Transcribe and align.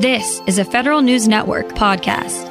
This 0.00 0.40
is 0.46 0.58
a 0.58 0.64
Federal 0.64 1.02
News 1.02 1.28
Network 1.28 1.68
podcast. 1.68 2.48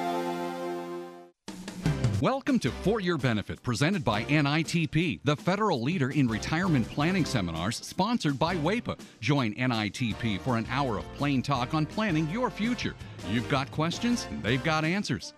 Welcome 2.21 2.59
to 2.59 2.69
For 2.69 3.01
Your 3.01 3.17
Benefit, 3.17 3.63
presented 3.63 4.05
by 4.05 4.23
NITP, 4.25 5.21
the 5.23 5.35
federal 5.35 5.81
leader 5.81 6.11
in 6.11 6.27
retirement 6.27 6.87
planning 6.87 7.25
seminars, 7.25 7.77
sponsored 7.77 8.37
by 8.37 8.55
WAEPA. 8.57 8.99
Join 9.19 9.55
NITP 9.55 10.39
for 10.41 10.57
an 10.57 10.67
hour 10.69 10.99
of 10.99 11.11
plain 11.15 11.41
talk 11.41 11.73
on 11.73 11.87
planning 11.87 12.29
your 12.29 12.51
future. 12.51 12.93
You've 13.31 13.49
got 13.49 13.71
questions, 13.71 14.27
they've 14.43 14.63
got 14.63 14.85
answers. 14.85 15.33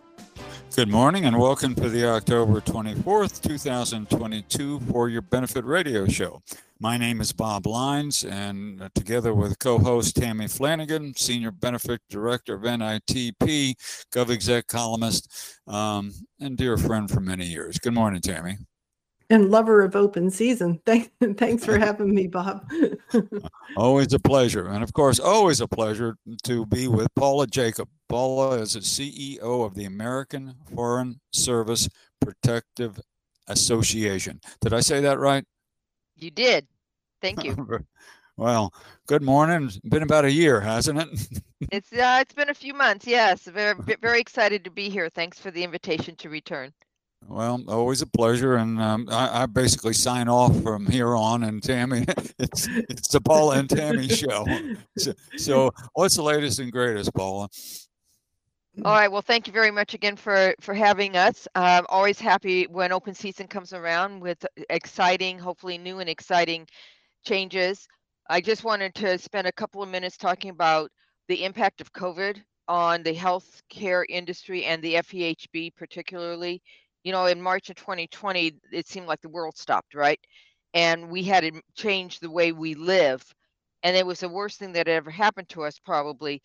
Good 0.74 0.88
morning 0.88 1.26
and 1.26 1.38
welcome 1.38 1.76
to 1.76 1.90
the 1.90 2.08
October 2.08 2.62
24th, 2.62 3.42
2022 3.42 4.80
For 4.80 5.10
Your 5.10 5.22
Benefit 5.22 5.66
radio 5.66 6.08
show. 6.08 6.42
My 6.80 6.98
name 6.98 7.20
is 7.20 7.34
Bob 7.34 7.68
Leins, 7.68 8.24
and 8.24 8.82
uh, 8.82 8.88
together 8.96 9.34
with 9.34 9.60
co 9.60 9.78
host 9.78 10.16
Tammy 10.16 10.48
Flanagan, 10.48 11.14
Senior 11.14 11.52
Benefit 11.52 12.00
Director 12.10 12.56
of 12.56 12.62
NITP, 12.62 13.74
GovExec 14.14 14.68
columnist, 14.68 15.60
um, 15.68 16.14
and 16.40 16.56
dear 16.56 16.78
friend 16.78 17.12
for 17.12 17.20
many 17.20 17.46
years. 17.46 17.78
Good 17.78 17.94
morning, 17.94 18.22
Tammy. 18.22 18.56
And 19.32 19.50
lover 19.50 19.82
of 19.82 19.96
open 19.96 20.30
season. 20.30 20.82
Thank, 20.86 21.10
thanks 21.38 21.64
for 21.64 21.78
having 21.80 22.14
me, 22.14 22.28
Bob. 22.28 22.70
always 23.78 24.12
a 24.12 24.20
pleasure. 24.20 24.68
And 24.68 24.84
of 24.84 24.92
course, 24.92 25.20
always 25.20 25.62
a 25.62 25.68
pleasure 25.70 26.18
to 26.44 26.66
be 26.66 26.90
with 26.90 27.08
Paula 27.16 27.48
Jakub. 27.48 27.88
Paula 28.10 28.58
is 28.58 28.74
the 28.74 28.82
CEO 28.82 29.66
of 29.66 29.74
the 29.74 29.86
American 29.86 30.54
Foreign 30.76 31.22
Service 31.32 31.88
Protective 32.20 33.00
Association. 33.48 34.42
Did 34.60 34.74
I 34.74 34.82
say 34.82 35.00
that 35.00 35.18
right? 35.18 35.46
You 36.18 36.30
did. 36.30 36.68
Thank 37.22 37.46
you. 37.46 37.56
well, 38.36 38.74
good 39.08 39.22
morning. 39.22 39.68
It's 39.68 39.80
been 39.80 40.04
about 40.04 40.26
a 40.26 40.32
year, 40.32 40.60
hasn't 40.60 41.00
it? 41.00 41.40
it's 41.72 41.94
uh, 41.94 42.18
it's 42.20 42.34
been 42.34 42.50
a 42.50 42.54
few 42.54 42.74
months. 42.74 43.08
Yes, 43.08 43.44
very 43.44 43.76
very 44.02 44.20
excited 44.20 44.66
to 44.66 44.72
be 44.72 44.90
here. 44.90 45.08
Thanks 45.08 45.40
for 45.40 45.52
the 45.52 45.64
invitation 45.64 46.18
to 46.18 46.30
return. 46.30 46.74
Well, 47.28 47.64
always 47.68 48.02
a 48.02 48.08
pleasure, 48.08 48.56
and 48.56 48.82
um, 48.82 49.08
I, 49.10 49.44
I, 49.44 49.46
basically 49.46 49.94
sign 49.94 50.28
off 50.28 50.62
from 50.64 50.86
here 50.86 51.16
on. 51.16 51.44
And 51.44 51.64
Tammy, 51.64 52.04
it's 52.40 52.68
it's 52.68 53.08
the 53.08 53.22
Paula 53.22 53.58
and 53.60 53.70
Tammy 53.70 54.08
show. 54.10 54.46
So, 54.98 55.14
so, 55.38 55.72
what's 55.94 56.18
the 56.18 56.24
latest 56.24 56.60
and 56.60 56.72
greatest, 56.72 57.14
Paula? 57.14 57.48
All 58.84 58.94
right. 58.94 59.12
Well, 59.12 59.22
thank 59.22 59.48
you 59.48 59.54
very 59.54 59.72
much 59.72 59.94
again 59.94 60.16
for 60.16 60.56
for 60.60 60.74
having 60.74 61.16
us. 61.16 61.48
I'm 61.56 61.86
always 61.90 62.20
happy 62.20 62.68
when 62.68 62.92
open 62.92 63.14
season 63.14 63.48
comes 63.48 63.74
around 63.74 64.22
with 64.22 64.46
exciting, 64.70 65.38
hopefully 65.38 65.78
new 65.78 66.00
and 66.00 66.10
exciting 66.10 66.68
changes. 67.26 67.88
I 68.30 68.42
just 68.42 68.64
wanted 68.64 68.96
to 68.96 69.18
spend 69.18 69.48
a 69.48 69.52
couple 69.52 69.84
of 69.84 69.90
minutes 69.90 70.18
talking 70.18 70.52
about 70.52 70.90
the 71.28 71.44
impact 71.44 71.82
of 71.82 71.92
COVID 71.94 72.42
on 72.68 73.04
the 73.04 73.14
healthcare 73.14 74.06
industry 74.08 74.66
and 74.66 74.82
the 74.82 74.96
FEHB 74.96 75.76
particularly. 75.76 76.62
You 77.04 77.12
know, 77.12 77.26
in 77.26 77.42
March 77.42 77.70
of 77.70 77.76
2020, 77.78 78.54
it 78.72 78.88
seemed 78.88 79.08
like 79.08 79.22
the 79.22 79.30
world 79.30 79.58
stopped, 79.58 79.96
right? 79.96 80.20
And 80.74 81.10
we 81.10 81.24
had 81.24 81.42
to 81.44 81.62
change 81.76 82.20
the 82.20 82.30
way 82.30 82.52
we 82.52 82.76
live. 82.76 83.24
And 83.84 83.98
it 83.98 84.06
was 84.06 84.20
the 84.20 84.30
worst 84.30 84.60
thing 84.60 84.74
that 84.74 84.88
ever 84.88 85.10
happened 85.10 85.50
to 85.50 85.64
us, 85.64 85.80
probably. 85.80 86.42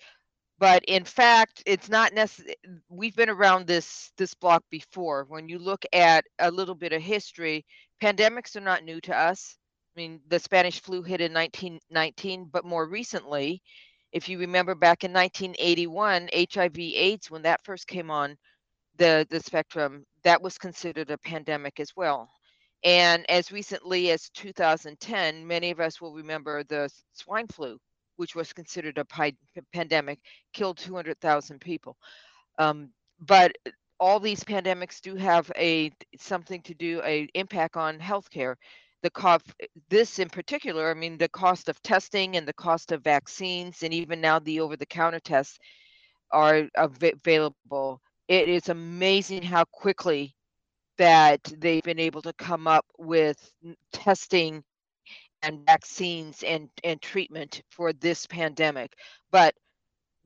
But 0.59 0.84
in 0.87 1.05
fact, 1.05 1.62
it's 1.67 1.91
not 1.91 2.15
necessary. 2.15 2.55
We've 2.89 3.15
been 3.15 3.29
around 3.29 3.67
this 3.67 4.11
this 4.17 4.34
block 4.34 4.65
before. 4.71 5.27
When 5.29 5.49
you 5.49 5.59
look 5.59 5.84
at 5.93 6.25
a 6.39 6.51
little 6.51 6.75
bit 6.75 6.95
of 6.95 7.03
history, 7.03 7.67
pandemics 8.03 8.57
are 8.57 8.61
not 8.61 8.84
new 8.84 9.01
to 9.03 9.17
us. 9.17 9.57
I 9.97 10.01
mean, 10.01 10.21
the 10.29 10.39
Spanish 10.39 10.81
flu 10.81 11.03
hit 11.03 11.21
in 11.21 11.34
1919, 11.34 12.49
but 12.51 12.65
more 12.65 12.89
recently, 12.89 13.62
if 14.12 14.29
you 14.29 14.39
remember 14.39 14.75
back 14.75 15.05
in 15.05 15.12
1981, 15.12 16.31
HIV/AIDS, 16.34 17.31
when 17.31 17.43
that 17.43 17.65
first 17.65 17.87
came 17.87 18.11
on 18.11 18.37
the 18.99 19.27
the 19.31 19.41
spectrum, 19.41 20.05
that 20.25 20.43
was 20.43 20.59
considered 20.59 21.11
a 21.11 21.19
pandemic 21.19 21.81
as 21.81 21.93
well. 21.97 22.31
And 22.85 23.29
as 23.31 23.53
recently 23.53 24.11
as 24.11 24.29
2010, 24.31 25.47
many 25.47 25.71
of 25.71 25.81
us 25.81 26.01
will 26.01 26.15
remember 26.15 26.62
the 26.65 26.91
swine 27.12 27.49
flu, 27.49 27.79
which 28.17 28.35
was 28.35 28.53
considered 28.53 28.99
a 28.99 29.05
pi- 29.05 29.37
pandemic, 29.73 30.21
killed 30.53 30.79
200,000 30.79 31.61
people. 31.61 31.97
Um, 32.59 32.91
but 33.21 33.53
all 33.99 34.21
these 34.21 34.45
pandemics 34.45 35.01
do 35.01 35.17
have 35.17 35.51
a 35.56 35.91
something 36.19 36.62
to 36.62 36.75
do 36.75 37.01
a 37.05 37.29
impact 37.35 37.77
on 37.77 37.99
healthcare 37.99 38.56
the 39.03 39.11
cost 39.11 39.53
this 39.89 40.19
in 40.19 40.29
particular 40.29 40.91
i 40.91 40.95
mean 40.95 41.17
the 41.19 41.29
cost 41.29 41.69
of 41.69 41.81
testing 41.83 42.37
and 42.37 42.47
the 42.47 42.53
cost 42.53 42.93
of 42.93 43.03
vaccines 43.05 43.83
and 43.83 43.95
even 43.95 44.21
now 44.21 44.39
the 44.41 44.61
over 44.61 44.77
the 44.77 44.87
counter 44.87 45.21
tests 45.21 45.59
are 46.33 46.69
available 46.77 48.01
it 48.28 48.48
is 48.48 48.69
amazing 48.69 49.42
how 49.42 49.64
quickly 49.64 50.34
that 50.98 51.42
they've 51.59 51.82
been 51.82 51.98
able 51.98 52.22
to 52.22 52.32
come 52.34 52.66
up 52.66 52.87
with 52.98 53.53
testing 53.92 54.64
and 55.42 55.64
vaccines 55.66 56.42
and, 56.42 56.69
and 56.82 57.00
treatment 57.03 57.62
for 57.70 57.92
this 57.92 58.26
pandemic 58.26 58.94
but 59.31 59.54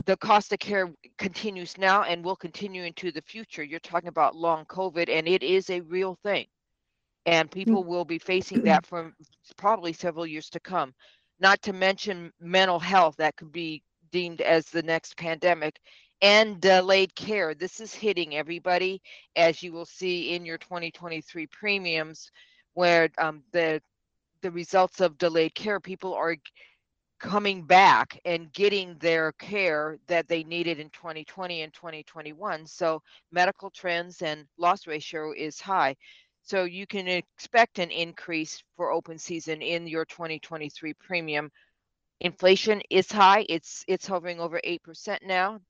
the 0.06 0.16
cost 0.16 0.52
of 0.52 0.58
care 0.58 0.90
continues 1.18 1.76
now 1.76 2.04
and 2.04 2.24
will 2.24 2.36
continue 2.36 2.84
into 2.84 3.10
the 3.10 3.22
future 3.22 3.62
you're 3.62 3.80
talking 3.80 4.08
about 4.08 4.36
long 4.36 4.64
covid 4.66 5.08
and 5.10 5.26
it 5.28 5.42
is 5.42 5.68
a 5.70 5.80
real 5.80 6.16
thing 6.22 6.46
and 7.26 7.50
mm. 7.50 7.54
people 7.54 7.84
will 7.84 8.04
be 8.04 8.18
facing 8.18 8.62
that 8.62 8.86
for 8.86 9.12
probably 9.56 9.92
several 9.92 10.26
years 10.26 10.50
to 10.50 10.60
come. 10.60 10.94
Not 11.38 11.62
to 11.62 11.72
mention 11.72 12.32
mental 12.40 12.78
health 12.78 13.16
that 13.16 13.36
could 13.36 13.52
be 13.52 13.82
deemed 14.12 14.40
as 14.40 14.66
the 14.66 14.82
next 14.82 15.16
pandemic 15.16 15.80
and 16.22 16.60
delayed 16.60 17.14
care. 17.14 17.54
This 17.54 17.80
is 17.80 17.94
hitting 17.94 18.36
everybody, 18.36 19.00
as 19.36 19.62
you 19.62 19.72
will 19.72 19.86
see 19.86 20.34
in 20.34 20.44
your 20.44 20.58
2023 20.58 21.46
premiums, 21.46 22.30
where 22.74 23.08
um, 23.18 23.42
the 23.52 23.80
the 24.42 24.50
results 24.50 25.00
of 25.00 25.18
delayed 25.18 25.54
care, 25.54 25.80
people 25.80 26.14
are 26.14 26.36
coming 27.18 27.62
back 27.62 28.18
and 28.24 28.52
getting 28.52 28.96
their 28.98 29.32
care 29.32 29.98
that 30.06 30.26
they 30.26 30.42
needed 30.42 30.80
in 30.80 30.88
2020 30.90 31.62
and 31.62 31.72
2021. 31.74 32.66
So 32.66 33.02
medical 33.30 33.70
trends 33.70 34.22
and 34.22 34.46
loss 34.56 34.86
ratio 34.86 35.32
is 35.32 35.60
high. 35.60 35.96
So 36.42 36.64
you 36.64 36.86
can 36.86 37.06
expect 37.06 37.78
an 37.78 37.90
increase 37.90 38.62
for 38.76 38.90
open 38.90 39.18
season 39.18 39.60
in 39.60 39.86
your 39.86 40.06
2023 40.06 40.94
premium. 40.94 41.50
Inflation 42.20 42.80
is 42.88 43.12
high. 43.12 43.44
It's 43.48 43.84
it's 43.86 44.06
hovering 44.06 44.40
over 44.40 44.60
8% 44.64 45.18
now. 45.22 45.60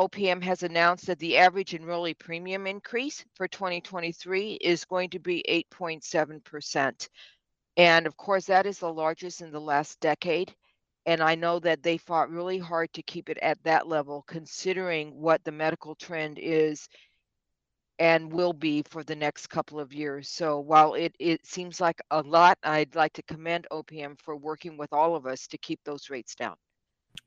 OPM 0.00 0.42
has 0.42 0.62
announced 0.62 1.06
that 1.08 1.18
the 1.18 1.36
average 1.36 1.72
enrollee 1.72 2.18
premium 2.18 2.66
increase 2.66 3.22
for 3.34 3.46
2023 3.46 4.52
is 4.54 4.86
going 4.86 5.10
to 5.10 5.18
be 5.18 5.44
8.7%. 5.46 7.08
And 7.76 8.06
of 8.06 8.16
course, 8.16 8.46
that 8.46 8.64
is 8.64 8.78
the 8.78 8.90
largest 8.90 9.42
in 9.42 9.50
the 9.52 9.60
last 9.60 10.00
decade. 10.00 10.54
And 11.04 11.20
I 11.22 11.34
know 11.34 11.58
that 11.58 11.82
they 11.82 11.98
fought 11.98 12.30
really 12.30 12.56
hard 12.56 12.90
to 12.94 13.02
keep 13.02 13.28
it 13.28 13.36
at 13.42 13.62
that 13.64 13.88
level, 13.88 14.24
considering 14.26 15.20
what 15.20 15.44
the 15.44 15.52
medical 15.52 15.94
trend 15.94 16.38
is 16.40 16.88
and 17.98 18.32
will 18.32 18.54
be 18.54 18.82
for 18.88 19.04
the 19.04 19.16
next 19.16 19.48
couple 19.48 19.78
of 19.78 19.92
years. 19.92 20.30
So 20.30 20.60
while 20.60 20.94
it, 20.94 21.14
it 21.18 21.44
seems 21.44 21.78
like 21.78 22.00
a 22.10 22.22
lot, 22.22 22.56
I'd 22.62 22.94
like 22.94 23.12
to 23.12 23.22
commend 23.24 23.66
OPM 23.70 24.18
for 24.18 24.34
working 24.34 24.78
with 24.78 24.94
all 24.94 25.14
of 25.14 25.26
us 25.26 25.46
to 25.48 25.58
keep 25.58 25.80
those 25.84 26.08
rates 26.08 26.34
down. 26.34 26.56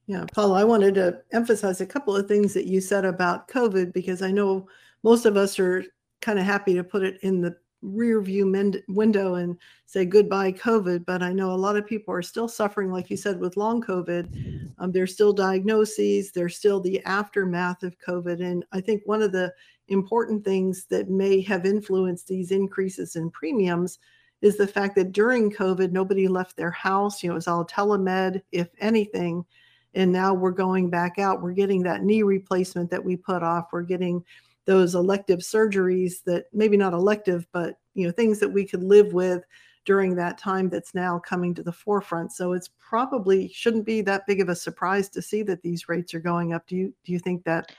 Yeah, 0.05 0.25
Paul, 0.33 0.53
I 0.53 0.63
wanted 0.63 0.95
to 0.95 1.21
emphasize 1.31 1.79
a 1.79 1.85
couple 1.85 2.15
of 2.15 2.27
things 2.27 2.53
that 2.53 2.65
you 2.65 2.81
said 2.81 3.05
about 3.05 3.47
COVID 3.47 3.93
because 3.93 4.21
I 4.21 4.31
know 4.31 4.67
most 5.03 5.25
of 5.25 5.37
us 5.37 5.57
are 5.59 5.85
kind 6.21 6.39
of 6.39 6.45
happy 6.45 6.73
to 6.73 6.83
put 6.83 7.03
it 7.03 7.19
in 7.21 7.41
the 7.41 7.55
rear 7.81 8.21
view 8.21 8.45
mend- 8.45 8.81
window 8.87 9.35
and 9.35 9.57
say 9.85 10.05
goodbye 10.05 10.51
COVID. 10.51 11.05
But 11.05 11.21
I 11.21 11.31
know 11.31 11.51
a 11.51 11.55
lot 11.55 11.77
of 11.77 11.85
people 11.85 12.13
are 12.13 12.21
still 12.21 12.47
suffering, 12.47 12.91
like 12.91 13.09
you 13.09 13.17
said, 13.17 13.39
with 13.39 13.57
long 13.57 13.81
COVID. 13.81 14.71
Um, 14.79 14.91
there's 14.91 15.13
still 15.13 15.33
diagnoses, 15.33 16.31
there's 16.31 16.57
still 16.57 16.79
the 16.79 17.03
aftermath 17.05 17.83
of 17.83 17.97
COVID. 17.99 18.41
And 18.41 18.65
I 18.71 18.81
think 18.81 19.03
one 19.05 19.21
of 19.21 19.31
the 19.31 19.53
important 19.89 20.43
things 20.43 20.85
that 20.89 21.09
may 21.09 21.41
have 21.41 21.65
influenced 21.65 22.27
these 22.27 22.51
increases 22.51 23.15
in 23.15 23.29
premiums 23.29 23.99
is 24.41 24.57
the 24.57 24.67
fact 24.67 24.95
that 24.95 25.11
during 25.11 25.51
COVID, 25.51 25.91
nobody 25.91 26.27
left 26.27 26.57
their 26.57 26.71
house. 26.71 27.23
You 27.23 27.29
know, 27.29 27.35
it 27.35 27.35
was 27.35 27.47
all 27.47 27.65
telemed, 27.65 28.41
if 28.51 28.69
anything. 28.79 29.45
And 29.95 30.11
now 30.11 30.33
we're 30.33 30.51
going 30.51 30.89
back 30.89 31.19
out. 31.19 31.41
We're 31.41 31.53
getting 31.53 31.83
that 31.83 32.03
knee 32.03 32.23
replacement 32.23 32.89
that 32.91 33.03
we 33.03 33.15
put 33.15 33.43
off. 33.43 33.69
We're 33.71 33.83
getting 33.83 34.23
those 34.65 34.95
elective 34.95 35.39
surgeries 35.39 36.23
that 36.25 36.45
maybe 36.53 36.77
not 36.77 36.93
elective, 36.93 37.45
but 37.51 37.77
you 37.93 38.07
know, 38.07 38.11
things 38.11 38.39
that 38.39 38.49
we 38.49 38.65
could 38.65 38.83
live 38.83 39.13
with 39.13 39.43
during 39.85 40.15
that 40.15 40.37
time 40.37 40.69
that's 40.69 40.95
now 40.95 41.19
coming 41.19 41.53
to 41.53 41.63
the 41.63 41.71
forefront. 41.71 42.31
So 42.31 42.53
it's 42.53 42.69
probably 42.79 43.49
shouldn't 43.49 43.85
be 43.85 44.01
that 44.01 44.25
big 44.25 44.39
of 44.39 44.49
a 44.49 44.55
surprise 44.55 45.09
to 45.09 45.21
see 45.21 45.43
that 45.43 45.61
these 45.61 45.89
rates 45.89 46.13
are 46.13 46.19
going 46.19 46.53
up. 46.53 46.65
Do 46.67 46.75
you 46.75 46.93
do 47.03 47.11
you 47.11 47.19
think 47.19 47.43
that 47.43 47.71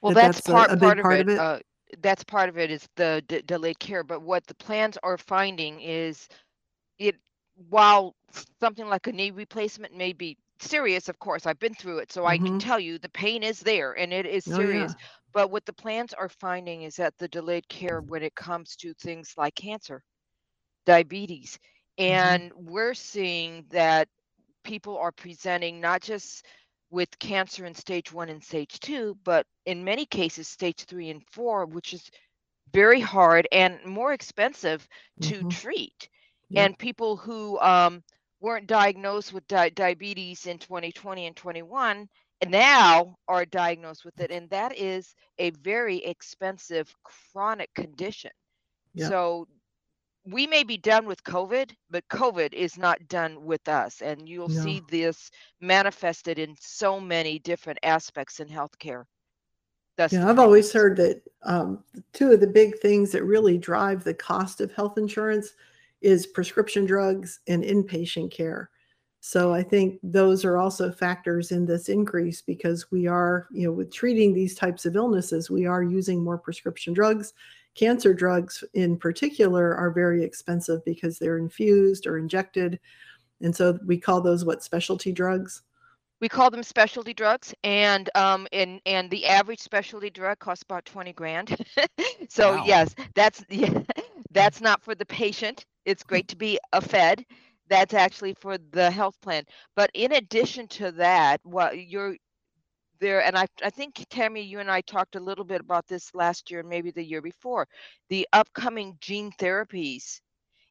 well, 0.00 0.14
that 0.14 0.32
that's, 0.32 0.36
that's 0.38 0.48
a- 0.48 0.52
part 0.52 0.70
a 0.70 0.76
big 0.76 0.80
part 0.80 0.98
of 0.98 1.02
part 1.02 1.20
of 1.20 1.28
it? 1.28 1.38
Uh, 1.38 1.58
that's 2.02 2.22
part 2.22 2.48
of 2.48 2.56
it 2.56 2.70
is 2.70 2.88
the 2.94 3.22
d- 3.26 3.42
delayed 3.46 3.80
care. 3.80 4.04
But 4.04 4.22
what 4.22 4.46
the 4.46 4.54
plans 4.54 4.96
are 5.02 5.18
finding 5.18 5.80
is 5.80 6.28
it 6.98 7.16
while 7.68 8.14
something 8.60 8.86
like 8.86 9.08
a 9.08 9.12
knee 9.12 9.32
replacement 9.32 9.96
may 9.96 10.12
be 10.12 10.36
serious, 10.60 11.08
of 11.08 11.18
course. 11.18 11.46
I've 11.46 11.58
been 11.58 11.74
through 11.74 11.98
it, 11.98 12.12
so 12.12 12.26
I 12.26 12.38
can 12.38 12.54
Mhm. 12.54 12.58
tell 12.58 12.78
you 12.80 12.98
the 12.98 13.08
pain 13.10 13.42
is 13.42 13.60
there 13.60 13.92
and 13.98 14.12
it 14.12 14.26
is 14.26 14.44
Oh, 14.50 14.60
serious. 14.60 14.92
yeah. 14.92 14.94
But 15.32 15.50
what 15.50 15.64
the 15.66 15.72
plans 15.72 16.12
are 16.14 16.28
finding 16.28 16.82
is 16.82 16.96
that 16.96 17.16
the 17.18 17.28
delayed 17.28 17.68
care 17.68 18.00
when 18.02 18.22
it 18.22 18.34
comes 18.34 18.76
to 18.76 18.94
things 18.94 19.34
like 19.36 19.54
cancer, 19.54 20.02
diabetes, 20.86 21.58
Mhm. 22.08 22.42
and 22.42 22.52
we're 22.54 22.94
seeing 22.94 23.64
that 23.70 24.08
people 24.64 24.96
are 24.98 25.12
presenting 25.12 25.80
not 25.80 26.02
just 26.02 26.44
with 26.90 27.18
cancer 27.18 27.64
in 27.66 27.74
stage 27.74 28.12
one 28.12 28.28
and 28.28 28.42
stage 28.42 28.78
two, 28.80 29.16
but 29.24 29.46
in 29.66 29.84
many 29.84 30.06
cases, 30.06 30.48
stage 30.48 30.84
three 30.84 31.10
and 31.10 31.22
four, 31.30 31.66
which 31.66 31.92
is 31.94 32.10
very 32.72 33.00
hard 33.00 33.46
and 33.52 33.84
more 33.84 34.12
expensive 34.12 34.86
to 35.22 35.44
Mhm. 35.44 35.46
treat. 35.46 36.08
And 36.54 36.78
people 36.78 37.16
who 37.16 37.58
um, 37.60 38.02
weren't 38.40 38.66
diagnosed 38.66 39.32
with 39.32 39.46
di- 39.46 39.70
diabetes 39.70 40.46
in 40.46 40.58
2020 40.58 41.26
and 41.26 41.36
21 41.36 42.08
and 42.40 42.50
now 42.50 43.16
are 43.28 43.44
diagnosed 43.44 44.04
with 44.04 44.18
it. 44.20 44.30
And 44.30 44.48
that 44.50 44.76
is 44.76 45.14
a 45.38 45.50
very 45.50 45.98
expensive 45.98 46.92
chronic 47.32 47.72
condition. 47.74 48.30
Yeah. 48.94 49.08
So 49.08 49.48
we 50.24 50.46
may 50.46 50.64
be 50.64 50.76
done 50.76 51.06
with 51.06 51.22
COVID, 51.24 51.70
but 51.90 52.08
COVID 52.08 52.52
is 52.52 52.76
not 52.78 53.08
done 53.08 53.44
with 53.44 53.68
us. 53.68 54.00
And 54.00 54.28
you'll 54.28 54.48
see 54.48 54.82
this 54.88 55.30
manifested 55.60 56.38
in 56.38 56.54
so 56.60 57.00
many 57.00 57.38
different 57.38 57.78
aspects 57.82 58.40
in 58.40 58.48
healthcare. 58.48 59.04
That's 59.96 60.12
Yeah, 60.12 60.28
I've 60.28 60.38
always 60.38 60.72
heard 60.72 60.96
that 60.96 61.22
um, 61.42 61.84
two 62.12 62.32
of 62.32 62.40
the 62.40 62.46
big 62.46 62.78
things 62.78 63.12
that 63.12 63.24
really 63.24 63.58
drive 63.58 64.04
the 64.04 64.14
cost 64.14 64.60
of 64.60 64.72
health 64.72 64.98
insurance 64.98 65.52
is 66.00 66.26
prescription 66.26 66.86
drugs 66.86 67.40
and 67.46 67.62
inpatient 67.62 68.30
care. 68.30 68.70
So 69.20 69.52
I 69.52 69.62
think 69.62 69.98
those 70.02 70.46
are 70.46 70.56
also 70.56 70.90
factors 70.90 71.52
in 71.52 71.66
this 71.66 71.90
increase 71.90 72.40
because 72.40 72.90
we 72.90 73.06
are, 73.06 73.46
you 73.52 73.66
know, 73.66 73.72
with 73.72 73.92
treating 73.92 74.32
these 74.32 74.54
types 74.54 74.86
of 74.86 74.96
illnesses, 74.96 75.50
we 75.50 75.66
are 75.66 75.82
using 75.82 76.24
more 76.24 76.38
prescription 76.38 76.94
drugs. 76.94 77.34
Cancer 77.74 78.14
drugs 78.14 78.64
in 78.72 78.96
particular 78.96 79.76
are 79.76 79.90
very 79.90 80.24
expensive 80.24 80.82
because 80.86 81.18
they're 81.18 81.36
infused 81.38 82.06
or 82.06 82.16
injected. 82.16 82.80
And 83.42 83.54
so 83.54 83.78
we 83.86 83.98
call 83.98 84.22
those 84.22 84.44
what 84.44 84.62
specialty 84.62 85.12
drugs. 85.12 85.62
We 86.20 86.28
call 86.28 86.50
them 86.50 86.62
specialty 86.62 87.14
drugs, 87.14 87.54
and 87.64 88.10
um, 88.14 88.46
and 88.52 88.80
and 88.84 89.10
the 89.10 89.24
average 89.26 89.60
specialty 89.60 90.10
drug 90.10 90.38
costs 90.38 90.62
about 90.62 90.84
twenty 90.84 91.14
grand. 91.14 91.56
so 92.28 92.56
Wow. 92.56 92.64
yes, 92.66 92.94
that's 93.14 93.42
yeah, 93.48 93.80
that's 94.30 94.60
not 94.60 94.82
for 94.82 94.94
the 94.94 95.06
patient. 95.06 95.64
It's 95.84 96.02
great 96.04 96.28
to 96.28 96.36
be 96.36 96.58
a 96.72 96.80
fed. 96.80 97.24
That's 97.68 97.94
actually 97.94 98.34
for 98.34 98.58
the 98.58 98.90
health 98.90 99.20
plan. 99.20 99.44
But 99.76 99.90
in 99.94 100.12
addition 100.12 100.68
to 100.68 100.92
that, 100.92 101.40
what 101.44 101.78
you're 101.78 102.16
there, 103.00 103.22
and 103.24 103.36
I 103.36 103.46
I 103.62 103.70
think 103.70 104.04
Tammy, 104.10 104.42
you 104.42 104.58
and 104.60 104.70
I 104.70 104.80
talked 104.82 105.16
a 105.16 105.20
little 105.20 105.44
bit 105.44 105.60
about 105.60 105.86
this 105.86 106.14
last 106.14 106.50
year 106.50 106.60
and 106.60 106.68
maybe 106.68 106.90
the 106.90 107.04
year 107.04 107.22
before, 107.22 107.66
the 108.08 108.26
upcoming 108.32 108.96
gene 109.00 109.30
therapies 109.32 110.20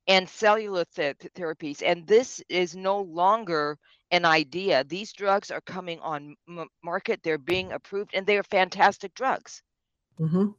and 0.08 0.28
cellular 0.30 0.86
th- 0.96 1.18
therapies. 1.36 1.82
And 1.86 2.06
this 2.08 2.42
is 2.50 2.76
no 2.76 3.02
longer 3.02 3.78
an 4.12 4.26
idea. 4.26 4.84
These 4.84 5.14
drugs 5.14 5.52
are 5.52 5.62
coming 5.62 6.00
on 6.00 6.36
m- 6.48 6.68
market. 6.84 7.22
They're 7.24 7.38
being 7.38 7.72
approved, 7.72 8.14
and 8.14 8.26
they 8.26 8.38
are 8.38 8.44
fantastic 8.44 9.14
drugs. 9.14 9.62
Mhm. 10.20 10.54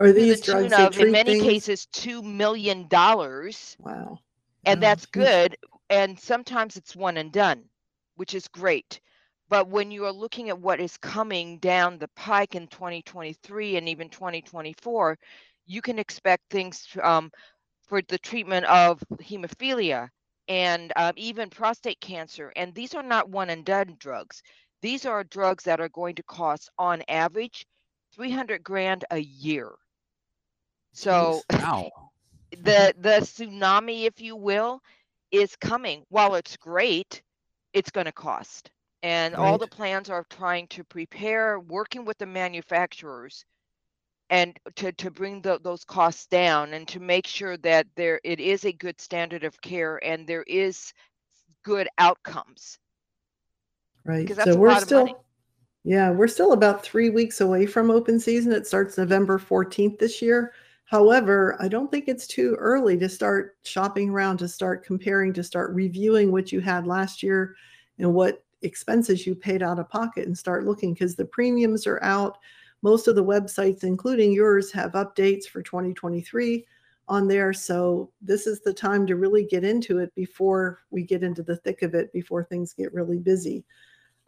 Are 0.00 0.12
the 0.12 0.36
these 0.36 0.40
tune 0.40 0.72
drugs 0.74 0.78
of, 0.78 0.98
in 0.98 1.10
many 1.10 1.34
things? 1.34 1.36
cases, 1.36 1.86
two 1.86 2.22
million 2.22 2.88
dollars, 2.88 3.76
Wow. 3.78 4.20
and 4.64 4.80
Yeah, 4.80 4.82
that's 4.82 5.06
huge. 5.14 5.36
good. 5.36 5.56
And 5.90 6.18
sometimes 6.18 6.76
it's 6.76 6.96
one 6.96 7.16
and 7.16 7.32
done, 7.32 7.64
which 8.16 8.34
is 8.34 8.48
great. 8.48 9.00
But 9.48 9.68
when 9.68 9.90
you 9.90 10.04
are 10.06 10.12
looking 10.12 10.48
at 10.50 10.58
what 10.60 10.80
is 10.80 10.96
coming 10.98 11.58
down 11.58 11.98
the 11.98 12.08
pike 12.16 12.54
in 12.54 12.66
2023 12.68 13.76
and 13.76 13.88
even 13.88 14.08
2024, 14.08 15.18
you 15.66 15.82
can 15.82 15.98
expect 15.98 16.44
things 16.50 16.86
um, 17.02 17.30
for 17.86 18.00
the 18.02 18.18
treatment 18.18 18.66
of 18.66 19.02
hemophilia 19.22 20.08
and 20.48 20.92
um, 20.96 21.12
even 21.16 21.50
prostate 21.50 22.00
cancer. 22.00 22.52
And 22.56 22.74
these 22.74 22.94
are 22.94 23.02
not 23.02 23.28
one 23.30 23.50
and 23.50 23.64
done 23.64 23.96
drugs. 23.98 24.42
These 24.82 25.06
are 25.06 25.24
drugs 25.24 25.64
that 25.64 25.80
are 25.80 25.88
going 25.88 26.16
to 26.16 26.22
cost, 26.24 26.70
on 26.78 27.02
average, 27.08 27.66
300 28.16 28.64
grand 28.64 29.04
a 29.10 29.18
year. 29.18 29.72
So 30.92 31.44
Wow. 31.50 31.90
the 32.52 32.94
the 32.98 33.20
tsunami, 33.22 34.04
if 34.04 34.20
you 34.20 34.36
will, 34.36 34.80
is 35.30 35.56
coming. 35.56 36.04
While 36.08 36.34
it's 36.36 36.56
great, 36.56 37.22
it's 37.72 37.90
going 37.90 38.06
to 38.06 38.12
cost. 38.12 38.70
And 39.02 39.34
all 39.36 39.58
the 39.58 39.68
plans 39.68 40.10
are 40.10 40.24
trying 40.30 40.68
to 40.68 40.84
prepare, 40.84 41.60
working 41.60 42.04
with 42.04 42.18
the 42.18 42.26
manufacturers 42.26 43.44
and 44.30 44.58
to, 44.76 44.92
to 44.92 45.10
bring 45.10 45.42
tho- 45.42 45.58
those 45.58 45.84
costs 45.84 46.26
down 46.26 46.74
and 46.74 46.88
to 46.88 47.00
make 47.00 47.26
sure 47.26 47.56
that 47.58 47.86
there 47.96 48.20
it 48.24 48.40
is 48.40 48.64
a 48.64 48.72
good 48.72 49.00
standard 49.00 49.44
of 49.44 49.60
care 49.60 50.00
and 50.04 50.26
there 50.26 50.44
is 50.44 50.92
good 51.64 51.88
outcomes 51.98 52.78
Right. 54.04 54.24
because 54.24 54.36
that's 54.36 54.54
So 54.54 54.56
a 54.56 54.60
we're 54.60 54.74
lot 54.74 54.82
of 54.82 54.88
money. 54.88 55.14
still, 55.14 55.25
yeah, 55.86 56.10
we're 56.10 56.26
still 56.26 56.52
about 56.52 56.82
three 56.82 57.10
weeks 57.10 57.40
away 57.40 57.64
from 57.64 57.92
open 57.92 58.18
season. 58.18 58.50
It 58.50 58.66
starts 58.66 58.98
November 58.98 59.38
14th 59.38 60.00
this 60.00 60.20
year. 60.20 60.52
However, 60.84 61.56
I 61.60 61.68
don't 61.68 61.92
think 61.92 62.08
it's 62.08 62.26
too 62.26 62.56
early 62.58 62.98
to 62.98 63.08
start 63.08 63.56
shopping 63.62 64.10
around, 64.10 64.38
to 64.38 64.48
start 64.48 64.84
comparing, 64.84 65.32
to 65.34 65.44
start 65.44 65.72
reviewing 65.72 66.32
what 66.32 66.50
you 66.50 66.58
had 66.58 66.88
last 66.88 67.22
year 67.22 67.54
and 68.00 68.12
what 68.12 68.42
expenses 68.62 69.28
you 69.28 69.36
paid 69.36 69.62
out 69.62 69.78
of 69.78 69.88
pocket 69.88 70.26
and 70.26 70.36
start 70.36 70.64
looking 70.64 70.92
because 70.92 71.14
the 71.14 71.24
premiums 71.24 71.86
are 71.86 72.02
out. 72.02 72.38
Most 72.82 73.06
of 73.06 73.14
the 73.14 73.24
websites, 73.24 73.84
including 73.84 74.32
yours, 74.32 74.72
have 74.72 74.90
updates 74.92 75.44
for 75.44 75.62
2023 75.62 76.66
on 77.06 77.28
there. 77.28 77.52
So 77.52 78.10
this 78.20 78.48
is 78.48 78.60
the 78.60 78.74
time 78.74 79.06
to 79.06 79.14
really 79.14 79.44
get 79.44 79.62
into 79.62 79.98
it 79.98 80.12
before 80.16 80.80
we 80.90 81.04
get 81.04 81.22
into 81.22 81.44
the 81.44 81.58
thick 81.58 81.82
of 81.82 81.94
it, 81.94 82.12
before 82.12 82.42
things 82.42 82.72
get 82.72 82.92
really 82.92 83.18
busy. 83.18 83.64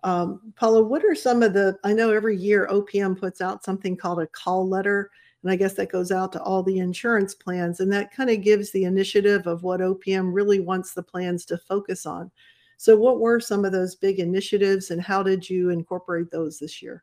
Um, 0.05 0.53
Paula, 0.56 0.83
what 0.83 1.05
are 1.05 1.15
some 1.15 1.43
of 1.43 1.53
the? 1.53 1.77
I 1.85 1.93
know 1.93 2.11
every 2.12 2.37
year 2.37 2.69
OPM 2.71 3.19
puts 3.19 3.41
out 3.41 3.65
something 3.65 3.97
called 3.97 4.21
a 4.21 4.27
call 4.29 4.69
letter, 4.69 5.11
and 5.43 5.50
I 5.50 5.56
guess 5.56 5.75
that 5.75 5.93
goes 5.93 6.12
out 6.12 6.33
to 6.33 6.43
all 6.43 6.62
the 6.62 6.79
insurance 6.79 7.35
plans, 7.35 7.81
and 7.81 7.93
that 7.93 8.12
kind 8.12 8.31
of 8.31 8.43
gives 8.43 8.71
the 8.71 8.85
initiative 8.85 9.47
of 9.47 9.62
what 9.62 9.81
OPM 9.81 10.33
really 10.33 10.61
wants 10.61 10.95
the 10.95 11.03
plans 11.03 11.45
to 11.47 11.59
focus 11.59 12.06
on. 12.06 12.31
So, 12.77 12.97
what 12.97 13.19
were 13.19 13.41
some 13.41 13.65
of 13.65 13.73
those 13.73 13.97
big 13.97 14.21
initiatives, 14.21 14.91
and 14.91 15.03
how 15.03 15.23
did 15.23 15.49
you 15.49 15.71
incorporate 15.71 16.31
those 16.31 16.59
this 16.59 16.81
year? 16.81 17.03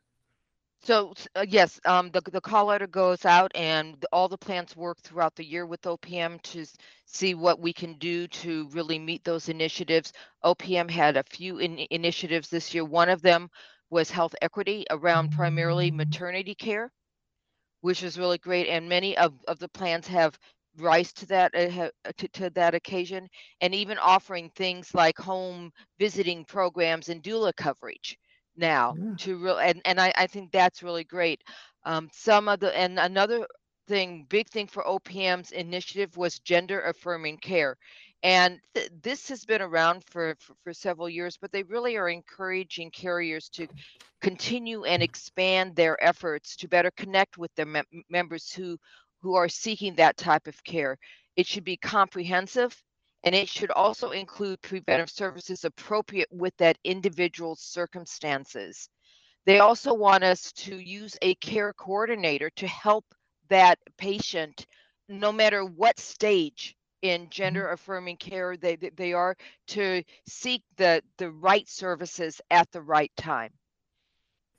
So 0.86 1.14
uh, 1.34 1.44
yes, 1.48 1.80
um, 1.84 2.12
the 2.12 2.20
the 2.20 2.40
call 2.40 2.66
letter 2.66 2.86
goes 2.86 3.24
out, 3.24 3.50
and 3.56 4.06
all 4.12 4.28
the 4.28 4.38
plans 4.38 4.76
work 4.76 5.00
throughout 5.00 5.34
the 5.34 5.44
year 5.44 5.66
with 5.66 5.82
OPM 5.82 6.40
to 6.42 6.64
see 7.06 7.34
what 7.34 7.58
we 7.60 7.72
can 7.72 7.94
do 7.94 8.28
to 8.28 8.68
really 8.68 9.00
meet 9.00 9.24
those 9.24 9.48
initiatives. 9.48 10.12
OPM 10.44 10.88
had 10.88 11.16
a 11.16 11.24
few 11.24 11.58
in, 11.58 11.84
initiatives 11.90 12.48
this 12.48 12.72
year. 12.72 12.84
One 12.84 13.08
of 13.08 13.20
them 13.20 13.50
was 13.90 14.12
health 14.12 14.36
equity 14.42 14.86
around 14.90 15.32
primarily 15.32 15.90
maternity 15.90 16.54
care, 16.54 16.92
which 17.80 18.04
is 18.04 18.16
really 18.16 18.38
great, 18.38 18.68
and 18.68 18.88
many 18.88 19.16
of, 19.18 19.34
of 19.48 19.58
the 19.58 19.68
plans 19.70 20.06
have 20.06 20.38
rise 20.78 21.12
to 21.14 21.26
that 21.26 21.52
uh, 21.56 21.90
uh, 22.04 22.12
to, 22.16 22.28
to 22.28 22.50
that 22.50 22.76
occasion, 22.76 23.28
and 23.60 23.74
even 23.74 23.98
offering 23.98 24.50
things 24.50 24.94
like 24.94 25.18
home 25.18 25.72
visiting 25.98 26.44
programs 26.44 27.08
and 27.08 27.24
doula 27.24 27.52
coverage 27.56 28.16
now 28.56 28.96
Yeah. 28.96 29.16
to 29.18 29.36
real 29.36 29.58
and, 29.58 29.80
and 29.84 30.00
I, 30.00 30.12
I 30.16 30.26
think 30.26 30.50
that's 30.52 30.82
really 30.82 31.04
great. 31.04 31.42
Um, 31.84 32.08
some 32.12 32.48
of 32.48 32.60
the 32.60 32.76
and 32.76 32.98
another 32.98 33.46
thing, 33.86 34.26
big 34.28 34.48
thing 34.48 34.66
for 34.66 34.86
OPM's 34.86 35.52
initiative 35.52 36.16
was 36.16 36.38
gender 36.40 36.80
affirming 36.82 37.38
care. 37.38 37.76
And 38.22 38.60
th- 38.74 38.90
this 39.02 39.28
has 39.28 39.44
been 39.44 39.62
around 39.62 40.04
for, 40.04 40.34
for, 40.40 40.54
for 40.64 40.72
several 40.72 41.08
years, 41.08 41.36
but 41.40 41.52
they 41.52 41.62
really 41.64 41.96
are 41.96 42.08
encouraging 42.08 42.90
carriers 42.90 43.48
to 43.50 43.66
continue 44.20 44.84
and 44.84 45.02
expand 45.02 45.74
their 45.76 46.02
efforts 46.04 46.56
to 46.56 46.68
better 46.68 46.90
connect 46.96 47.38
with 47.38 47.54
their 47.54 47.66
mem- 47.66 47.84
members 48.08 48.52
who 48.52 48.78
who 49.20 49.34
are 49.34 49.48
seeking 49.48 49.94
that 49.96 50.16
type 50.16 50.46
of 50.46 50.62
care. 50.64 50.96
It 51.36 51.46
should 51.46 51.64
be 51.64 51.76
comprehensive 51.76 52.80
and 53.26 53.34
it 53.34 53.48
should 53.48 53.72
also 53.72 54.12
include 54.12 54.62
preventive 54.62 55.10
services 55.10 55.64
appropriate 55.64 56.28
with 56.32 56.56
that 56.58 56.78
individual's 56.84 57.60
circumstances. 57.60 58.88
They 59.46 59.58
also 59.58 59.94
want 59.94 60.24
us 60.24 60.52
to 60.52 60.78
use 60.78 61.16
a 61.22 61.34
care 61.36 61.72
coordinator 61.74 62.50
to 62.56 62.68
help 62.68 63.04
that 63.50 63.78
patient, 63.98 64.66
no 65.08 65.32
matter 65.32 65.64
what 65.64 65.98
stage 65.98 66.76
in 67.02 67.22
mm-hmm. 67.22 67.30
gender 67.30 67.70
affirming 67.72 68.16
care 68.16 68.56
they, 68.56 68.76
they- 68.76 68.90
they 68.96 69.12
are, 69.12 69.36
to 69.68 70.04
seek 70.28 70.62
the, 70.76 71.02
the 71.18 71.30
right 71.32 71.68
services 71.68 72.40
at 72.52 72.70
the 72.72 72.82
right 72.82 73.12
time. 73.16 73.50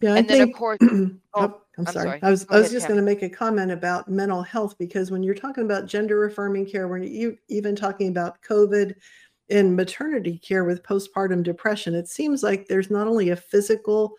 Yeah, 0.01 0.13
I 0.13 0.17
And 0.19 0.27
then, 0.27 0.41
of 0.41 0.45
think. 0.47 0.55
course- 0.57 0.77
oh, 0.81 1.11
oh, 1.33 1.41
I'm, 1.43 1.53
I'm 1.79 1.93
sorry. 1.93 2.05
sorry. 2.05 2.19
I 2.23 2.29
was 2.29 2.45
Go 2.45 2.55
I 2.55 2.59
was 2.59 2.67
ahead, 2.67 2.71
just 2.77 2.87
going 2.87 2.99
to 2.99 3.05
make 3.05 3.23
a 3.23 3.29
comment 3.29 3.71
about 3.71 4.09
mental 4.09 4.41
health 4.43 4.77
because 4.77 5.11
when 5.11 5.23
you're 5.23 5.33
talking 5.35 5.63
about 5.65 5.85
gender 5.85 6.25
affirming 6.25 6.65
care, 6.65 6.87
when 6.87 7.03
you 7.03 7.37
even 7.47 7.75
talking 7.75 8.09
about 8.09 8.41
COVID 8.41 8.93
in 9.49 9.75
maternity 9.75 10.37
care 10.39 10.65
with 10.65 10.83
postpartum 10.83 11.41
depression. 11.41 11.95
It 11.95 12.09
seems 12.09 12.43
like 12.43 12.67
there's 12.67 12.91
not 12.91 13.07
only 13.07 13.29
a 13.29 13.35
physical 13.37 14.13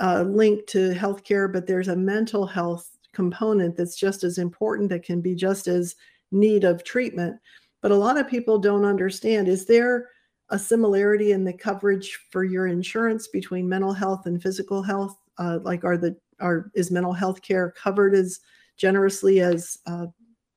uh, 0.00 0.22
link 0.22 0.66
to 0.68 0.94
healthcare, 0.94 1.52
but 1.52 1.66
there's 1.66 1.88
a 1.88 1.96
mental 1.96 2.46
health 2.46 2.88
component 3.12 3.76
that's 3.76 3.96
just 3.96 4.22
as 4.22 4.38
important 4.38 4.90
that 4.90 5.02
can 5.04 5.20
be 5.20 5.34
just 5.34 5.66
as 5.66 5.96
need 6.30 6.62
of 6.64 6.84
treatment. 6.84 7.36
But 7.82 7.90
a 7.90 7.96
lot 7.96 8.16
of 8.16 8.28
people 8.28 8.58
don't 8.60 8.84
understand 8.84 9.48
is 9.48 9.66
there 9.66 10.08
a 10.54 10.58
similarity 10.58 11.32
in 11.32 11.42
the 11.42 11.52
coverage 11.52 12.16
for 12.30 12.44
your 12.44 12.68
insurance 12.68 13.26
between 13.26 13.68
mental 13.68 13.92
health 13.92 14.26
and 14.26 14.40
physical 14.40 14.84
health? 14.84 15.18
Uh, 15.36 15.58
like, 15.62 15.82
are 15.82 15.96
the 15.96 16.16
are 16.40 16.70
is 16.74 16.92
mental 16.92 17.12
health 17.12 17.42
care 17.42 17.72
covered 17.72 18.14
as 18.14 18.38
generously 18.76 19.40
as 19.40 19.78
uh, 19.86 20.06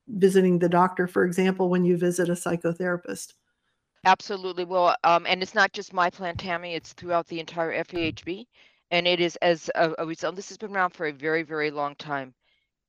visiting 0.07 0.59
the 0.59 0.69
doctor, 0.69 1.07
for 1.07 1.25
example, 1.25 1.69
when 1.69 1.83
you 1.83 1.97
visit 1.97 2.29
a 2.29 2.33
psychotherapist? 2.33 3.33
Absolutely. 4.05 4.65
Well, 4.65 4.95
um, 5.03 5.25
and 5.25 5.41
it's 5.41 5.55
not 5.55 5.73
just 5.73 5.93
my 5.93 6.11
plan, 6.11 6.37
Tammy. 6.37 6.75
It's 6.75 6.93
throughout 6.93 7.25
the 7.25 7.39
entire 7.39 7.83
FEHB, 7.83 8.45
and 8.91 9.07
it 9.07 9.19
is 9.19 9.35
as 9.37 9.71
a, 9.73 9.95
a 9.97 10.05
result. 10.05 10.35
This 10.35 10.49
has 10.49 10.59
been 10.59 10.75
around 10.75 10.91
for 10.91 11.07
a 11.07 11.11
very, 11.11 11.41
very 11.41 11.71
long 11.71 11.95
time, 11.95 12.35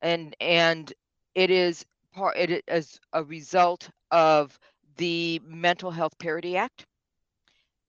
and 0.02 0.36
and 0.40 0.92
it 1.34 1.50
is 1.50 1.86
part. 2.12 2.36
It 2.36 2.62
is 2.68 3.00
a 3.14 3.24
result 3.24 3.88
of 4.10 4.58
the 4.98 5.40
Mental 5.46 5.90
Health 5.90 6.18
Parity 6.18 6.58
Act 6.58 6.84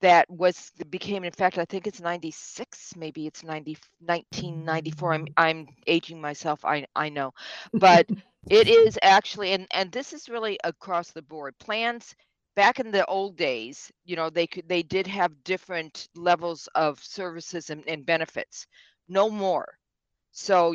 that 0.01 0.29
was 0.29 0.71
became 0.89 1.23
in 1.23 1.31
fact 1.31 1.57
I 1.57 1.65
think 1.65 1.87
it's 1.87 2.01
96 2.01 2.95
maybe 2.95 3.27
it's 3.27 3.43
90 3.43 3.77
1994 3.99 5.13
I'm 5.13 5.25
mm. 5.25 5.33
I'm 5.37 5.67
aging 5.87 6.21
myself 6.21 6.65
I 6.65 6.85
I 6.95 7.09
know. 7.09 7.33
But 7.73 8.09
it 8.49 8.67
is 8.67 8.97
actually 9.01 9.53
and 9.53 9.67
and 9.73 9.91
this 9.91 10.13
is 10.13 10.29
really 10.29 10.59
across 10.63 11.11
the 11.11 11.21
board. 11.21 11.55
Plans 11.59 12.15
back 12.55 12.79
in 12.79 12.91
the 12.91 13.05
old 13.05 13.37
days 13.37 13.91
you 14.05 14.15
know 14.15 14.29
they 14.29 14.47
could 14.47 14.67
they 14.67 14.83
did 14.83 15.07
have 15.07 15.43
different 15.43 16.07
levels 16.15 16.67
of 16.75 16.99
services 17.03 17.69
and, 17.69 17.83
and 17.87 18.05
benefits. 18.05 18.67
No 19.09 19.29
more. 19.29 19.67
So 20.31 20.73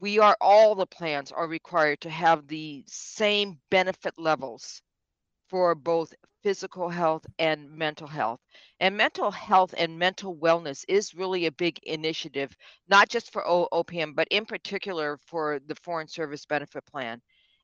we 0.00 0.18
are 0.18 0.36
all 0.40 0.74
the 0.74 0.86
plans 0.86 1.32
are 1.32 1.48
required 1.48 2.00
to 2.02 2.10
have 2.10 2.46
the 2.46 2.84
same 2.86 3.58
benefit 3.70 4.14
levels 4.18 4.82
for 5.48 5.74
both 5.74 6.14
physical 6.42 6.88
health 6.88 7.26
and 7.38 7.70
mental 7.70 8.06
health. 8.06 8.40
And 8.80 8.96
mental 8.96 9.30
health 9.30 9.74
and 9.76 9.98
mental 9.98 10.36
wellness 10.36 10.84
is 10.88 11.14
really 11.14 11.46
a 11.46 11.52
big 11.52 11.78
initiative, 11.82 12.56
not 12.88 13.08
just 13.08 13.32
for 13.32 13.44
OPM, 13.44 14.14
but 14.14 14.28
in 14.30 14.46
particular 14.46 15.18
for 15.26 15.60
the 15.66 15.74
Foreign 15.76 16.08
Service 16.08 16.46
Benefit 16.46 16.84
Plan. 16.86 17.20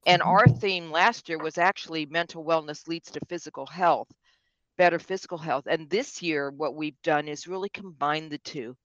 And 0.06 0.20
mm-hmm. 0.20 0.30
our 0.30 0.46
theme 0.46 0.90
last 0.90 1.28
year 1.28 1.38
was 1.38 1.58
actually 1.58 2.06
mental 2.06 2.44
wellness 2.44 2.86
leads 2.88 3.10
to 3.12 3.20
physical 3.28 3.66
health, 3.66 4.08
better 4.76 4.98
physical 4.98 5.38
health. 5.38 5.64
And 5.66 5.88
this 5.88 6.22
year, 6.22 6.50
what 6.50 6.74
we've 6.74 7.00
done 7.02 7.28
is 7.28 7.46
really 7.46 7.68
combine 7.68 8.28
the 8.28 8.38
two. 8.38 8.76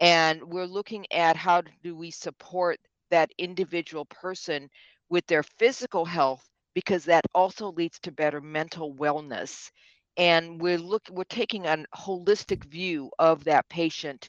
And 0.00 0.42
we're 0.42 0.66
looking 0.66 1.06
at 1.12 1.36
how 1.36 1.62
do 1.82 1.94
we 1.94 2.10
support 2.10 2.78
that 3.10 3.30
individual 3.38 4.04
person 4.06 4.68
with 5.08 5.26
their 5.26 5.42
physical 5.42 6.04
health 6.04 6.48
because 6.74 7.04
that 7.04 7.24
also 7.34 7.72
leads 7.72 7.98
to 8.00 8.12
better 8.12 8.40
mental 8.40 8.94
wellness 8.94 9.70
and 10.16 10.60
we're 10.60 10.78
look 10.78 11.02
we're 11.10 11.24
taking 11.24 11.66
a 11.66 11.84
holistic 11.96 12.64
view 12.64 13.10
of 13.18 13.44
that 13.44 13.68
patient 13.68 14.28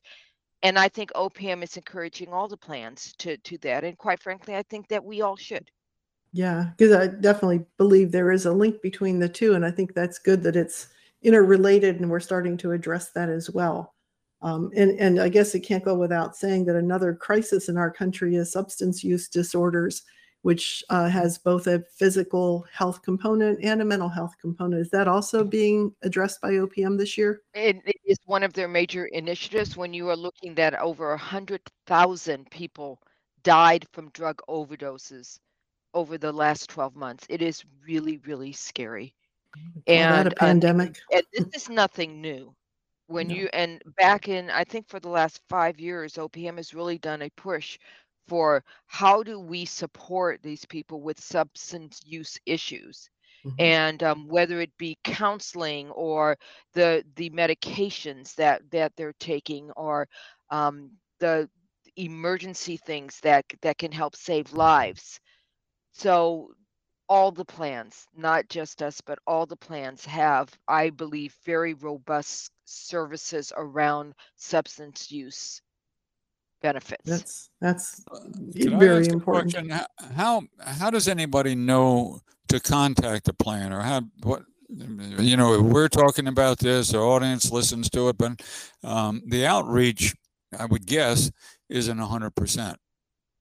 and 0.61 0.79
i 0.79 0.87
think 0.87 1.11
opm 1.13 1.63
is 1.63 1.75
encouraging 1.77 2.29
all 2.29 2.47
the 2.47 2.57
plans 2.57 3.13
to 3.17 3.37
to 3.37 3.57
that 3.59 3.83
and 3.83 3.97
quite 3.97 4.21
frankly 4.21 4.55
i 4.55 4.63
think 4.63 4.87
that 4.87 5.03
we 5.03 5.21
all 5.21 5.35
should. 5.35 5.69
Yeah 6.31 6.71
because 6.77 6.93
i 6.95 7.07
definitely 7.07 7.65
believe 7.77 8.11
there 8.11 8.31
is 8.31 8.45
a 8.45 8.51
link 8.51 8.81
between 8.81 9.19
the 9.19 9.29
two 9.29 9.55
and 9.55 9.65
i 9.65 9.71
think 9.71 9.93
that's 9.93 10.19
good 10.19 10.41
that 10.43 10.55
it's 10.55 10.87
interrelated 11.21 11.99
and 11.99 12.09
we're 12.09 12.19
starting 12.19 12.57
to 12.57 12.73
address 12.73 13.11
that 13.11 13.29
as 13.29 13.49
well. 13.49 13.93
Um, 14.41 14.71
and, 14.75 14.99
and 14.99 15.19
i 15.19 15.29
guess 15.29 15.55
it 15.55 15.61
can't 15.61 15.85
go 15.85 15.95
without 15.95 16.35
saying 16.35 16.65
that 16.65 16.75
another 16.75 17.13
crisis 17.13 17.69
in 17.69 17.77
our 17.77 17.91
country 17.91 18.35
is 18.35 18.51
substance 18.51 19.03
use 19.03 19.29
disorders 19.29 20.03
which 20.43 20.83
uh, 20.89 21.07
has 21.07 21.37
both 21.37 21.67
a 21.67 21.79
physical 21.95 22.65
health 22.71 23.01
component 23.01 23.63
and 23.63 23.81
a 23.81 23.85
mental 23.85 24.09
health 24.09 24.33
component. 24.39 24.81
Is 24.81 24.89
that 24.91 25.07
also 25.07 25.43
being 25.43 25.95
addressed 26.03 26.41
by 26.41 26.51
OPM 26.51 26.97
this 26.97 27.17
year? 27.17 27.41
it, 27.53 27.77
it 27.85 27.95
is 28.05 28.19
one 28.25 28.43
of 28.43 28.51
their 28.53 28.67
major 28.67 29.05
initiatives 29.05 29.77
when 29.77 29.93
you 29.93 30.09
are 30.09 30.17
looking 30.17 30.53
that 30.55 30.79
over 30.79 31.09
100,000 31.09 32.51
people 32.51 32.99
died 33.43 33.85
from 33.93 34.09
drug 34.09 34.41
overdoses 34.49 35.39
over 35.93 36.17
the 36.17 36.31
last 36.31 36.69
12 36.69 36.95
months. 36.95 37.25
It 37.29 37.41
is 37.41 37.63
really, 37.87 38.17
really 38.25 38.51
scary. 38.51 39.15
And, 39.87 40.27
a 40.27 40.31
pandemic. 40.31 40.97
And, 41.11 41.23
and 41.37 41.45
this 41.53 41.63
is 41.63 41.69
nothing 41.69 42.19
new. 42.19 42.53
When 43.07 43.29
no. 43.29 43.35
you 43.35 43.49
and 43.53 43.81
back 43.97 44.27
in, 44.27 44.49
I 44.49 44.65
think 44.65 44.89
for 44.89 44.99
the 44.99 45.09
last 45.09 45.41
five 45.47 45.79
years, 45.79 46.15
OPM 46.15 46.57
has 46.57 46.73
really 46.73 46.97
done 46.97 47.21
a 47.21 47.29
push 47.37 47.77
for 48.27 48.63
how 48.87 49.23
do 49.23 49.39
we 49.39 49.65
support 49.65 50.41
these 50.41 50.65
people 50.65 51.01
with 51.01 51.19
substance 51.19 52.01
use 52.05 52.39
issues? 52.45 53.09
Mm-hmm. 53.45 53.55
and 53.59 54.03
um, 54.03 54.27
whether 54.29 54.61
it 54.61 54.71
be 54.77 54.97
counseling 55.03 55.89
or 55.89 56.37
the 56.73 57.03
the 57.17 57.29
medications 57.31 58.33
that 58.35 58.61
that 58.71 58.93
they're 58.95 59.15
taking 59.19 59.69
or 59.71 60.07
um, 60.49 60.91
the 61.19 61.49
emergency 61.97 62.77
things 62.77 63.19
that 63.21 63.43
that 63.61 63.77
can 63.77 63.91
help 63.91 64.15
save 64.15 64.53
lives. 64.53 65.19
So 65.91 66.53
all 67.09 67.31
the 67.31 67.45
plans 67.45 68.07
not 68.15 68.47
just 68.47 68.81
us 68.81 69.01
but 69.01 69.19
all 69.27 69.45
the 69.45 69.57
plans 69.57 70.05
have 70.05 70.49
i 70.67 70.89
believe 70.89 71.35
very 71.45 71.73
robust 71.73 72.51
services 72.65 73.51
around 73.57 74.13
substance 74.37 75.11
use 75.11 75.61
benefits. 76.63 77.03
That's 77.05 77.49
that's 77.61 78.03
very 78.55 79.07
important. 79.07 79.71
How 80.15 80.41
how 80.59 80.89
does 80.89 81.07
anybody 81.07 81.53
know 81.53 82.21
to 82.47 82.59
contact 82.59 83.27
a 83.27 83.33
plan 83.33 83.71
or 83.71 83.81
how 83.81 84.01
what 84.23 84.43
you 84.69 85.37
know 85.37 85.61
we're 85.61 85.89
talking 85.89 86.27
about 86.27 86.57
this, 86.57 86.89
the 86.89 86.97
audience 86.97 87.51
listens 87.51 87.89
to 87.91 88.09
it, 88.09 88.17
but 88.17 88.41
um, 88.83 89.21
the 89.27 89.45
outreach, 89.45 90.15
I 90.57 90.65
would 90.65 90.87
guess, 90.87 91.31
isn't 91.69 91.97
hundred 91.99 92.33
percent 92.35 92.79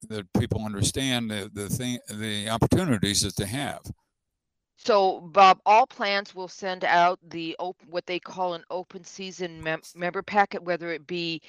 that 0.08 0.30
people 0.38 0.64
understand 0.64 1.30
the 1.30 1.50
the 1.54 1.70
thing 1.70 1.98
the 2.10 2.50
opportunities 2.50 3.22
that 3.22 3.36
they 3.36 3.46
have. 3.46 3.80
So, 4.84 5.20
Bob, 5.20 5.60
all 5.64 5.86
plans 5.86 6.34
will 6.34 6.48
send 6.48 6.84
out 6.84 7.20
the 7.30 7.54
open, 7.60 7.86
what 7.88 8.04
they 8.04 8.18
call 8.18 8.54
an 8.54 8.64
open 8.68 9.04
season 9.04 9.62
mem- 9.62 9.82
member 9.94 10.22
packet, 10.22 10.60
whether 10.64 10.90
it 10.90 11.06
be 11.06 11.40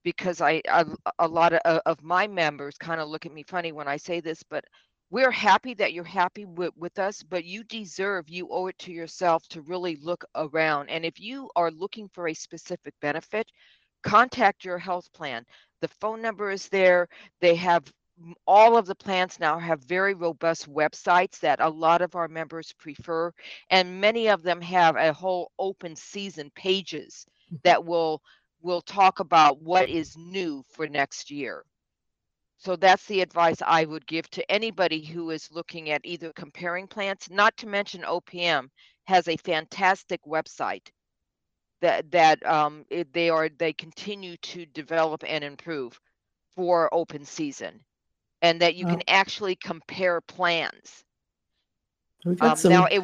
because 0.02 0.40
I, 0.40 0.62
I 0.68 0.84
a 1.18 1.26
lot 1.26 1.52
of, 1.52 1.80
of 1.86 2.02
my 2.02 2.26
members 2.26 2.76
kind 2.78 3.00
of 3.00 3.08
look 3.08 3.26
at 3.26 3.32
me 3.32 3.42
funny 3.42 3.72
when 3.72 3.88
I 3.88 3.96
say 3.96 4.20
this, 4.20 4.42
but 4.42 4.64
we're 5.10 5.30
happy 5.30 5.74
that 5.74 5.92
you're 5.92 6.04
happy 6.04 6.44
with, 6.44 6.72
with 6.76 6.98
us, 6.98 7.22
but 7.22 7.44
you 7.44 7.62
deserve, 7.64 8.28
you 8.28 8.48
owe 8.50 8.66
it 8.66 8.78
to 8.80 8.92
yourself 8.92 9.46
to 9.48 9.60
really 9.62 9.96
look 9.96 10.24
around. 10.34 10.90
And 10.90 11.04
if 11.04 11.20
you 11.20 11.48
are 11.54 11.70
looking 11.70 12.08
for 12.08 12.28
a 12.28 12.34
specific 12.34 12.94
benefit, 13.00 13.46
contact 14.02 14.64
your 14.64 14.78
health 14.78 15.12
plan. 15.12 15.44
The 15.80 15.88
phone 15.88 16.20
number 16.20 16.50
is 16.50 16.68
there. 16.68 17.08
They 17.40 17.54
have 17.56 17.84
all 18.46 18.76
of 18.76 18.86
the 18.86 18.94
plans 18.94 19.38
now 19.38 19.58
have 19.58 19.84
very 19.84 20.14
robust 20.14 20.72
websites 20.72 21.38
that 21.40 21.60
a 21.60 21.68
lot 21.68 22.02
of 22.02 22.16
our 22.16 22.28
members 22.28 22.72
prefer. 22.72 23.32
And 23.70 24.00
many 24.00 24.28
of 24.28 24.42
them 24.42 24.60
have 24.62 24.96
a 24.96 25.12
whole 25.12 25.52
open 25.58 25.94
season 25.94 26.50
pages 26.54 27.26
mm-hmm. 27.46 27.56
that 27.64 27.84
will 27.84 28.22
will 28.62 28.80
talk 28.80 29.20
about 29.20 29.62
what 29.62 29.88
is 29.88 30.16
new 30.16 30.64
for 30.72 30.88
next 30.88 31.30
year. 31.30 31.62
So 32.58 32.76
that's 32.76 33.04
the 33.06 33.20
advice 33.20 33.58
I 33.64 33.84
would 33.84 34.06
give 34.06 34.28
to 34.30 34.50
anybody 34.50 35.04
who 35.04 35.30
is 35.30 35.50
looking 35.52 35.90
at 35.90 36.00
either 36.04 36.32
comparing 36.32 36.86
plants, 36.86 37.28
not 37.30 37.56
to 37.58 37.66
mention 37.66 38.02
OPM 38.02 38.68
has 39.04 39.28
a 39.28 39.36
fantastic 39.36 40.24
website 40.24 40.88
that 41.82 42.10
that 42.10 42.44
um, 42.46 42.84
it, 42.90 43.12
they 43.12 43.28
are 43.28 43.48
they 43.48 43.72
continue 43.72 44.36
to 44.38 44.66
develop 44.66 45.22
and 45.26 45.44
improve 45.44 46.00
for 46.54 46.92
open 46.92 47.24
season 47.24 47.80
and 48.42 48.60
that 48.60 48.74
you 48.74 48.86
can 48.86 49.02
actually 49.08 49.56
compare 49.56 50.20
plans. 50.20 51.04
We've 52.24 52.38
got 52.38 52.52
um, 52.52 52.56
some, 52.56 52.72
now 52.72 52.84
it, 52.86 53.02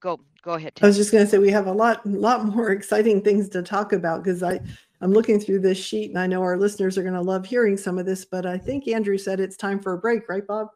go 0.00 0.20
go 0.42 0.52
ahead. 0.52 0.72
I 0.82 0.86
was 0.86 0.96
just 0.96 1.10
going 1.10 1.24
to 1.24 1.30
say 1.30 1.38
we 1.38 1.50
have 1.50 1.66
a 1.66 1.72
lot 1.72 2.04
lot 2.06 2.44
more 2.44 2.70
exciting 2.72 3.22
things 3.22 3.48
to 3.50 3.62
talk 3.62 3.92
about 3.92 4.22
because 4.22 4.42
I 4.42 4.60
I'm 5.00 5.12
looking 5.12 5.38
through 5.38 5.60
this 5.60 5.78
sheet 5.78 6.10
and 6.10 6.18
I 6.18 6.26
know 6.26 6.42
our 6.42 6.56
listeners 6.56 6.98
are 6.98 7.02
going 7.02 7.14
to 7.14 7.20
love 7.20 7.46
hearing 7.46 7.76
some 7.76 7.98
of 7.98 8.06
this, 8.06 8.24
but 8.24 8.46
I 8.46 8.58
think 8.58 8.88
Andrew 8.88 9.18
said 9.18 9.40
it's 9.40 9.56
time 9.56 9.80
for 9.80 9.92
a 9.92 9.98
break, 9.98 10.28
right, 10.28 10.46
Bob? 10.46 10.68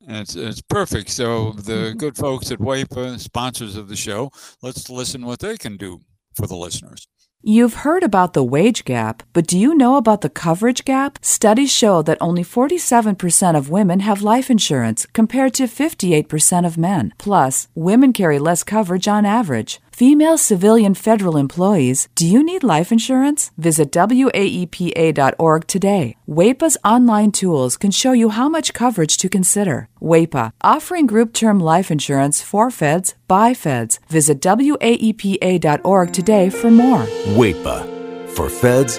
It's 0.00 0.36
it's 0.36 0.60
perfect. 0.60 1.10
So 1.10 1.52
the 1.52 1.72
mm-hmm. 1.72 1.98
good 1.98 2.16
folks 2.16 2.50
at 2.50 2.58
WAEPA, 2.58 3.18
sponsors 3.18 3.76
of 3.76 3.88
the 3.88 3.96
show, 3.96 4.30
let's 4.62 4.90
listen 4.90 5.24
what 5.24 5.40
they 5.40 5.56
can 5.56 5.76
do 5.76 6.02
for 6.34 6.46
the 6.46 6.56
listeners. 6.56 7.06
You've 7.42 7.84
heard 7.84 8.02
about 8.02 8.32
the 8.32 8.42
wage 8.42 8.84
gap, 8.84 9.22
but 9.32 9.46
do 9.46 9.56
you 9.56 9.74
know 9.74 9.96
about 9.96 10.22
the 10.22 10.28
coverage 10.28 10.84
gap? 10.84 11.18
Studies 11.22 11.70
show 11.70 12.02
that 12.02 12.18
only 12.20 12.42
47% 12.42 13.56
of 13.56 13.70
women 13.70 14.00
have 14.00 14.22
life 14.22 14.50
insurance 14.50 15.06
compared 15.12 15.54
to 15.54 15.64
58% 15.64 16.66
of 16.66 16.76
men. 16.76 17.12
Plus, 17.18 17.68
women 17.74 18.12
carry 18.12 18.40
less 18.40 18.64
coverage 18.64 19.06
on 19.06 19.24
average. 19.24 19.80
Female 19.96 20.36
civilian 20.36 20.92
federal 20.92 21.38
employees, 21.38 22.10
do 22.14 22.26
you 22.26 22.42
need 22.42 22.62
life 22.62 22.92
insurance? 22.92 23.50
Visit 23.56 23.92
WAEPA.org 23.92 25.66
today. 25.66 26.18
WAEPA's 26.28 26.76
online 26.84 27.32
tools 27.32 27.78
can 27.78 27.90
show 27.90 28.12
you 28.12 28.28
how 28.28 28.46
much 28.46 28.74
coverage 28.74 29.16
to 29.16 29.30
consider. 29.30 29.88
WAEPA, 30.02 30.50
offering 30.60 31.06
group 31.06 31.32
term 31.32 31.58
life 31.58 31.90
insurance 31.90 32.42
for 32.42 32.70
feds 32.70 33.14
by 33.26 33.54
feds. 33.54 33.98
Visit 34.10 34.42
WAEPA.org 34.42 36.12
today 36.12 36.50
for 36.50 36.70
more. 36.70 37.06
WAEPA, 37.34 38.28
for 38.36 38.50
feds 38.50 38.98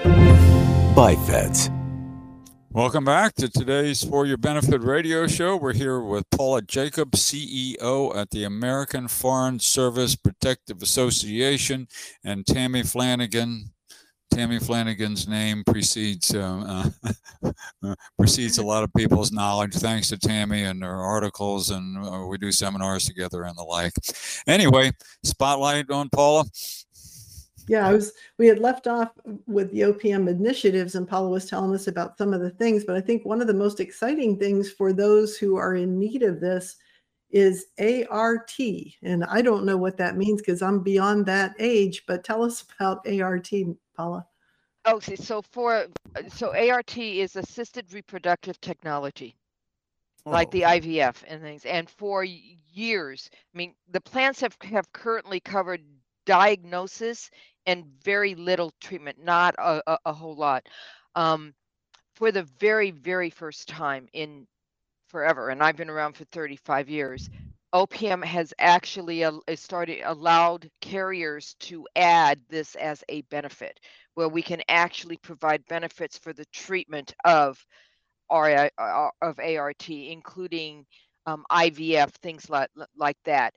by 0.95 1.15
feds. 1.27 1.69
Welcome 2.77 3.05
back 3.05 3.33
to 3.37 3.49
today's 3.49 4.03
For 4.03 4.27
Your 4.27 4.37
Benefit 4.37 4.83
radio 4.83 5.25
show. 5.25 5.57
We're 5.57 5.73
here 5.73 5.99
with 5.99 6.29
Paula 6.29 6.61
Jakub, 6.61 7.09
CEO 7.09 8.15
at 8.15 8.29
the 8.29 8.43
American 8.43 9.07
Foreign 9.07 9.57
Service 9.57 10.15
Protective 10.15 10.83
Association, 10.83 11.87
and 12.23 12.45
Tammy 12.45 12.83
Flanagan. 12.83 13.71
Tammy 14.29 14.59
Flanagan's 14.59 15.27
name 15.27 15.63
precedes 15.65 16.35
uh, 16.35 16.91
uh, 17.41 17.95
precedes 18.19 18.59
a 18.59 18.63
lot 18.63 18.83
of 18.83 18.93
people's 18.93 19.31
knowledge. 19.31 19.73
Thanks 19.73 20.09
to 20.09 20.17
Tammy 20.19 20.61
and 20.61 20.83
her 20.83 21.01
articles, 21.01 21.71
and 21.71 21.97
uh, 21.97 22.27
we 22.27 22.37
do 22.37 22.51
seminars 22.51 23.05
together 23.05 23.41
and 23.41 23.57
the 23.57 23.63
like. 23.63 23.93
Anyway, 24.45 24.91
spotlight 25.23 25.89
on 25.89 26.09
Paula. 26.09 26.45
Yeah, 27.67 27.87
I 27.87 27.91
was. 27.91 28.13
We 28.37 28.47
had 28.47 28.59
left 28.59 28.87
off 28.87 29.11
with 29.45 29.71
the 29.71 29.81
OPM 29.81 30.29
initiatives, 30.29 30.95
and 30.95 31.07
Paula 31.07 31.29
was 31.29 31.45
telling 31.45 31.75
us 31.75 31.87
about 31.87 32.17
some 32.17 32.33
of 32.33 32.39
the 32.39 32.49
things. 32.51 32.85
But 32.85 32.95
I 32.95 33.01
think 33.01 33.25
one 33.25 33.41
of 33.41 33.47
the 33.47 33.53
most 33.53 33.79
exciting 33.79 34.39
things 34.39 34.71
for 34.71 34.93
those 34.93 35.37
who 35.37 35.57
are 35.57 35.75
in 35.75 35.99
need 35.99 36.23
of 36.23 36.39
this 36.39 36.77
is 37.29 37.65
ART, 38.09 38.55
and 39.03 39.25
I 39.25 39.41
don't 39.41 39.65
know 39.65 39.75
what 39.75 39.97
that 39.97 40.15
means 40.15 40.41
because 40.41 40.61
I'm 40.61 40.81
beyond 40.81 41.25
that 41.25 41.55
age. 41.59 42.03
But 42.07 42.23
tell 42.23 42.41
us 42.41 42.63
about 42.79 43.05
ART, 43.05 43.51
Paula. 43.95 44.25
Oh, 44.85 44.95
okay, 44.95 45.17
so 45.17 45.41
for 45.41 45.87
so 46.29 46.55
ART 46.55 46.97
is 46.97 47.35
assisted 47.35 47.91
reproductive 47.91 48.61
technology, 48.61 49.35
oh. 50.25 50.31
like 50.31 50.49
the 50.51 50.63
oh. 50.63 50.69
IVF 50.69 51.15
and 51.27 51.41
things. 51.41 51.65
And 51.65 51.89
for 51.89 52.23
years, 52.23 53.29
I 53.53 53.57
mean, 53.57 53.73
the 53.91 53.99
plans 53.99 54.39
have 54.39 54.55
have 54.61 54.89
currently 54.93 55.41
covered 55.41 55.81
diagnosis 56.25 57.31
and 57.67 57.85
very 58.03 58.33
little 58.33 58.73
treatment, 58.81 59.17
not 59.23 59.53
a, 59.59 59.81
a, 59.85 59.97
a 60.05 60.13
whole 60.13 60.35
lot. 60.35 60.65
Um, 61.15 61.53
for 62.15 62.31
the 62.31 62.43
very, 62.59 62.91
very 62.91 63.29
first 63.29 63.67
time 63.67 64.07
in 64.13 64.47
forever, 65.09 65.49
and 65.49 65.61
I've 65.61 65.75
been 65.77 65.89
around 65.89 66.13
for 66.15 66.25
35 66.25 66.89
years, 66.89 67.29
OPM 67.73 68.23
has 68.23 68.53
actually 68.57 69.23
uh, 69.23 69.33
started 69.55 70.01
allowed 70.03 70.69
carriers 70.81 71.55
to 71.59 71.85
add 71.95 72.39
this 72.49 72.75
as 72.75 73.03
a 73.09 73.21
benefit, 73.23 73.79
where 74.15 74.29
we 74.29 74.41
can 74.41 74.61
actually 74.69 75.17
provide 75.17 75.63
benefits 75.67 76.17
for 76.17 76.33
the 76.33 76.45
treatment 76.45 77.13
of 77.25 77.63
RI, 78.31 78.69
uh, 78.77 79.09
of 79.21 79.39
ART, 79.39 79.89
including 79.89 80.85
um, 81.25 81.45
IVF, 81.51 82.09
things 82.21 82.49
like 82.49 82.69
like 82.95 83.17
that. 83.25 83.53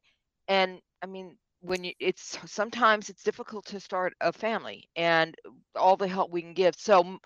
And 0.49 0.81
I 1.03 1.07
mean, 1.07 1.37
when 1.61 1.85
you 1.85 1.93
it's 2.01 2.39
sometimes 2.47 3.09
it's 3.09 3.23
difficult 3.23 3.65
to 3.67 3.81
start 3.81 4.15
a 4.21 4.33
family 4.33 4.89
and 4.97 5.35
all 5.77 5.97
the 5.97 6.09
help 6.09 6.31
we 6.31 6.43
can 6.43 6.55
give 6.55 6.75
so 6.77 7.19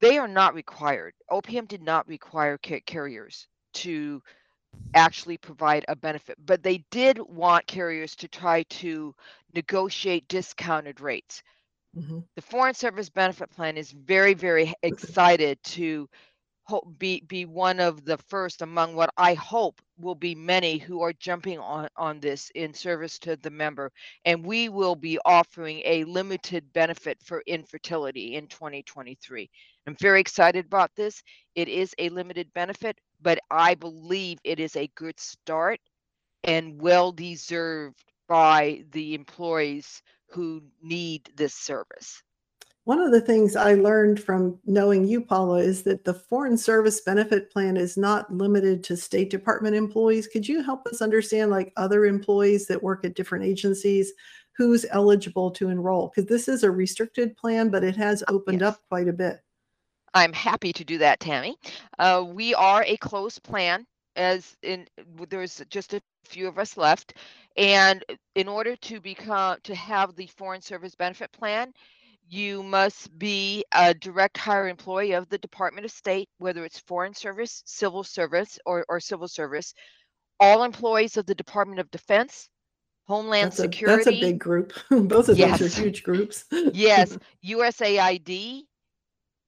they 0.00 0.18
are 0.18 0.28
not 0.28 0.54
required 0.54 1.14
opm 1.30 1.66
did 1.66 1.82
not 1.82 2.06
require 2.06 2.58
carriers 2.58 3.48
to 3.72 4.22
actually 4.94 5.38
provide 5.38 5.84
a 5.88 5.96
benefit 5.96 6.36
but 6.44 6.62
they 6.62 6.84
did 6.90 7.18
want 7.18 7.66
carriers 7.66 8.14
to 8.14 8.28
try 8.28 8.62
to 8.64 9.14
negotiate 9.54 10.28
discounted 10.28 11.00
rates 11.00 11.42
mm-hmm. 11.96 12.18
the 12.36 12.42
foreign 12.42 12.74
service 12.74 13.08
benefit 13.08 13.50
plan 13.50 13.76
is 13.78 13.92
very 13.92 14.34
very 14.34 14.74
excited 14.82 15.58
to 15.64 16.06
be 16.98 17.22
be 17.28 17.46
one 17.46 17.80
of 17.80 18.04
the 18.04 18.18
first 18.18 18.62
among 18.62 18.94
what 18.94 19.10
I 19.16 19.34
hope 19.34 19.80
will 19.98 20.14
be 20.14 20.34
many 20.34 20.78
who 20.78 21.02
are 21.02 21.12
jumping 21.14 21.58
on 21.58 21.88
on 21.96 22.20
this 22.20 22.50
in 22.54 22.74
service 22.74 23.18
to 23.20 23.36
the 23.36 23.50
member 23.50 23.90
and 24.24 24.44
we 24.44 24.68
will 24.68 24.96
be 24.96 25.18
offering 25.24 25.82
a 25.84 26.04
limited 26.04 26.72
benefit 26.72 27.18
for 27.24 27.42
infertility 27.46 28.36
in 28.36 28.46
2023. 28.48 29.50
I'm 29.86 29.96
very 29.96 30.20
excited 30.20 30.66
about 30.66 30.94
this. 30.96 31.22
It 31.54 31.68
is 31.68 31.94
a 31.98 32.10
limited 32.10 32.52
benefit, 32.54 32.98
but 33.22 33.38
I 33.50 33.74
believe 33.74 34.38
it 34.44 34.60
is 34.60 34.76
a 34.76 34.90
good 34.96 35.18
start 35.18 35.80
and 36.44 36.80
well 36.80 37.12
deserved 37.12 38.04
by 38.28 38.84
the 38.92 39.14
employees 39.14 40.02
who 40.30 40.62
need 40.82 41.30
this 41.36 41.54
service. 41.54 42.22
One 42.88 43.02
of 43.02 43.12
the 43.12 43.20
things 43.20 43.54
I 43.54 43.74
learned 43.74 44.18
from 44.18 44.58
knowing 44.64 45.06
you, 45.06 45.20
Paula, 45.20 45.58
is 45.58 45.82
that 45.82 46.04
the 46.04 46.14
Foreign 46.14 46.56
Service 46.56 47.02
Benefit 47.02 47.52
Plan 47.52 47.76
is 47.76 47.98
not 47.98 48.32
limited 48.32 48.82
to 48.84 48.96
State 48.96 49.28
Department 49.28 49.76
employees. 49.76 50.26
Could 50.26 50.48
you 50.48 50.62
help 50.62 50.86
us 50.86 51.02
understand, 51.02 51.50
like 51.50 51.70
other 51.76 52.06
employees 52.06 52.66
that 52.68 52.82
work 52.82 53.04
at 53.04 53.14
different 53.14 53.44
agencies, 53.44 54.14
who's 54.56 54.86
eligible 54.88 55.50
to 55.50 55.68
enroll? 55.68 56.08
Because 56.08 56.30
this 56.30 56.48
is 56.48 56.62
a 56.62 56.70
restricted 56.70 57.36
plan, 57.36 57.68
but 57.68 57.84
it 57.84 57.94
has 57.94 58.24
opened 58.26 58.62
yes. 58.62 58.72
up 58.72 58.80
quite 58.88 59.08
a 59.08 59.12
bit. 59.12 59.42
I'm 60.14 60.32
happy 60.32 60.72
to 60.72 60.82
do 60.82 60.96
that, 60.96 61.20
Tammy. 61.20 61.58
Uh, 61.98 62.24
we 62.26 62.54
are 62.54 62.84
a 62.84 62.96
closed 62.96 63.42
plan, 63.42 63.84
as 64.16 64.56
in 64.62 64.86
there's 65.28 65.62
just 65.68 65.92
a 65.92 66.00
few 66.24 66.48
of 66.48 66.58
us 66.58 66.78
left, 66.78 67.12
and 67.58 68.02
in 68.34 68.48
order 68.48 68.76
to 68.76 68.98
become 68.98 69.58
to 69.64 69.74
have 69.74 70.16
the 70.16 70.28
Foreign 70.38 70.62
Service 70.62 70.94
Benefit 70.94 71.30
Plan 71.32 71.74
you 72.30 72.62
must 72.62 73.16
be 73.18 73.64
a 73.72 73.94
direct 73.94 74.36
hire 74.36 74.68
employee 74.68 75.12
of 75.12 75.28
the 75.28 75.38
Department 75.38 75.84
of 75.84 75.90
State, 75.90 76.28
whether 76.38 76.64
it's 76.64 76.78
Foreign 76.78 77.14
Service, 77.14 77.62
Civil 77.64 78.04
Service, 78.04 78.58
or, 78.66 78.84
or 78.88 79.00
Civil 79.00 79.28
Service. 79.28 79.72
All 80.40 80.62
employees 80.62 81.16
of 81.16 81.26
the 81.26 81.34
Department 81.34 81.80
of 81.80 81.90
Defense, 81.90 82.48
Homeland 83.06 83.46
that's 83.46 83.56
Security. 83.56 84.04
That's 84.04 84.16
a 84.16 84.20
big 84.20 84.38
group. 84.38 84.72
Both 84.90 85.30
of 85.30 85.38
yes. 85.38 85.58
those 85.58 85.78
are 85.78 85.82
huge 85.82 86.02
groups. 86.02 86.44
yes. 86.72 87.16
USAID, 87.44 88.62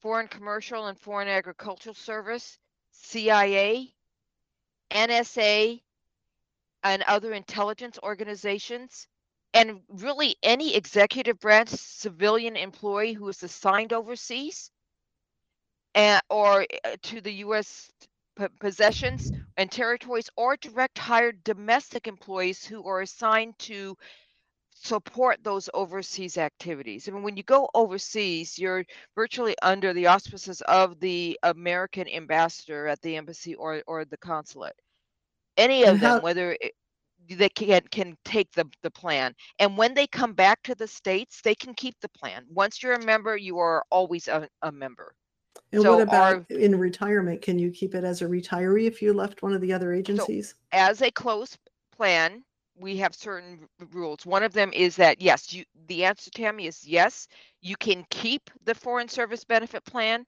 Foreign 0.00 0.28
Commercial 0.28 0.86
and 0.86 0.98
Foreign 0.98 1.28
Agricultural 1.28 1.94
Service, 1.94 2.58
CIA, 2.92 3.92
NSA, 4.90 5.80
and 6.82 7.02
other 7.02 7.34
intelligence 7.34 7.98
organizations, 8.02 9.06
and 9.54 9.80
really 9.88 10.36
any 10.42 10.74
executive 10.74 11.38
branch 11.40 11.68
civilian 11.70 12.56
employee 12.56 13.12
who 13.12 13.28
is 13.28 13.42
assigned 13.42 13.92
overseas 13.92 14.70
and, 15.94 16.20
or 16.30 16.66
uh, 16.84 16.96
to 17.02 17.20
the 17.20 17.32
U.S. 17.34 17.90
P- 18.38 18.46
possessions 18.60 19.32
and 19.56 19.70
territories 19.70 20.30
or 20.36 20.56
direct 20.56 20.98
hired 20.98 21.42
domestic 21.44 22.06
employees 22.06 22.64
who 22.64 22.84
are 22.86 23.00
assigned 23.00 23.58
to 23.60 23.96
support 24.74 25.42
those 25.42 25.68
overseas 25.74 26.38
activities. 26.38 27.08
I 27.08 27.12
mean, 27.12 27.22
when 27.22 27.36
you 27.36 27.42
go 27.42 27.68
overseas, 27.74 28.58
you're 28.58 28.84
virtually 29.14 29.56
under 29.62 29.92
the 29.92 30.06
auspices 30.06 30.62
of 30.62 30.98
the 31.00 31.38
American 31.42 32.08
ambassador 32.08 32.86
at 32.86 33.00
the 33.02 33.16
embassy 33.16 33.54
or, 33.54 33.82
or 33.86 34.04
the 34.04 34.16
consulate. 34.18 34.76
Any 35.56 35.84
of 35.84 36.00
them, 36.00 36.20
whether 36.20 36.52
it, 36.60 36.72
they 37.28 37.48
can 37.48 37.82
can 37.90 38.16
take 38.24 38.50
the 38.52 38.66
the 38.82 38.90
plan. 38.90 39.34
And 39.58 39.76
when 39.76 39.94
they 39.94 40.06
come 40.06 40.32
back 40.32 40.62
to 40.64 40.74
the 40.74 40.88
states 40.88 41.40
they 41.42 41.54
can 41.54 41.74
keep 41.74 41.94
the 42.00 42.08
plan. 42.08 42.44
Once 42.48 42.82
you're 42.82 42.94
a 42.94 43.04
member 43.04 43.36
you 43.36 43.58
are 43.58 43.84
always 43.90 44.28
a, 44.28 44.48
a 44.62 44.72
member. 44.72 45.14
And 45.72 45.82
so 45.82 45.92
what 45.96 46.02
about 46.02 46.34
our, 46.34 46.56
in 46.56 46.78
retirement? 46.78 47.42
Can 47.42 47.58
you 47.58 47.70
keep 47.70 47.94
it 47.94 48.04
as 48.04 48.22
a 48.22 48.26
retiree 48.26 48.86
if 48.86 49.02
you 49.02 49.12
left 49.12 49.42
one 49.42 49.52
of 49.52 49.60
the 49.60 49.72
other 49.72 49.92
agencies? 49.92 50.48
so 50.50 50.54
as 50.72 51.02
a 51.02 51.10
closed 51.10 51.58
plan 51.96 52.42
we 52.76 52.96
have 52.96 53.14
certain 53.14 53.68
rules. 53.92 54.24
One 54.24 54.42
of 54.42 54.52
them 54.52 54.72
is 54.72 54.96
that 54.96 55.20
yes 55.20 55.52
you 55.52 55.64
the 55.86 56.04
answer 56.04 56.30
tammy 56.30 56.66
is 56.66 56.86
yes 56.86 57.28
you 57.60 57.76
can 57.76 58.04
keep 58.10 58.50
the 58.64 58.74
foreign 58.74 59.08
service 59.08 59.44
benefit 59.44 59.84
plan 59.84 60.24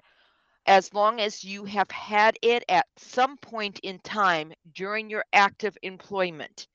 as 0.67 0.95
long 0.95 1.21
as 1.21 1.43
you 1.43 1.65
have 1.65 1.91
had 1.91 2.37
it 2.43 2.65
at 2.69 2.87
some 2.97 3.37
point 3.39 3.81
in 3.83 3.99
time 4.01 4.53
during 4.75 5.11
your 5.11 5.25
active 5.33 5.77
employment 5.83 6.69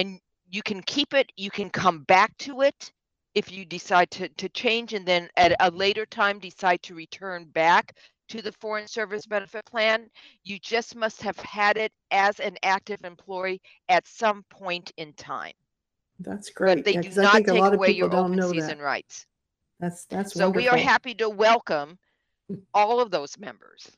and 0.00 0.18
you 0.48 0.62
can 0.62 0.82
keep 0.82 1.12
it, 1.12 1.30
you 1.36 1.50
can 1.50 1.68
come 1.68 2.00
back 2.04 2.36
to 2.38 2.62
it 2.62 2.90
if 3.34 3.52
you 3.52 3.64
decide 3.64 4.10
to, 4.10 4.28
to 4.30 4.48
change 4.48 4.94
and 4.94 5.06
then 5.06 5.28
at 5.36 5.54
a 5.60 5.70
later 5.70 6.06
time 6.06 6.38
decide 6.38 6.82
to 6.82 6.94
return 6.94 7.44
back 7.44 7.94
to 8.30 8.40
the 8.40 8.52
foreign 8.52 8.88
service 8.88 9.26
benefit 9.26 9.64
plan, 9.66 10.08
you 10.42 10.58
just 10.58 10.96
must 10.96 11.20
have 11.20 11.36
had 11.38 11.76
it 11.76 11.92
as 12.10 12.40
an 12.40 12.56
active 12.62 13.04
employee 13.04 13.60
at 13.88 14.06
some 14.06 14.42
point 14.50 14.90
in 14.96 15.12
time. 15.14 15.52
That's 16.18 16.50
great. 16.50 16.76
But 16.76 16.84
they 16.86 16.92
Yeah, 16.94 17.02
do 17.02 17.10
not 17.22 17.32
take 17.32 17.48
away 17.48 17.90
your 17.92 18.14
open 18.14 18.42
season 18.42 18.78
that. 18.78 18.84
rights. 18.84 19.26
That's 19.80 20.04
that's 20.06 20.34
So 20.34 20.48
we 20.48 20.68
are 20.68 20.76
happy 20.76 21.14
to 21.14 21.28
welcome 21.28 21.98
all 22.74 23.00
of 23.00 23.10
those 23.10 23.38
members. 23.38 23.90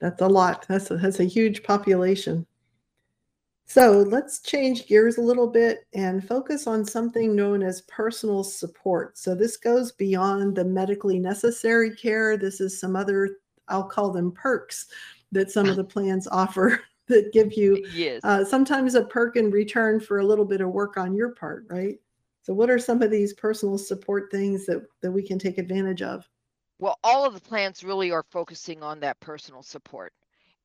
That's 0.00 0.20
a 0.20 0.28
lot. 0.28 0.66
That's 0.68 0.90
a, 0.90 0.96
that's 0.96 1.20
a 1.20 1.24
huge 1.24 1.62
population. 1.62 2.46
So 3.68 4.02
let's 4.02 4.40
change 4.40 4.86
gears 4.86 5.18
a 5.18 5.22
little 5.22 5.48
bit 5.48 5.86
and 5.92 6.26
focus 6.26 6.66
on 6.66 6.84
something 6.84 7.34
known 7.34 7.62
as 7.62 7.82
personal 7.82 8.44
support. 8.44 9.18
So 9.18 9.34
this 9.34 9.56
goes 9.56 9.92
beyond 9.92 10.56
the 10.56 10.64
medically 10.64 11.18
necessary 11.18 11.94
care. 11.94 12.36
This 12.36 12.60
is 12.60 12.78
some 12.80 12.94
other, 12.94 13.38
I'll 13.68 13.84
call 13.88 14.12
them 14.12 14.32
perks 14.32 14.86
that 15.32 15.50
some 15.50 15.68
of 15.68 15.76
the 15.76 15.84
plans 15.84 16.28
offer 16.28 16.80
that 17.08 17.32
give 17.32 17.54
you 17.54 17.84
Yes. 17.92 18.20
uh, 18.24 18.44
sometimes 18.44 18.94
a 18.94 19.04
perk 19.04 19.36
in 19.36 19.50
return 19.50 20.00
for 20.00 20.18
a 20.20 20.26
little 20.26 20.44
bit 20.44 20.60
of 20.60 20.70
work 20.70 20.96
on 20.96 21.14
your 21.14 21.34
part, 21.34 21.66
right? 21.68 21.96
So 22.42 22.54
what 22.54 22.70
are 22.70 22.78
some 22.78 23.02
of 23.02 23.10
these 23.10 23.34
personal 23.34 23.78
support 23.78 24.30
things 24.30 24.64
that, 24.66 24.86
that 25.02 25.10
we 25.10 25.22
can 25.22 25.38
take 25.38 25.58
advantage 25.58 26.02
of? 26.02 26.28
well, 26.78 26.98
all 27.04 27.24
of 27.24 27.34
the 27.34 27.40
plans 27.40 27.84
really 27.84 28.10
are 28.10 28.22
focusing 28.22 28.82
on 28.82 29.00
that 29.00 29.18
personal 29.20 29.62
support. 29.62 30.12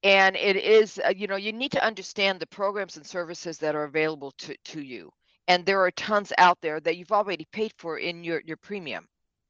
And 0.04 0.36
it 0.36 0.58
is, 0.58 1.00
uh, 1.06 1.14
you 1.16 1.28
know, 1.28 1.36
you 1.36 1.54
need 1.54 1.72
to 1.74 1.86
understand 1.86 2.40
the 2.40 2.48
programs 2.48 2.98
and 2.98 3.06
services 3.06 3.60
that 3.60 3.76
are 3.76 3.84
available 3.84 4.32
to, 4.40 4.56
to 4.66 4.82
you. 4.82 5.12
And 5.48 5.66
there 5.66 5.82
are 5.82 5.92
tons 5.92 6.34
out 6.38 6.60
there 6.62 6.80
that 6.80 6.98
you've 6.98 7.12
already 7.12 7.48
paid 7.52 7.74
for 7.78 7.98
in 8.00 8.24
your, 8.24 8.42
your 8.46 8.58
premium. 8.58 9.08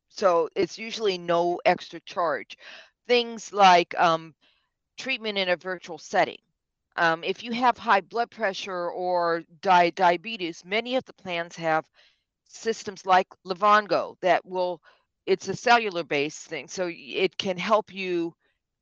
So 0.10 0.50
it's 0.56 0.78
usually 0.78 1.18
no 1.18 1.60
extra 1.66 2.00
charge. 2.02 2.58
Things 3.08 3.54
like 3.54 3.98
um, 4.00 4.34
treatment 4.98 5.38
in 5.38 5.50
a 5.50 5.56
virtual 5.58 5.98
setting. 5.98 6.40
Um, 6.98 7.24
if 7.24 7.44
you 7.44 7.54
have 7.54 7.78
high 7.78 8.02
blood 8.02 8.32
pressure 8.32 8.90
or 8.90 9.44
di- 9.62 9.92
diabetes, 9.92 10.64
many 10.66 10.96
of 10.98 11.06
the 11.06 11.14
plans 11.14 11.56
have 11.56 11.86
systems 12.48 13.06
like 13.06 13.28
Livongo 13.46 14.16
that 14.22 14.46
will 14.46 14.82
it's 15.26 15.48
a 15.48 15.56
cellular 15.56 16.04
based 16.04 16.42
thing 16.48 16.68
so 16.68 16.90
it 16.92 17.38
can 17.38 17.58
help 17.58 17.94
you 17.94 18.34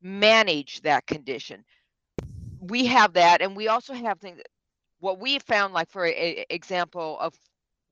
manage 0.02 0.82
that 0.82 1.06
condition. 1.08 1.64
We 2.60 2.86
have 2.88 3.14
that 3.14 3.42
and 3.42 3.56
we 3.56 3.68
also 3.68 3.94
have 3.94 4.20
things 4.20 4.42
what 5.00 5.20
we 5.20 5.40
found 5.40 5.74
like 5.74 5.90
for 5.90 6.06
a, 6.06 6.12
a- 6.12 6.46
example 6.50 7.18
of 7.20 7.34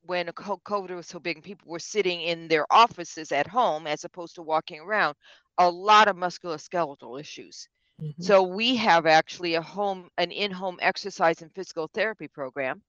when 0.04 0.26
covid 0.28 0.94
was 0.94 1.06
so 1.06 1.18
big 1.18 1.36
and 1.36 1.44
people 1.44 1.68
were 1.70 1.78
sitting 1.78 2.20
in 2.22 2.48
their 2.48 2.66
offices 2.70 3.32
at 3.32 3.46
home 3.46 3.86
as 3.86 4.04
opposed 4.04 4.34
to 4.36 4.42
walking 4.42 4.80
around 4.80 5.14
a 5.58 5.70
lot 5.70 6.08
of 6.08 6.16
musculoskeletal 6.16 7.20
issues. 7.20 7.68
Mhm. 8.00 8.14
so 8.22 8.42
we 8.42 8.76
have 8.76 9.06
actually 9.06 9.54
a 9.54 9.62
home 9.62 10.08
an 10.18 10.30
in-home 10.30 10.78
exercise 10.80 11.42
and 11.42 11.52
physical 11.54 11.88
therapy 11.94 12.28
program 12.28 12.82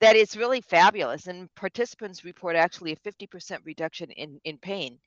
that 0.00 0.16
is 0.16 0.36
really 0.36 0.60
fabulous 0.60 1.26
and 1.26 1.52
participants 1.54 2.24
report 2.24 2.56
actually 2.56 2.92
a 2.92 2.96
50% 2.96 3.64
reduction 3.64 4.10
in, 4.10 4.40
in 4.44 4.58
pain 4.58 4.98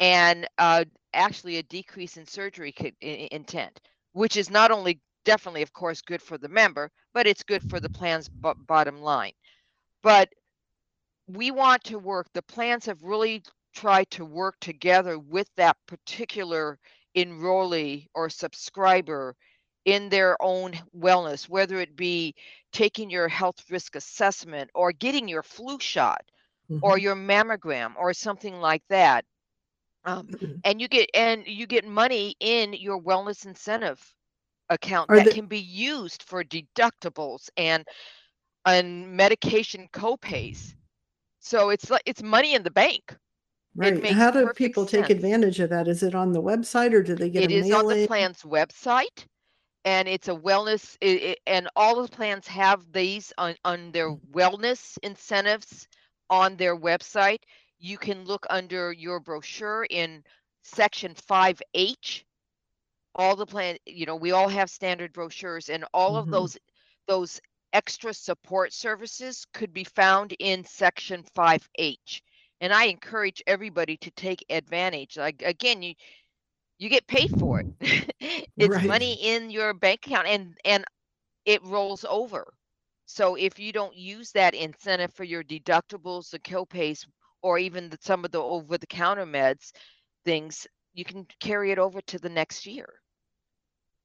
and 0.00 0.46
uh, 0.58 0.84
actually 1.12 1.56
a 1.58 1.62
decrease 1.62 2.16
in 2.16 2.26
surgery 2.26 2.72
co- 2.72 2.86
i- 3.02 3.06
i- 3.06 3.28
intent 3.32 3.80
which 4.12 4.36
is 4.36 4.50
not 4.50 4.70
only 4.70 5.00
definitely 5.24 5.62
of 5.62 5.72
course 5.72 6.00
good 6.02 6.22
for 6.22 6.38
the 6.38 6.48
member 6.48 6.90
but 7.14 7.26
it's 7.26 7.42
good 7.42 7.62
for 7.62 7.80
the 7.80 7.90
plan's 7.90 8.28
bo- 8.28 8.54
bottom 8.66 9.00
line 9.00 9.32
but 10.02 10.28
we 11.28 11.50
want 11.50 11.82
to 11.84 11.98
work 11.98 12.26
the 12.32 12.42
plans 12.42 12.86
have 12.86 13.02
really 13.02 13.42
tried 13.74 14.10
to 14.10 14.24
work 14.24 14.56
together 14.60 15.18
with 15.18 15.48
that 15.56 15.76
particular 15.86 16.78
enrollee 17.16 18.06
or 18.14 18.28
subscriber 18.28 19.34
in 19.84 20.08
their 20.08 20.36
own 20.42 20.72
wellness 20.96 21.48
whether 21.48 21.78
it 21.80 21.96
be 21.96 22.34
taking 22.72 23.10
your 23.10 23.28
health 23.28 23.62
risk 23.70 23.94
assessment 23.96 24.70
or 24.74 24.92
getting 24.92 25.28
your 25.28 25.42
flu 25.42 25.78
shot 25.78 26.20
or 26.80 26.96
Mhm. 26.96 26.98
your 26.98 27.14
mammogram 27.16 27.94
or 27.96 28.12
something 28.12 28.60
like 28.60 28.82
that 28.88 29.24
um, 30.08 30.28
and 30.64 30.80
you 30.80 30.88
get 30.88 31.08
and 31.14 31.46
you 31.46 31.66
get 31.66 31.84
money 31.86 32.34
in 32.40 32.72
your 32.72 33.00
wellness 33.00 33.46
incentive 33.46 34.00
account 34.70 35.08
Are 35.10 35.16
that 35.16 35.24
the- 35.26 35.34
can 35.34 35.46
be 35.46 35.58
used 35.58 36.22
for 36.22 36.42
deductibles 36.44 37.48
and 37.56 37.86
and 38.64 39.10
medication 39.16 39.88
copays 39.92 40.74
so 41.40 41.70
it's 41.70 41.90
like 41.90 42.02
it's 42.06 42.22
money 42.22 42.54
in 42.54 42.62
the 42.62 42.70
bank 42.70 43.16
Right. 43.76 44.04
How 44.06 44.32
do 44.32 44.48
people 44.54 44.86
take 44.86 45.02
sense. 45.02 45.12
advantage 45.12 45.60
of 45.60 45.70
that? 45.70 45.86
Is 45.86 46.02
it 46.02 46.14
on 46.14 46.32
the 46.32 46.42
website 46.42 46.92
or 46.92 47.02
do 47.02 47.14
they 47.14 47.30
get 47.30 47.44
It 47.44 47.52
is 47.52 47.70
on 47.72 47.86
the 47.86 48.06
plan's 48.08 48.42
website 48.42 49.24
and 49.84 50.08
it's 50.08 50.28
a 50.28 50.34
wellness 50.34 50.96
i 51.02 51.30
i 51.30 51.36
and 51.46 51.68
all 51.76 52.02
the 52.02 52.08
plans 52.08 52.48
have 52.48 52.90
these 52.92 53.32
on, 53.38 53.54
on 53.64 53.92
their 53.92 54.10
Mm. 54.10 54.20
wellness 54.32 54.98
incentives 55.02 55.86
on 56.28 56.56
their 56.56 56.76
website 56.76 57.38
you 57.78 57.98
can 57.98 58.24
look 58.24 58.46
under 58.50 58.92
your 58.92 59.20
brochure 59.20 59.86
in 59.90 60.22
section 60.62 61.14
5h 61.14 62.24
all 63.14 63.36
the 63.36 63.46
plan 63.46 63.76
you 63.86 64.06
know 64.06 64.16
we 64.16 64.32
all 64.32 64.48
have 64.48 64.70
standard 64.70 65.12
brochures 65.12 65.68
and 65.68 65.84
all 65.92 66.16
of 66.16 66.28
Mhm. 66.28 66.30
those 66.30 66.56
those 67.06 67.40
extra 67.72 68.12
support 68.12 68.72
services 68.72 69.46
could 69.52 69.72
be 69.72 69.84
found 69.84 70.34
in 70.38 70.64
section 70.64 71.22
5h 71.34 72.22
and 72.60 72.72
i 72.72 72.84
encourage 72.84 73.42
everybody 73.46 73.96
to 73.98 74.10
take 74.12 74.44
advantage 74.50 75.16
like 75.16 75.42
again 75.42 75.82
you 75.82 75.94
you 76.78 76.88
get 76.88 77.06
paid 77.06 77.30
for 77.38 77.60
it 77.60 78.12
it's 78.58 78.78
Right. 78.78 78.82
money 78.82 79.14
in 79.22 79.50
your 79.50 79.72
bank 79.74 80.06
account 80.06 80.26
and 80.26 80.56
and 80.64 80.84
it 81.44 81.62
rolls 81.64 82.04
over 82.08 82.52
so 83.06 83.34
if 83.36 83.58
you 83.58 83.72
don't 83.72 83.96
use 83.96 84.32
that 84.32 84.54
incentive 84.54 85.12
for 85.14 85.24
your 85.24 85.42
deductibles 85.44 86.30
the 86.30 86.38
copays 86.38 87.06
or 87.42 87.58
even 87.58 87.88
the, 87.90 87.98
some 88.00 88.24
of 88.24 88.30
the 88.30 88.40
over 88.40 88.78
the 88.78 88.86
counter 88.86 89.26
meds 89.26 89.72
things 90.24 90.66
you 90.94 91.04
can 91.04 91.26
carry 91.40 91.70
it 91.72 91.78
over 91.78 92.00
to 92.02 92.18
the 92.18 92.28
next 92.28 92.66
year 92.66 92.88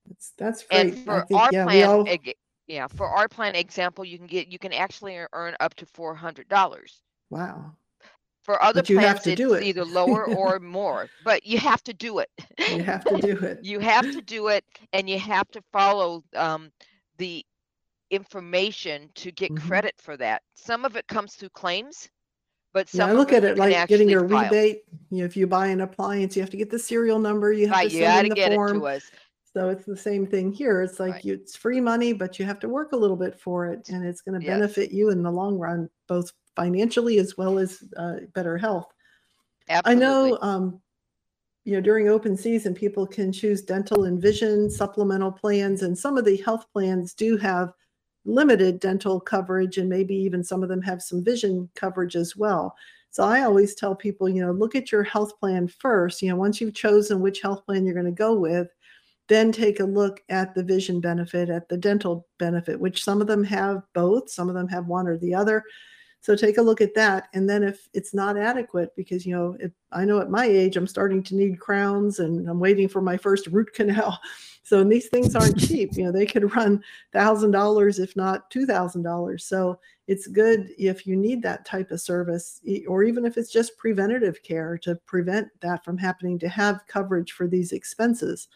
That's, 0.07 0.31
that's 0.37 0.63
great. 0.63 0.93
and 0.93 0.99
for 0.99 1.25
think, 1.27 1.41
our 1.41 1.51
yeah, 1.51 1.63
plan 1.63 1.89
all, 1.89 2.03
eg- 2.05 2.35
yeah 2.67 2.87
for 2.87 3.07
our 3.07 3.27
plan 3.27 3.55
example 3.55 4.03
you 4.05 4.17
can 4.17 4.27
get 4.27 4.47
you 4.47 4.59
can 4.59 4.73
actually 4.73 5.19
earn 5.33 5.55
up 5.59 5.73
to 5.75 5.85
$400 5.85 7.01
wow. 7.29 7.75
for 8.43 8.61
other 8.61 8.81
But 8.81 8.89
you 8.89 8.99
have 8.99 9.21
plans 9.21 9.23
to 9.23 9.31
it's 9.31 9.37
do 9.37 9.53
it. 9.53 9.63
either 9.63 9.85
lower 9.85 10.27
or 10.27 10.59
more 10.59 11.09
but 11.21 11.45
you 11.45 11.57
have 11.57 11.83
to 11.83 11.93
do 11.93 12.19
it 12.19 12.29
You 12.67 12.83
have 12.83 13.05
to 13.07 13.17
do 13.17 13.37
it. 13.43 13.65
you 13.69 13.79
have 13.79 14.09
to 14.11 14.21
do 14.21 14.47
it 14.49 14.63
and 14.93 15.09
you 15.09 15.17
have 15.19 15.49
to 15.51 15.61
follow 15.71 16.23
um, 16.35 16.71
the 17.17 17.45
information 18.11 19.09
to 19.15 19.31
get 19.31 19.49
Mhm. 19.49 19.55
credit 19.55 19.93
for 19.99 20.17
that 20.17 20.41
some 20.55 20.85
of 20.85 20.95
it 20.95 21.07
comes 21.07 21.35
through 21.35 21.49
claims 21.49 22.09
but 22.73 22.87
Yeah, 22.93 23.05
I 23.05 23.11
of 23.11 23.17
look 23.17 23.31
at 23.31 23.43
you 23.43 23.49
it 23.49 23.55
can 23.55 23.59
like 23.59 23.87
getting 23.87 24.07
actually 24.09 24.13
a 24.13 24.27
file. 24.27 24.43
rebate. 24.45 24.83
You 25.09 25.19
know, 25.19 25.25
if 25.25 25.37
you 25.37 25.47
buy 25.47 25.67
an 25.67 25.81
appliance, 25.81 26.35
you 26.35 26.41
have 26.41 26.49
to 26.49 26.57
get 26.57 26.69
the 26.69 26.79
serial 26.79 27.19
number, 27.19 27.53
you 27.53 27.67
have 27.67 27.77
right 27.77 27.89
to 27.89 27.93
you 27.95 27.99
send 27.99 28.17
in 28.25 28.29
the 28.29 28.35
get 28.35 28.51
it 28.51 28.55
form. 28.55 28.79
to 28.79 28.87
us 28.87 29.11
So 29.53 29.69
it's 29.69 29.85
the 29.85 29.95
same 29.97 30.25
thing 30.25 30.51
here. 30.51 30.81
It's 30.81 30.99
like 30.99 31.13
Right. 31.13 31.25
you, 31.25 31.33
it's 31.35 31.55
free 31.55 31.79
money, 31.79 32.11
but 32.13 32.39
you 32.39 32.45
have 32.45 32.59
to 32.59 32.69
work 32.69 32.91
a 32.91 32.97
little 32.97 33.15
bit 33.15 33.39
for 33.39 33.67
it, 33.67 33.87
and 33.89 34.03
it's 34.05 34.21
going 34.21 34.39
to 34.39 34.45
Yes. 34.45 34.57
benefit 34.57 34.91
you 34.91 35.11
in 35.11 35.21
the 35.21 35.31
long 35.31 35.59
run, 35.59 35.89
both 36.07 36.31
financially 36.55 37.19
as 37.19 37.37
well 37.37 37.59
as 37.59 37.83
uh, 37.97 38.15
better 38.33 38.57
health. 38.57 38.87
absolutely 39.69 39.95
I 39.95 39.99
know, 39.99 40.37
um, 40.41 40.81
you 41.65 41.73
know, 41.73 41.81
during 41.81 42.09
open 42.09 42.35
season, 42.35 42.73
people 42.73 43.05
can 43.07 43.31
choose 43.31 43.61
dental 43.61 44.05
and 44.05 44.19
vision 44.21 44.69
supplemental 44.69 45.31
plans, 45.31 45.83
and 45.83 45.97
some 45.97 46.17
of 46.17 46.25
the 46.25 46.37
health 46.37 46.65
plans 46.73 47.13
do 47.13 47.37
have 47.37 47.73
limited 48.25 48.79
dental 48.79 49.19
coverage, 49.19 49.77
and 49.77 49.89
maybe 49.89 50.15
even 50.15 50.43
some 50.43 50.63
of 50.63 50.69
them 50.69 50.81
have 50.81 51.01
some 51.01 51.23
vision 51.23 51.69
coverage 51.75 52.15
as 52.15 52.35
well. 52.35 52.75
So 53.11 53.23
I 53.23 53.41
always 53.41 53.75
tell 53.75 53.95
people, 53.95 54.27
you 54.27 54.43
know, 54.43 54.51
look 54.51 54.75
at 54.75 54.91
your 54.91 55.03
health 55.03 55.39
plan 55.39 55.67
first. 55.67 56.21
You 56.21 56.29
know, 56.29 56.35
once 56.35 56.59
you've 56.59 56.73
chosen 56.73 57.21
which 57.21 57.41
health 57.41 57.65
plan 57.65 57.85
you're 57.85 57.93
going 57.93 58.05
to 58.05 58.11
go 58.11 58.33
with, 58.33 58.69
then 59.27 59.51
take 59.51 59.79
a 59.79 59.85
look 59.85 60.21
at 60.29 60.55
the 60.55 60.63
vision 60.63 60.99
benefit, 60.99 61.49
at 61.49 61.69
the 61.69 61.77
dental 61.77 62.27
benefit, 62.39 62.79
which 62.79 63.03
some 63.03 63.21
of 63.21 63.27
them 63.27 63.43
have 63.43 63.83
both, 63.93 64.29
some 64.29 64.49
of 64.49 64.55
them 64.55 64.67
have 64.67 64.87
one 64.87 65.07
or 65.07 65.17
the 65.17 65.33
other. 65.33 65.63
So 66.21 66.35
take 66.35 66.57
a 66.57 66.61
look 66.61 66.81
at 66.81 66.95
that. 66.95 67.27
And 67.33 67.49
then 67.49 67.63
if 67.63 67.87
it's 67.93 68.13
not 68.13 68.37
adequate, 68.37 68.95
because, 68.95 69.25
you 69.25 69.35
know, 69.35 69.57
I 69.91 70.05
know 70.05 70.19
at 70.19 70.29
my 70.29 70.45
age, 70.45 70.77
I'm 70.77 70.87
starting 70.87 71.21
to 71.23 71.35
need 71.35 71.59
crowns 71.59 72.19
and 72.19 72.49
I'm 72.49 72.59
waiting 72.59 72.87
for 72.87 73.01
my 73.01 73.17
first 73.17 73.47
root 73.47 73.73
canal. 73.73 74.19
So 74.63 74.83
these 74.83 75.09
things 75.09 75.35
aren't 75.35 75.59
cheap. 75.59 75.91
You 75.93 76.05
know, 76.05 76.11
they 76.11 76.25
could 76.25 76.55
run 76.55 76.81
thousand 77.11 77.51
dollars, 77.51 77.99
if 77.99 78.15
not 78.15 78.49
two 78.49 78.65
thousand 78.65 79.03
dollars. 79.03 79.45
So 79.45 79.79
it's 80.07 80.27
good 80.27 80.69
if 80.77 81.05
you 81.05 81.15
need 81.15 81.41
that 81.43 81.65
type 81.65 81.91
of 81.91 82.01
service, 82.01 82.61
or 82.87 83.03
even 83.03 83.25
if 83.25 83.37
it's 83.37 83.51
just 83.51 83.77
preventative 83.77 84.41
care 84.41 84.77
to 84.79 84.95
prevent 85.05 85.49
that 85.61 85.83
from 85.83 85.97
happening, 85.97 86.39
to 86.39 86.49
have 86.49 86.87
coverage 86.87 87.33
for 87.33 87.47
these 87.47 87.73
expenses. 87.73 88.47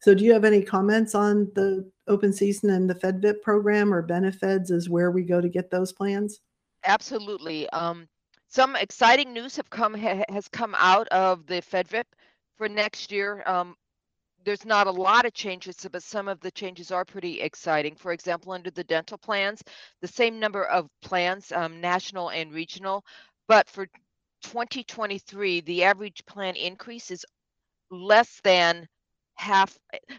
So 0.00 0.12
do 0.12 0.24
you 0.24 0.32
have 0.34 0.44
any 0.44 0.60
comments 0.60 1.14
on 1.14 1.50
the 1.54 1.90
open 2.08 2.32
season 2.32 2.70
and 2.70 2.90
the 2.90 2.94
FedVIP 2.94 3.40
program 3.40 3.94
or 3.94 4.06
Benefeds 4.06 4.70
is 4.70 4.90
where 4.90 5.10
we 5.10 5.22
go 5.22 5.40
to 5.40 5.48
get 5.48 5.70
those 5.70 5.92
plans? 5.92 6.40
Absolutely. 6.84 7.68
Um, 7.70 8.06
some 8.48 8.76
exciting 8.76 9.32
news 9.32 9.56
have 9.56 9.70
come 9.70 9.94
ha, 9.94 10.22
has 10.28 10.46
come 10.48 10.74
out 10.78 11.08
of 11.08 11.46
the 11.46 11.62
FedVIP 11.62 12.04
for 12.58 12.68
next 12.68 13.10
year. 13.10 13.42
Um, 13.46 13.76
there's 14.44 14.64
not 14.64 14.86
a 14.86 14.90
lot 14.90 15.24
of 15.24 15.32
changes, 15.32 15.76
but 15.90 16.02
some 16.02 16.28
of 16.28 16.40
the 16.40 16.50
changes 16.50 16.90
are 16.90 17.04
pretty 17.04 17.40
exciting. 17.40 17.94
For 17.96 18.12
example, 18.12 18.52
under 18.52 18.70
the 18.70 18.84
dental 18.84 19.18
plans, 19.18 19.62
the 20.00 20.08
same 20.08 20.38
number 20.38 20.64
of 20.64 20.88
plans, 21.02 21.52
um, 21.52 21.80
national 21.80 22.30
and 22.30 22.52
regional, 22.52 23.04
but 23.48 23.68
for 23.68 23.86
2023, 24.42 25.62
the 25.62 25.84
average 25.84 26.24
plan 26.26 26.56
increase 26.56 27.10
is 27.10 27.24
less 27.90 28.40
than 28.44 28.86
half, 29.36 29.76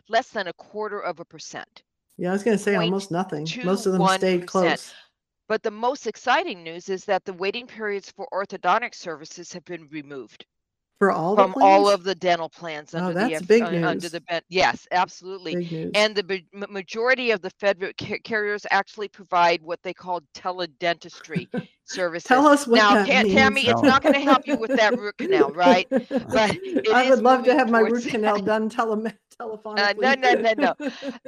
less 0.10 0.30
than 0.30 0.48
a 0.48 0.54
quarter 0.54 1.00
of 1.00 1.20
a 1.20 1.26
percent. 1.26 1.84
Yeah, 2.18 2.30
I 2.30 2.34
was 2.34 2.44
going 2.44 2.58
to 2.58 2.64
say 2.64 2.76
almost 2.76 3.12
nothing. 3.12 3.48
Most 3.64 3.86
of 3.86 3.94
them 3.94 4.08
stayed 4.08 4.42
0.21%. 4.42 4.48
close. 4.48 4.94
But 5.48 5.62
the 5.62 5.72
most 5.72 6.08
exciting 6.08 6.64
news 6.64 6.90
is 6.90 7.06
that 7.06 7.24
the 7.24 7.34
waiting 7.34 7.68
periods 7.68 8.12
for 8.12 8.28
orthodontic 8.34 8.96
services 8.96 9.54
have 9.54 9.64
been 9.66 9.88
removed 9.90 10.46
For 11.00 11.12
all 11.12 11.36
the 11.36 11.44
from 11.44 11.56
all 11.62 11.90
of 11.90 12.04
the 12.04 12.16
dental 12.16 12.50
plans 12.50 12.94
Oh, 12.94 13.00
under 13.00 13.16
the 13.16 13.26
that's 13.26 13.42
F- 13.42 13.48
big 13.48 13.62
uh, 13.62 13.80
under 13.84 14.10
the 14.10 14.22
yes, 14.50 14.88
absolutely. 14.92 15.56
News. 15.56 15.94
And 15.94 16.16
the 16.16 16.42
ma- 16.54 16.68
majority 16.70 17.32
of 17.32 17.42
the 17.42 17.50
federal 17.52 17.92
ca- 18.00 18.20
carriers 18.24 18.66
actually 18.72 19.10
provide 19.10 19.62
what 19.62 19.82
they 19.84 19.94
call 19.94 20.22
teledentistry 20.36 21.50
services. 21.86 22.28
Tell 22.28 22.48
us 22.48 22.68
what 22.68 22.80
now, 22.80 22.94
that 22.94 23.08
means. 23.10 23.32
Tammy, 23.32 23.68
it's 23.68 23.84
not 23.84 24.04
going 24.04 24.14
to 24.14 24.20
help 24.22 24.48
you 24.48 24.58
with 24.58 24.74
that 24.76 24.96
root 24.98 25.18
canal, 25.18 25.52
right? 25.54 25.88
But 26.32 26.58
I 26.94 27.04
would 27.10 27.22
love 27.22 27.44
to 27.46 27.54
have 27.54 27.70
my 27.70 27.82
root 27.82 28.08
canal 28.08 28.40
that. 28.40 28.46
done 28.46 28.70
tele- 28.70 29.14
telephonically. 29.40 29.98
no, 29.98 30.14
no, 30.16 30.36
no, 30.36 30.54
no. 30.58 30.74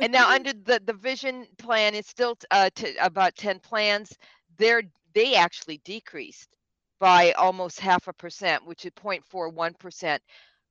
And 0.02 0.12
now 0.14 0.30
under 0.32 0.54
the 0.54 0.82
the 0.86 0.94
vision 0.94 1.48
plan, 1.58 1.96
it's 1.96 2.10
still 2.10 2.36
t- 2.36 2.48
uh, 2.52 2.70
to 2.76 2.96
about 3.06 3.36
10 3.36 3.60
plans. 3.60 4.18
They're 4.58 4.84
they 5.14 5.36
actually 5.36 5.80
decreased 5.86 6.57
by 7.00 7.32
almost 7.34 7.80
half 7.80 8.08
a 8.08 8.14
percent, 8.14 8.66
which 8.66 8.86
is 8.86 8.92
0.41 8.96 9.74
percent. 9.80 10.22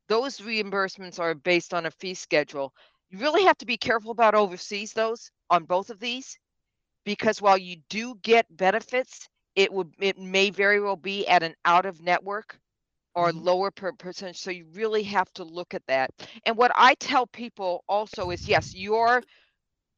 Those 0.09 0.39
reimbursements 0.39 1.19
are 1.21 1.35
based 1.35 1.75
on 1.75 1.87
a 1.87 1.91
fee 1.91 2.15
schedule. 2.15 2.73
You 3.11 3.19
really 3.19 3.45
have 3.45 3.59
to 3.59 3.67
be 3.67 3.77
careful 3.77 4.11
about 4.13 4.35
overseas 4.35 4.93
those 4.93 5.31
on 5.51 5.65
both 5.65 5.91
of 5.91 5.99
these, 6.01 6.39
because 7.05 7.41
while 7.41 7.59
you 7.59 7.77
do 7.89 8.15
get 8.23 8.47
benefits, 8.57 9.29
it 9.55 9.73
would 9.73 9.93
it 10.01 10.19
may 10.19 10.51
very 10.51 10.81
well 10.81 10.97
be 10.97 11.27
at 11.27 11.43
an 11.43 11.55
out 11.65 11.87
of 11.87 12.01
network 12.03 12.59
or 13.15 13.33
Mhm. 13.33 13.33
lower 13.33 13.71
per 13.71 13.93
percentage. 13.93 14.39
So 14.39 14.51
you 14.51 14.67
really 14.73 15.03
have 15.05 15.33
to 15.35 15.45
look 15.45 15.75
at 15.75 15.87
that. 15.87 16.11
And 16.45 16.57
what 16.57 16.73
I 16.75 16.95
tell 16.95 17.27
people 17.27 17.85
also 17.89 18.31
is 18.31 18.49
yes, 18.49 18.75
your 18.75 19.23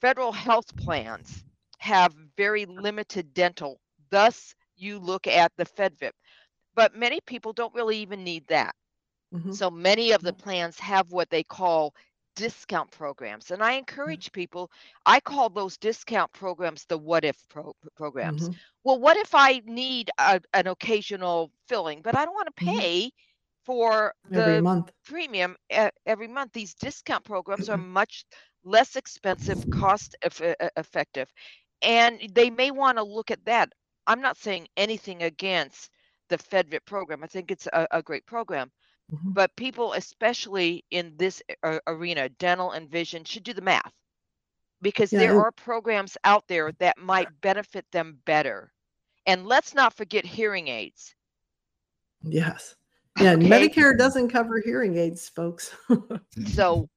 federal 0.01 0.33
health 0.33 0.75
plans 0.77 1.45
have 1.79 2.15
very 2.37 2.67
limited 2.67 3.33
dental. 3.35 3.81
Thus, 4.11 4.55
you 4.79 4.99
look 4.99 5.27
at 5.27 5.53
the 5.57 5.65
FedVIP. 5.67 6.13
But 6.75 6.95
many 6.95 7.21
people 7.21 7.53
don't 7.53 7.75
really 7.75 7.99
even 7.99 8.25
need 8.25 8.47
that. 8.49 8.75
Mhm. 9.33 9.51
So 9.51 9.71
many 9.71 10.13
of 10.13 10.23
the 10.23 10.33
plans 10.33 10.79
have 10.81 11.11
what 11.11 11.31
they 11.31 11.43
call 11.45 11.95
discount 12.37 12.91
programs. 12.91 13.51
And 13.51 13.63
I 13.63 13.73
Mm. 14.07 14.23
encourage 14.23 14.33
people, 14.33 14.71
I 15.07 15.21
call 15.21 15.49
those 15.51 15.77
discount 15.79 16.33
programs 16.33 16.85
the 16.87 16.99
what 16.99 17.25
if 17.25 17.37
pro- 17.49 17.75
programs. 17.97 18.49
Mhm. 18.49 18.61
Well, 18.85 18.99
what 19.01 19.17
if 19.17 19.35
I 19.35 19.61
need 19.65 20.11
a, 20.19 20.41
an 20.55 20.67
occasional 20.69 21.51
filling, 21.69 22.03
but 22.03 22.15
I 22.17 22.25
don't 22.25 22.35
want 22.35 22.49
to 22.55 22.65
Mhm. 22.65 22.81
pay 22.81 23.11
for 23.65 24.15
Every 24.33 24.57
the 24.57 24.63
month. 24.63 24.93
premium 25.05 25.57
every 26.07 26.29
month. 26.29 26.53
These 26.53 26.75
discount 26.75 27.25
programs 27.25 27.69
are 27.69 27.79
much 27.79 28.25
less 28.65 28.97
expensive, 28.97 29.69
cost 29.71 30.17
eff- 30.23 30.41
effective, 30.77 31.31
and 31.83 32.21
they 32.33 32.51
may 32.51 32.71
want 32.71 32.99
to 32.99 33.05
look 33.05 33.31
at 33.31 33.45
that. 33.47 33.71
I'm 34.09 34.21
not 34.21 34.37
saying 34.39 34.69
anything 34.77 35.23
against 35.23 35.91
the 36.29 36.39
FedVIP 36.39 36.85
program. 36.87 37.23
I 37.23 37.27
think 37.29 37.51
it's 37.51 37.69
a, 37.69 37.87
a 37.93 38.03
great 38.03 38.27
program, 38.27 38.71
Mhm. 39.13 39.35
but 39.35 39.55
people, 39.57 39.93
especially 39.95 40.85
in 40.91 41.17
this 41.17 41.43
arena, 41.87 42.29
dental 42.31 42.73
and 42.73 42.91
vision, 42.91 43.25
should 43.25 43.45
do 43.45 43.53
the 43.55 43.63
math 43.63 43.93
because 44.83 45.13
Yeah, 45.13 45.21
there 45.21 45.39
are 45.39 45.53
programs 45.53 46.17
out 46.25 46.47
there 46.49 46.73
that 46.81 46.99
might 46.99 47.29
benefit 47.41 47.87
them 47.93 48.19
better. 48.25 48.73
And 49.27 49.47
let's 49.47 49.75
not 49.75 49.95
forget 49.95 50.25
hearing 50.25 50.69
aids. 50.69 51.15
Yes. 52.23 52.77
Yeah, 53.21 53.35
Okay. 53.35 53.49
Medicare 53.49 53.97
doesn't 53.97 54.29
cover 54.31 54.61
hearing 54.61 54.97
aids, 54.97 55.29
folks. 55.29 55.75
So, 56.47 56.89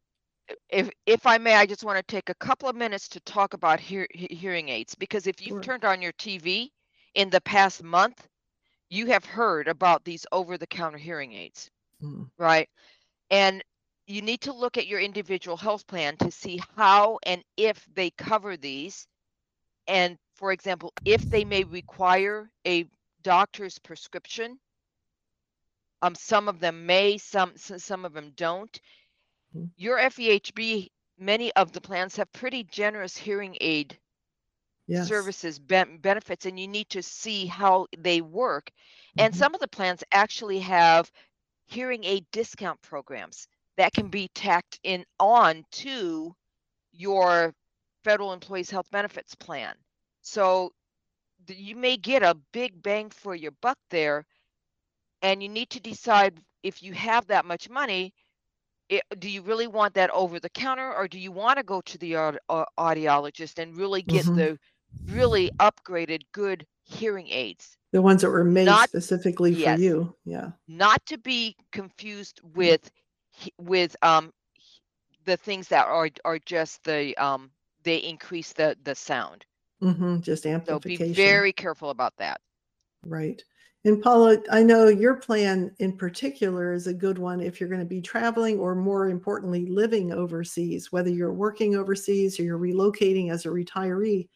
if 0.69 0.89
if 1.06 1.26
I 1.26 1.38
may, 1.38 1.56
I 1.56 1.65
just 1.65 1.84
want 1.84 1.97
to 1.97 2.04
take 2.04 2.30
a 2.30 2.36
couple 2.36 2.67
of 2.69 2.76
minutes 2.76 3.08
to 3.10 3.19
talk 3.21 3.54
about 3.54 3.80
hear, 3.80 4.08
hearing 4.13 4.69
aids 4.69 4.95
because 4.95 5.28
if 5.28 5.41
you've 5.41 5.52
Sure. 5.56 5.62
turned 5.62 5.86
on 5.86 6.02
your 6.02 6.12
TV 6.13 6.71
in 7.15 7.30
the 7.30 7.41
past 7.41 7.84
month, 7.84 8.28
you 8.89 9.08
have 9.08 9.26
heard 9.26 9.67
about 9.67 10.04
these 10.06 10.26
over-the-counter 10.32 10.97
hearing 10.97 11.34
aids, 11.34 11.71
Mm. 12.02 12.30
right? 12.38 12.69
And 13.30 13.63
you 14.08 14.21
need 14.21 14.41
to 14.41 14.54
look 14.54 14.78
at 14.78 14.88
your 14.88 15.00
individual 15.00 15.58
health 15.58 15.88
plan 15.88 16.17
to 16.17 16.32
see 16.32 16.60
how 16.76 17.19
and 17.24 17.43
if 17.58 17.86
they 17.93 18.12
cover 18.12 18.58
these. 18.58 19.08
And 19.88 20.17
for 20.36 20.52
example, 20.52 20.93
if 21.06 21.21
they 21.30 21.45
may 21.45 21.63
require 21.63 22.50
a 22.65 22.88
doctor's 23.21 23.80
prescription, 23.80 24.60
um, 26.02 26.15
some 26.15 26.47
of 26.50 26.60
them 26.60 26.86
may, 26.86 27.17
some 27.17 27.58
some 27.58 28.06
of 28.06 28.13
them 28.13 28.32
don't. 28.36 28.80
Mhm. 29.54 29.71
Your 29.78 29.97
FEHB, 30.00 30.91
many 31.17 31.54
of 31.54 31.71
the 31.71 31.82
plans 31.82 32.17
have 32.17 32.32
pretty 32.34 32.63
generous 32.63 33.17
hearing 33.17 33.58
aid 33.62 34.00
Yes. 34.88 35.32
services 35.32 35.60
ben- 35.60 35.98
benefits, 35.98 36.46
and 36.46 36.60
you 36.60 36.67
need 36.67 36.89
to 36.89 37.02
see 37.02 37.46
how 37.46 37.88
they 37.98 38.22
work. 38.22 38.70
And 39.17 39.34
Mhm. 39.34 39.36
some 39.36 39.54
of 39.54 39.62
the 39.62 39.67
plans 39.67 40.04
actually 40.12 40.60
have 40.62 41.12
hearing 41.67 42.04
aid 42.04 42.26
discount 42.32 42.82
programs 42.82 43.48
that 43.78 43.94
can 43.94 44.10
be 44.10 44.30
tacked 44.34 44.80
in 44.84 45.06
on 45.20 45.63
to 45.72 46.36
your 46.91 47.54
federal 48.04 48.34
employees 48.34 48.70
health 48.70 48.89
benefits 48.91 49.36
plan. 49.36 49.76
So 50.22 50.72
you 51.48 51.76
may 51.76 51.98
get 51.98 52.24
a 52.24 52.36
big 52.54 52.82
bang 52.82 53.10
for 53.10 53.36
your 53.36 53.52
buck 53.62 53.78
there 53.89 54.26
and 55.22 55.41
you 55.41 55.50
need 55.50 55.70
to 55.72 55.80
decide 55.80 56.41
if 56.63 56.82
you 56.84 56.94
have 56.94 57.28
that 57.28 57.46
much 57.46 57.70
money 57.70 58.13
it, 58.91 59.04
do 59.19 59.30
you 59.30 59.41
really 59.41 59.67
want 59.67 59.93
that 59.95 60.10
over 60.12 60.39
the 60.39 60.49
counter 60.49 60.93
or 60.93 61.08
do 61.08 61.17
you 61.17 61.32
want 61.32 61.58
to 61.58 61.63
go 61.63 61.82
to 61.82 61.97
the 61.97 62.17
aud- 62.17 62.39
audiologist 62.77 63.58
and 63.58 63.75
really 63.75 64.01
get 64.01 64.25
Mhm. 64.25 64.36
the 64.36 64.60
really 65.06 65.49
upgraded 65.60 66.21
good 66.34 66.67
hearing 66.84 67.30
aids 67.30 67.77
The 67.93 68.01
ones 68.01 68.21
that 68.21 68.30
were 68.30 68.43
made 68.43 68.65
Not- 68.65 68.89
specifically 68.89 69.51
yes. 69.51 69.77
for 69.80 69.82
you. 69.84 70.15
Yeah. 70.25 70.51
not 70.67 71.04
to 71.08 71.17
be 71.17 71.56
confused 71.71 72.39
with 72.54 72.91
with 73.58 73.95
um 74.04 74.34
the 75.25 75.38
things 75.38 75.69
that 75.69 75.88
are 75.88 76.10
are 76.25 76.39
just 76.39 76.84
the 76.84 77.15
um 77.17 77.51
they 77.84 77.97
increase 77.97 78.51
the 78.54 78.77
the 78.84 78.93
sound 78.95 79.45
mm-hmm, 79.82 80.19
Just 80.19 80.45
amplification 80.45 80.97
so 81.08 81.10
be 81.10 81.13
very 81.13 81.54
careful 81.54 81.89
about 81.89 82.15
that 82.17 82.41
Right. 83.04 83.43
And 83.84 84.00
Paula, 84.00 84.38
I 84.52 84.62
know 84.62 84.89
your 84.89 85.15
plan 85.15 85.72
in 85.80 85.98
particular 85.98 86.72
is 86.72 86.86
a 86.86 86.94
good 86.94 87.17
one 87.17 87.41
if 87.41 87.60
you're 87.60 87.70
going 87.70 87.82
to 87.82 87.86
be 87.86 88.02
traveling 88.02 88.60
or 88.60 88.76
more 88.76 89.10
importantly, 89.10 89.65
living 89.65 90.12
overseas, 90.12 90.91
whether 90.91 91.10
you're 91.10 91.34
working 91.34 91.76
overseas 91.76 92.39
or 92.39 92.44
you're 92.44 92.60
relocating 92.60 93.32
as 93.32 93.46
a 93.46 93.50
retiree. 93.50 94.30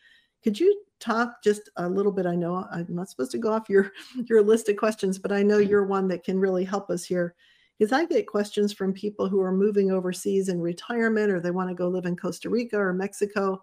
Could 0.43 0.60
you 0.60 0.81
talk 0.99 1.43
just 1.43 1.69
a 1.77 1.88
little 1.88 2.12
bit? 2.12 2.25
I 2.25 2.34
know 2.34 2.65
I'm 2.71 2.88
not 2.89 3.10
supposed 3.10 3.31
to 3.31 3.38
go 3.38 3.53
off 3.53 3.69
your, 3.69 3.91
your 4.27 4.41
list 4.41 4.67
of 4.69 4.77
questions, 4.77 5.19
but 5.19 5.31
I 5.31 5.43
know 5.43 5.60
you're 5.60 5.86
one 5.86 6.08
that 6.08 6.23
can 6.23 6.39
really 6.39 6.63
help 6.63 6.89
us 6.89 7.03
here. 7.03 7.36
Because 7.77 7.91
I 7.91 8.05
get 8.05 8.25
questions 8.25 8.73
from 8.73 8.93
people 8.93 9.27
who 9.27 9.41
are 9.41 9.51
moving 9.51 9.91
overseas 9.91 10.49
in 10.49 10.62
retirement 10.62 11.29
or 11.29 11.39
they 11.39 11.51
want 11.51 11.69
to 11.69 11.75
go 11.75 11.89
live 11.89 12.05
in 12.05 12.15
Costa 12.15 12.49
Rica 12.49 12.77
or 12.77 12.93
Mexico. 12.93 13.62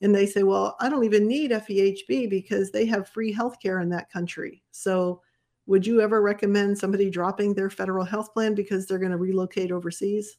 And 0.00 0.14
they 0.14 0.26
say, 0.26 0.42
well, 0.42 0.76
I 0.80 0.88
don't 0.88 1.04
even 1.04 1.26
need 1.26 1.50
FEHB 1.50 2.30
because 2.30 2.70
they 2.70 2.86
have 2.86 3.08
free 3.08 3.34
healthcare 3.34 3.82
in 3.82 3.90
that 3.90 4.10
country. 4.10 4.62
So, 4.70 5.22
would 5.66 5.86
you 5.86 6.00
ever 6.00 6.20
recommend 6.20 6.78
somebody 6.78 7.10
dropping 7.10 7.54
their 7.54 7.70
federal 7.70 8.04
health 8.04 8.32
plan 8.32 8.54
because 8.54 8.86
they're 8.86 8.98
going 8.98 9.12
to 9.12 9.18
relocate 9.18 9.70
overseas? 9.70 10.36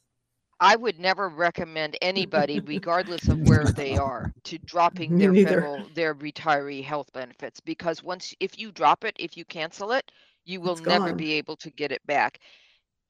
I 0.60 0.76
would 0.76 0.98
never 1.00 1.28
recommend 1.28 1.96
anybody, 2.00 2.60
regardless 2.60 3.28
of 3.28 3.40
where 3.40 3.70
they 3.72 3.96
are, 3.98 4.32
to 4.44 4.58
dropping 4.58 5.16
their 5.16 5.34
federal 5.34 5.88
their 5.88 6.14
retiree 6.14 6.84
health 6.84 7.12
benefits 7.12 7.60
because 7.60 8.02
once 8.02 8.34
if 8.40 8.58
you 8.58 8.70
drop 8.72 9.04
it, 9.04 9.16
if 9.18 9.36
you 9.36 9.44
cancel 9.44 9.92
it, 9.92 10.10
you 10.44 10.60
will 10.60 10.76
never 10.76 11.12
be 11.12 11.32
able 11.32 11.56
to 11.56 11.70
get 11.70 11.92
it 11.92 12.04
back. 12.06 12.38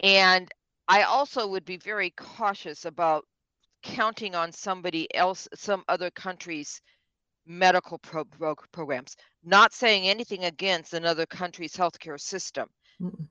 And 0.00 0.50
I 0.88 1.02
also 1.04 1.46
would 1.46 1.64
be 1.64 1.76
very 1.78 2.10
cautious 2.10 2.84
about 2.84 3.26
counting 3.82 4.34
on 4.34 4.52
somebody 4.52 5.12
else, 5.14 5.48
some 5.54 5.84
other 5.88 6.10
country's 6.10 6.80
medical 7.46 7.98
pro- 7.98 8.24
pro- 8.24 8.54
programs. 8.72 9.16
Not 9.44 9.72
saying 9.72 10.08
anything 10.08 10.44
against 10.44 10.94
another 10.94 11.26
country's 11.26 11.76
healthcare 11.76 12.20
system, 12.20 12.68
Mm-mm. 13.00 13.26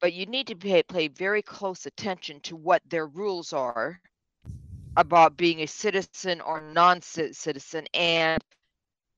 but 0.00 0.12
you 0.12 0.26
need 0.26 0.46
to 0.48 0.56
pay, 0.56 0.82
pay 0.82 1.08
very 1.08 1.42
close 1.42 1.86
attention 1.86 2.40
to 2.42 2.56
what 2.56 2.82
their 2.88 3.06
rules 3.06 3.52
are 3.52 4.00
about 4.96 5.36
being 5.36 5.62
a 5.62 5.66
citizen 5.66 6.40
or 6.40 6.60
non-citizen 6.60 7.86
and 7.94 8.42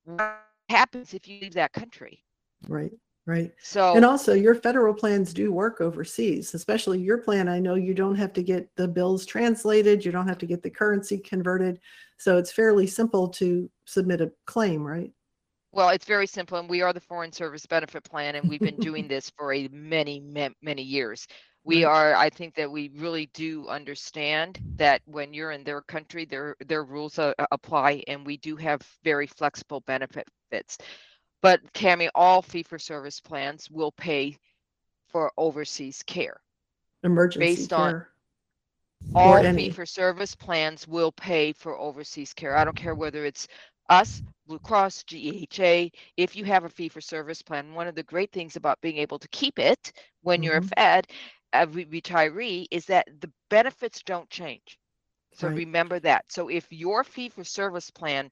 what 0.05 0.39
happens 0.69 1.15
if 1.15 1.29
you 1.29 1.41
leave 1.41 1.55
that 1.55 1.73
country. 1.73 2.25
Right. 2.69 2.93
Right. 3.29 3.53
So 3.63 3.93
And 3.93 4.07
also, 4.07 4.33
your 4.33 4.55
federal 4.55 4.95
plans 4.95 5.35
do 5.35 5.53
work 5.53 5.83
overseas, 5.83 6.55
especially 6.55 6.99
your 6.99 7.19
plan. 7.19 7.47
I 7.47 7.59
know 7.59 7.75
you 7.75 7.93
don't 7.93 8.15
have 8.15 8.33
to 8.33 8.43
get 8.43 8.75
the 8.77 8.89
bills 8.89 9.27
translated, 9.27 10.03
you 10.03 10.11
don't 10.11 10.27
have 10.27 10.39
to 10.39 10.47
get 10.47 10.63
the 10.63 10.71
currency 10.71 11.19
converted. 11.19 11.79
So 12.17 12.39
it's 12.39 12.51
fairly 12.51 12.87
simple 12.87 13.29
to 13.29 13.71
submit 13.85 14.23
a 14.23 14.33
claim, 14.47 14.83
right? 14.83 15.13
Well, 15.73 15.91
it's 15.91 16.07
very 16.07 16.27
simple, 16.27 16.57
and 16.57 16.71
we 16.71 16.81
are 16.81 16.95
the 16.95 17.03
Foreign 17.03 17.31
Service 17.31 17.67
Benefit 17.67 18.03
Plan, 18.03 18.35
and 18.35 18.49
we've 18.49 18.61
been 18.61 18.79
doing 18.79 19.07
this 19.09 19.31
for 19.37 19.53
a 19.53 19.69
many, 19.69 20.21
ma- 20.21 20.49
many 20.63 20.83
years. 20.83 21.27
We 21.65 21.85
are, 21.85 22.15
I 22.15 22.31
think 22.31 22.55
that 22.55 22.71
we 22.71 22.91
really 22.97 23.29
do 23.35 23.69
understand 23.69 24.59
that 24.77 25.03
when 25.05 25.35
you're 25.35 25.51
in 25.51 25.65
their 25.65 25.83
country, 25.83 26.25
their 26.25 26.57
their 26.67 26.83
rules 26.83 27.19
uh, 27.19 27.35
apply, 27.51 28.05
and 28.09 28.25
we 28.25 28.39
do 28.39 28.57
have 28.57 28.81
very 29.05 29.27
flexible 29.27 29.83
benefit 29.83 30.27
fits. 30.51 30.79
But 31.41 31.61
Tammy, 31.73 32.09
all 32.15 32.43
fee-for-service 32.43 33.21
plans 33.21 33.71
will 33.71 33.93
pay 33.93 34.39
for 35.09 35.33
overseas 35.37 36.03
care. 36.03 36.41
Emergency 37.05 37.39
Based 37.47 37.73
on- 37.73 37.93
care. 37.93 38.09
All 39.15 39.37
any. 39.37 39.65
fee-for-service 39.69 40.35
plans 40.35 40.87
will 40.87 41.13
pay 41.13 41.53
for 41.53 41.77
overseas 41.79 42.35
care. 42.35 42.57
I 42.57 42.65
don't 42.65 42.77
care 42.77 42.95
whether 42.95 43.25
it's 43.25 43.49
us, 43.89 44.23
Blue 44.47 44.59
Cross, 44.59 45.05
GEHA. 45.05 45.91
If 46.17 46.37
you 46.37 46.45
have 46.45 46.65
a 46.65 46.69
fee-for-service 46.69 47.43
plan, 47.43 47.75
one 47.75 47.87
of 47.89 47.95
the 47.95 48.03
great 48.03 48.33
things 48.33 48.57
about 48.57 48.81
being 48.81 48.99
able 48.99 49.19
to 49.19 49.29
keep 49.29 49.59
it 49.59 49.93
when 50.23 50.43
you're 50.43 50.59
a 50.59 50.61
Mhm. 50.61 50.75
Fed, 50.77 51.07
a 51.55 51.67
re- 51.67 51.87
retiree, 51.87 52.67
is 52.71 52.85
that 52.87 53.07
the 53.21 53.33
benefits 53.49 54.03
don't 54.03 54.29
change. 54.29 54.79
So 55.33 55.49
Right. 55.49 55.57
remember 55.57 55.99
that. 56.01 56.31
So 56.31 56.49
if 56.49 56.71
your 56.71 57.03
fee-for-service 57.05 57.91
plan 57.91 58.31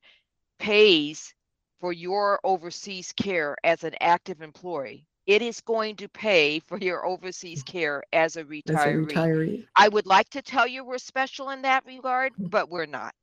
pays 0.59 1.35
for 1.81 1.93
your 1.93 2.41
overseas 2.45 3.13
care 3.13 3.57
as 3.65 3.85
an 3.85 3.95
active 4.01 4.41
employee, 4.43 5.07
it 5.27 5.43
is 5.43 5.61
going 5.61 5.97
to 5.97 6.09
pay 6.09 6.61
for 6.61 6.79
your 6.79 7.05
overseas 7.05 7.63
care 7.63 8.03
as 8.13 8.37
a 8.37 8.45
retiree. 8.45 8.63
As 8.71 8.85
a 8.85 9.15
retiree. 9.15 9.67
I 9.77 9.89
would 9.89 10.07
like 10.07 10.29
to 10.31 10.43
tell 10.43 10.67
you 10.67 10.85
we're 10.85 10.99
special 10.99 11.51
in 11.51 11.63
that 11.63 11.85
regard, 11.85 12.33
Mm. 12.35 12.51
but 12.51 12.71
we're 12.71 12.87
not. 12.87 13.15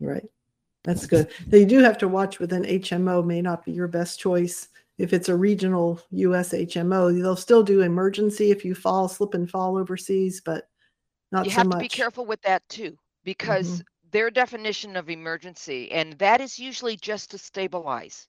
Right. 0.00 0.24
That's 0.82 1.06
good. 1.06 1.30
Now 1.46 1.58
you 1.58 1.64
do 1.66 1.78
have 1.78 1.96
to 1.98 2.08
watch 2.08 2.38
with 2.38 2.52
an 2.52 2.64
HMO 2.64 3.24
may 3.24 3.40
not 3.40 3.64
be 3.64 3.72
your 3.72 3.88
best 3.88 4.20
choice. 4.20 4.68
If 4.98 5.12
it's 5.12 5.28
a 5.30 5.36
regional 5.36 6.00
US 6.10 6.52
HMO, 6.52 7.10
they'll 7.10 7.36
still 7.36 7.62
do 7.62 7.80
emergency 7.80 8.50
if 8.50 8.64
you 8.64 8.74
fall, 8.74 9.08
slip 9.08 9.32
and 9.34 9.48
fall 9.50 9.78
overseas, 9.78 10.42
but 10.44 10.68
not 11.32 11.46
You 11.46 11.52
so 11.52 11.56
have 11.58 11.66
much. 11.68 11.78
to 11.78 11.84
be 11.84 11.88
careful 11.88 12.26
with 12.26 12.40
that 12.42 12.68
too, 12.68 12.98
because 13.24 13.82
their 14.14 14.30
definition 14.30 14.96
of 14.96 15.10
emergency, 15.10 15.90
and 15.90 16.12
that 16.14 16.40
is 16.40 16.56
usually 16.56 16.96
just 16.96 17.32
to 17.32 17.36
stabilize. 17.36 18.28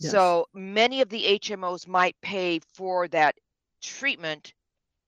Yes. 0.00 0.10
So 0.10 0.46
many 0.52 1.00
of 1.00 1.10
the 1.10 1.24
HMOs 1.38 1.86
might 1.86 2.20
pay 2.22 2.58
for 2.74 3.06
that 3.08 3.36
treatment 3.80 4.52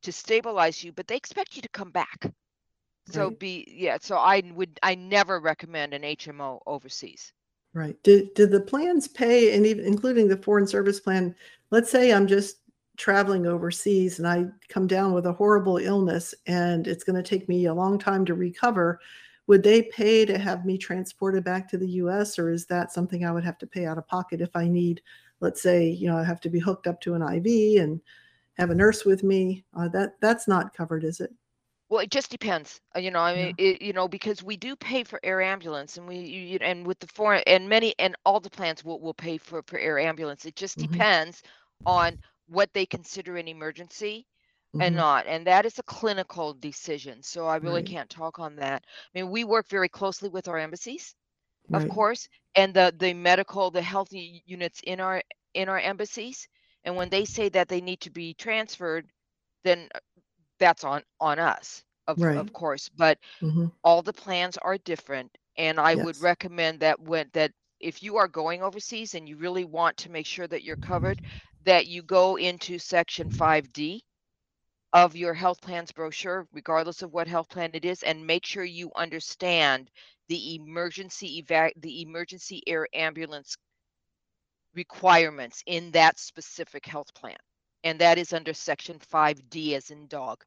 to 0.02 0.12
stabilize 0.12 0.84
you, 0.84 0.92
but 0.92 1.08
they 1.08 1.16
expect 1.16 1.56
you 1.56 1.62
to 1.62 1.68
come 1.70 1.90
back. 1.90 2.32
So 3.10 3.26
Right. 3.26 3.38
be 3.40 3.66
yeah, 3.68 3.98
so 4.00 4.16
I 4.16 4.40
would 4.54 4.78
I 4.84 4.94
never 4.94 5.40
recommend 5.40 5.94
an 5.94 6.02
HMO 6.04 6.60
overseas. 6.64 7.32
Right. 7.72 8.00
Did 8.04 8.34
did 8.34 8.52
the 8.52 8.60
plans 8.60 9.08
pay, 9.08 9.56
and 9.56 9.66
even 9.66 9.84
including 9.84 10.28
the 10.28 10.36
foreign 10.36 10.68
service 10.68 11.00
plan? 11.00 11.34
Let's 11.72 11.90
say 11.90 12.12
I'm 12.12 12.28
just 12.28 12.58
traveling 12.96 13.48
overseas 13.48 14.20
and 14.20 14.28
I 14.28 14.46
come 14.68 14.86
down 14.86 15.12
with 15.12 15.26
a 15.26 15.32
horrible 15.32 15.78
illness, 15.78 16.36
and 16.46 16.86
it's 16.86 17.02
going 17.02 17.16
to 17.20 17.28
take 17.28 17.48
me 17.48 17.66
a 17.66 17.74
long 17.74 17.98
time 17.98 18.24
to 18.26 18.34
recover. 18.34 19.00
Would 19.46 19.62
they 19.62 19.82
pay 19.82 20.24
to 20.26 20.38
have 20.38 20.64
me 20.64 20.78
transported 20.78 21.44
back 21.44 21.68
to 21.68 21.78
the 21.78 21.88
U.S., 21.92 22.38
or 22.38 22.50
is 22.50 22.66
that 22.66 22.92
something 22.92 23.24
I 23.24 23.32
would 23.32 23.44
have 23.44 23.58
to 23.58 23.66
pay 23.66 23.86
out 23.86 23.98
of 23.98 24.06
pocket 24.08 24.40
if 24.40 24.56
I 24.56 24.68
need? 24.68 25.02
Let's 25.40 25.62
say 25.62 25.88
you 25.88 26.08
know 26.08 26.16
I 26.18 26.24
have 26.24 26.40
to 26.42 26.50
be 26.50 26.60
hooked 26.60 26.86
up 26.86 27.00
to 27.02 27.14
an 27.14 27.22
IV 27.22 27.82
and 27.82 28.00
have 28.54 28.70
a 28.70 28.74
nurse 28.74 29.04
with 29.04 29.22
me. 29.24 29.64
Uh, 29.74 29.88
that 29.90 30.20
that's 30.20 30.48
not 30.48 30.74
covered, 30.74 31.04
is 31.04 31.20
it? 31.20 31.34
Well, 31.88 32.00
it 32.00 32.10
just 32.10 32.30
depends, 32.30 32.80
uh, 32.96 32.98
you 33.00 33.10
know. 33.10 33.20
I 33.20 33.34
Yeah. 33.34 33.46
mean, 33.46 33.52
it, 33.58 33.80
you 33.82 33.92
know, 33.94 34.06
because 34.08 34.42
we 34.42 34.56
do 34.56 34.74
pay 34.76 35.02
for 35.04 35.20
air 35.22 35.40
ambulance, 35.40 35.96
and 35.96 36.06
we, 36.08 36.18
you, 36.18 36.58
and 36.60 36.86
with 36.86 36.98
the 36.98 37.06
foreign, 37.06 37.42
and 37.46 37.68
many, 37.68 37.94
and 37.98 38.16
all 38.24 38.40
the 38.40 38.50
plans 38.50 38.84
will 38.84 39.00
will 39.00 39.14
pay 39.14 39.38
for 39.38 39.62
for 39.62 39.78
air 39.78 39.98
ambulance. 39.98 40.44
It 40.46 40.56
just 40.56 40.76
Mhm. 40.76 41.04
depends 41.04 41.42
on 41.86 42.18
what 42.46 42.72
they 42.74 42.84
consider 42.86 43.36
an 43.36 43.48
emergency 43.48 44.26
and 44.80 44.94
Mhm. 44.94 44.96
not, 44.96 45.26
and 45.26 45.46
that 45.46 45.66
is 45.66 45.78
a 45.78 45.82
clinical 45.84 46.54
decision. 46.54 47.22
So 47.22 47.46
I 47.46 47.56
really 47.56 47.82
Right. 47.82 47.84
can't 47.84 48.10
talk 48.10 48.38
on 48.38 48.56
that. 48.56 48.84
I 49.14 49.18
mean, 49.20 49.30
we 49.30 49.44
work 49.44 49.68
very 49.68 49.88
closely 49.88 50.28
with 50.28 50.48
our 50.48 50.58
embassies, 50.58 51.14
of 51.72 51.86
course, 51.88 52.28
and 52.54 52.74
the 52.74 52.94
the 52.96 53.14
medical, 53.14 53.70
the 53.70 53.82
health 53.82 54.12
u- 54.12 54.40
units 54.46 54.80
in 54.84 55.00
our 55.00 55.22
in 55.54 55.68
our 55.68 55.78
embassies, 55.80 56.48
and 56.84 56.96
when 56.96 57.10
they 57.10 57.24
say 57.24 57.48
that 57.50 57.68
they 57.68 57.80
need 57.80 58.00
to 58.02 58.10
be 58.10 58.34
transferred, 58.34 59.10
then 59.64 59.88
uh, 59.94 60.00
that's 60.58 60.84
on 60.84 61.02
on 61.20 61.38
us 61.38 61.84
of 62.06 62.24
Right. 62.24 62.36
of 62.36 62.52
course 62.52 62.88
but 62.88 63.18
Mhm. 63.42 63.72
all 63.84 64.02
the 64.02 64.12
plans 64.12 64.56
are 64.58 64.78
different 64.78 65.36
and 65.56 65.78
i 65.80 65.94
would 65.94 66.20
recommend 66.20 66.80
that 66.80 67.00
when 67.00 67.28
that 67.32 67.52
if 67.80 68.02
you 68.02 68.16
are 68.16 68.28
going 68.28 68.62
overseas 68.62 69.14
and 69.14 69.28
you 69.28 69.36
really 69.36 69.64
want 69.64 69.96
to 69.96 70.10
make 70.10 70.26
sure 70.26 70.46
that 70.48 70.62
you're 70.64 70.76
covered 70.76 71.20
that 71.62 71.86
you 71.86 72.02
go 72.02 72.36
into 72.36 72.78
section 72.78 73.30
5d 73.30 74.04
of 74.94 75.16
your 75.16 75.34
health 75.34 75.60
plans 75.60 75.92
brochure 75.92 76.46
regardless 76.52 77.02
of 77.02 77.12
what 77.12 77.28
health 77.28 77.48
plan 77.48 77.70
it 77.74 77.84
is 77.84 78.02
and 78.04 78.26
make 78.26 78.46
sure 78.46 78.64
you 78.64 78.90
understand 78.96 79.90
the 80.28 80.54
emergency 80.54 81.44
the 81.48 82.02
emergency 82.02 82.62
air 82.66 82.86
ambulance 82.94 83.56
requirements 84.74 85.62
in 85.66 85.90
that 85.90 86.18
specific 86.18 86.86
health 86.86 87.12
plan 87.14 87.36
and 87.82 87.98
that 87.98 88.18
is 88.18 88.32
under 88.32 88.54
section 88.54 88.98
5d 89.12 89.74
as 89.74 89.90
in 89.90 90.06
dog 90.06 90.44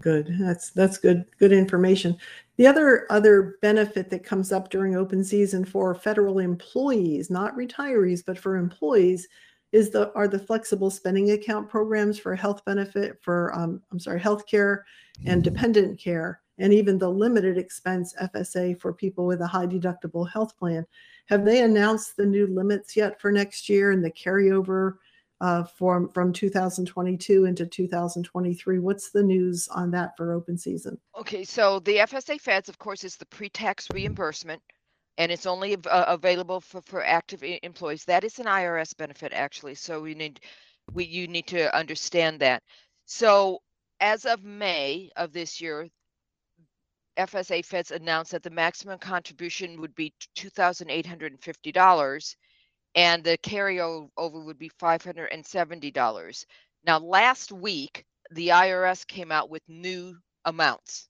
Good. 0.00 0.36
That's 0.38 0.70
that's 0.70 0.96
good 0.98 1.24
good 1.38 1.52
information. 1.52 2.16
The 2.56 2.68
other 2.68 3.06
other 3.10 3.58
benefit 3.62 4.10
that 4.10 4.22
comes 4.22 4.52
up 4.52 4.70
during 4.70 4.94
open 4.94 5.24
season 5.24 5.64
for 5.64 5.92
federal 5.94 6.38
employees, 6.38 7.30
not 7.30 7.56
retirees, 7.56 8.22
but 8.24 8.38
for 8.38 8.56
employees, 8.56 9.26
is 9.72 9.90
the 9.90 10.12
are 10.14 10.28
the 10.28 10.38
flexible 10.38 10.90
spending 10.90 11.32
account 11.32 11.68
programs 11.68 12.18
for 12.18 12.34
health 12.34 12.64
benefit 12.64 13.18
for 13.22 13.54
um, 13.54 13.82
I'm 13.92 13.98
sorry, 13.98 14.20
health 14.20 14.46
care 14.46 14.84
and 15.26 15.42
dependent 15.42 15.98
care, 15.98 16.40
and 16.58 16.72
even 16.72 16.98
the 16.98 17.10
limited 17.10 17.58
expense 17.58 18.14
FSA 18.20 18.80
for 18.80 18.92
people 18.92 19.26
with 19.26 19.40
a 19.40 19.46
high 19.46 19.66
deductible 19.66 20.30
health 20.30 20.56
plan. 20.58 20.86
Have 21.26 21.44
they 21.44 21.62
announced 21.62 22.16
the 22.16 22.26
new 22.26 22.46
limits 22.46 22.96
yet 22.96 23.20
for 23.20 23.30
next 23.30 23.68
year 23.68 23.92
and 23.92 24.02
the 24.02 24.10
carryover 24.10 24.94
uh, 25.40 25.64
from 25.64 26.08
from 26.08 26.32
2022 26.32 27.44
into 27.44 27.66
2023. 27.66 28.78
What's 28.78 29.10
the 29.10 29.22
news 29.22 29.68
on 29.68 29.90
that 29.92 30.16
for 30.16 30.32
open 30.32 30.58
season? 30.58 30.98
Okay, 31.18 31.44
so 31.44 31.78
the 31.80 31.98
FSA 31.98 32.40
feds, 32.40 32.68
of 32.68 32.78
course, 32.78 33.04
is 33.04 33.16
the 33.16 33.26
pre-tax 33.26 33.88
reimbursement, 33.92 34.62
and 35.18 35.32
it's 35.32 35.46
only 35.46 35.76
uh, 35.76 36.04
available 36.06 36.60
for, 36.60 36.80
for 36.82 37.04
active 37.04 37.42
employees. 37.62 38.04
That 38.04 38.24
is 38.24 38.38
an 38.38 38.46
IRS 38.46 38.96
benefit, 38.96 39.32
actually. 39.34 39.74
So 39.74 40.00
we 40.00 40.14
need, 40.14 40.40
we 40.94 41.04
you 41.04 41.26
need 41.26 41.48
to 41.48 41.76
understand 41.76 42.40
that. 42.40 42.62
So 43.04 43.58
as 44.00 44.24
of 44.24 44.44
May 44.44 45.10
of 45.16 45.32
this 45.32 45.60
year, 45.60 45.88
FSA 47.18 47.64
feds 47.64 47.90
announced 47.90 48.30
that 48.30 48.44
the 48.44 48.50
maximum 48.50 48.96
contribution 48.98 49.80
would 49.80 49.94
be 49.96 50.14
two 50.36 50.50
thousand 50.50 50.88
eight 50.88 51.06
hundred 51.06 51.32
and 51.32 51.42
fifty 51.42 51.72
dollars, 51.72 52.36
and 52.94 53.24
the 53.24 53.36
carryover 53.38 54.08
would 54.44 54.58
be 54.58 54.70
five 54.78 55.02
hundred 55.02 55.26
and 55.32 55.44
seventy 55.44 55.90
dollars. 55.90 56.46
Now, 56.86 57.00
last 57.00 57.50
week, 57.50 58.04
the 58.30 58.48
IRS 58.48 59.04
came 59.04 59.32
out 59.32 59.50
with 59.50 59.62
new 59.66 60.16
amounts. 60.44 61.08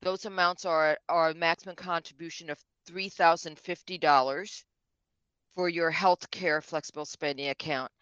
Those 0.00 0.24
amounts 0.24 0.64
are 0.64 0.96
are 1.10 1.34
maximum 1.34 1.76
contribution 1.76 2.48
of 2.48 2.58
three 2.88 3.10
thousand 3.10 3.58
fifty 3.58 3.98
dollars 3.98 4.64
for 5.54 5.68
your 5.68 5.90
health 5.90 6.30
care 6.30 6.62
flexible 6.62 7.04
spending 7.04 7.50
account 7.50 7.92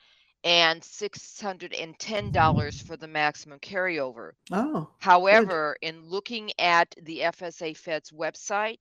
and 0.45 0.85
six 0.85 1.41
hundred 1.41 1.75
and 1.75 1.99
ten 1.99 2.31
dollars 2.31 2.81
for 2.81 2.97
the 2.97 3.09
maximum 3.09 3.59
carryover. 3.59 4.31
Oh, 4.53 4.89
However, 4.99 5.77
in 5.83 6.09
looking 6.09 6.53
at 6.61 6.95
the 7.03 7.19
FSA 7.21 7.77
Fed's 7.77 8.13
website, 8.13 8.79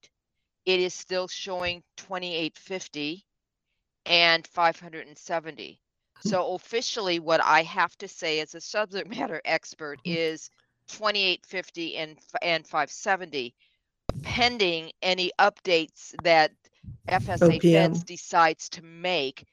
it 0.68 0.80
is 0.80 0.94
still 0.94 1.28
showing 1.28 1.82
twenty-eight 1.98 2.56
fifty 2.56 3.26
and 4.06 4.46
five 4.46 4.80
hundred 4.80 5.08
and 5.08 5.18
seventy. 5.18 5.82
Hmm. 6.22 6.30
So 6.30 6.54
officially, 6.54 7.20
what 7.20 7.44
I 7.44 7.64
have 7.64 7.98
to 7.98 8.08
say 8.08 8.42
as 8.42 8.54
a 8.54 8.62
subject 8.62 9.10
matter 9.10 9.42
expert 9.44 9.98
mm-hmm. 10.06 10.18
is 10.20 10.52
twenty-eight 10.88 11.48
fifty 11.48 11.98
and 11.98 12.20
and 12.44 12.68
five 12.68 12.92
seventy, 12.92 13.56
pending 14.26 14.92
any 15.02 15.32
updates 15.40 16.16
that 16.24 16.52
FSA 17.08 17.60
Feds 17.62 18.04
decides 18.04 18.70
to 18.72 18.84
make, 18.84 19.46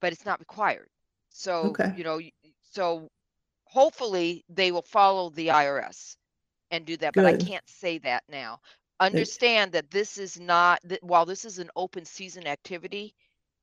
but 0.00 0.12
it's 0.12 0.26
not 0.26 0.40
required. 0.40 0.88
So 1.30 1.78
Okay. 1.78 1.92
you 1.92 2.04
know, 2.04 2.18
y- 2.18 2.32
so 2.62 3.10
hopefully 3.64 4.44
they 4.48 4.72
will 4.72 4.82
follow 4.82 5.30
the 5.30 5.50
IRS 5.50 6.16
and 6.70 6.86
do 6.86 6.96
that, 6.98 7.16
but 7.16 7.26
I 7.26 7.32
Good. 7.32 7.50
can't 7.50 7.68
say 7.68 7.98
that 7.98 8.24
now. 8.28 8.60
understand 9.00 9.72
that 9.72 9.90
this 9.90 10.18
is 10.18 10.40
not 10.40 10.80
that 10.84 11.02
while 11.02 11.26
this 11.26 11.44
is 11.44 11.58
an 11.58 11.70
open 11.76 12.04
season 12.06 12.46
activity 12.46 13.14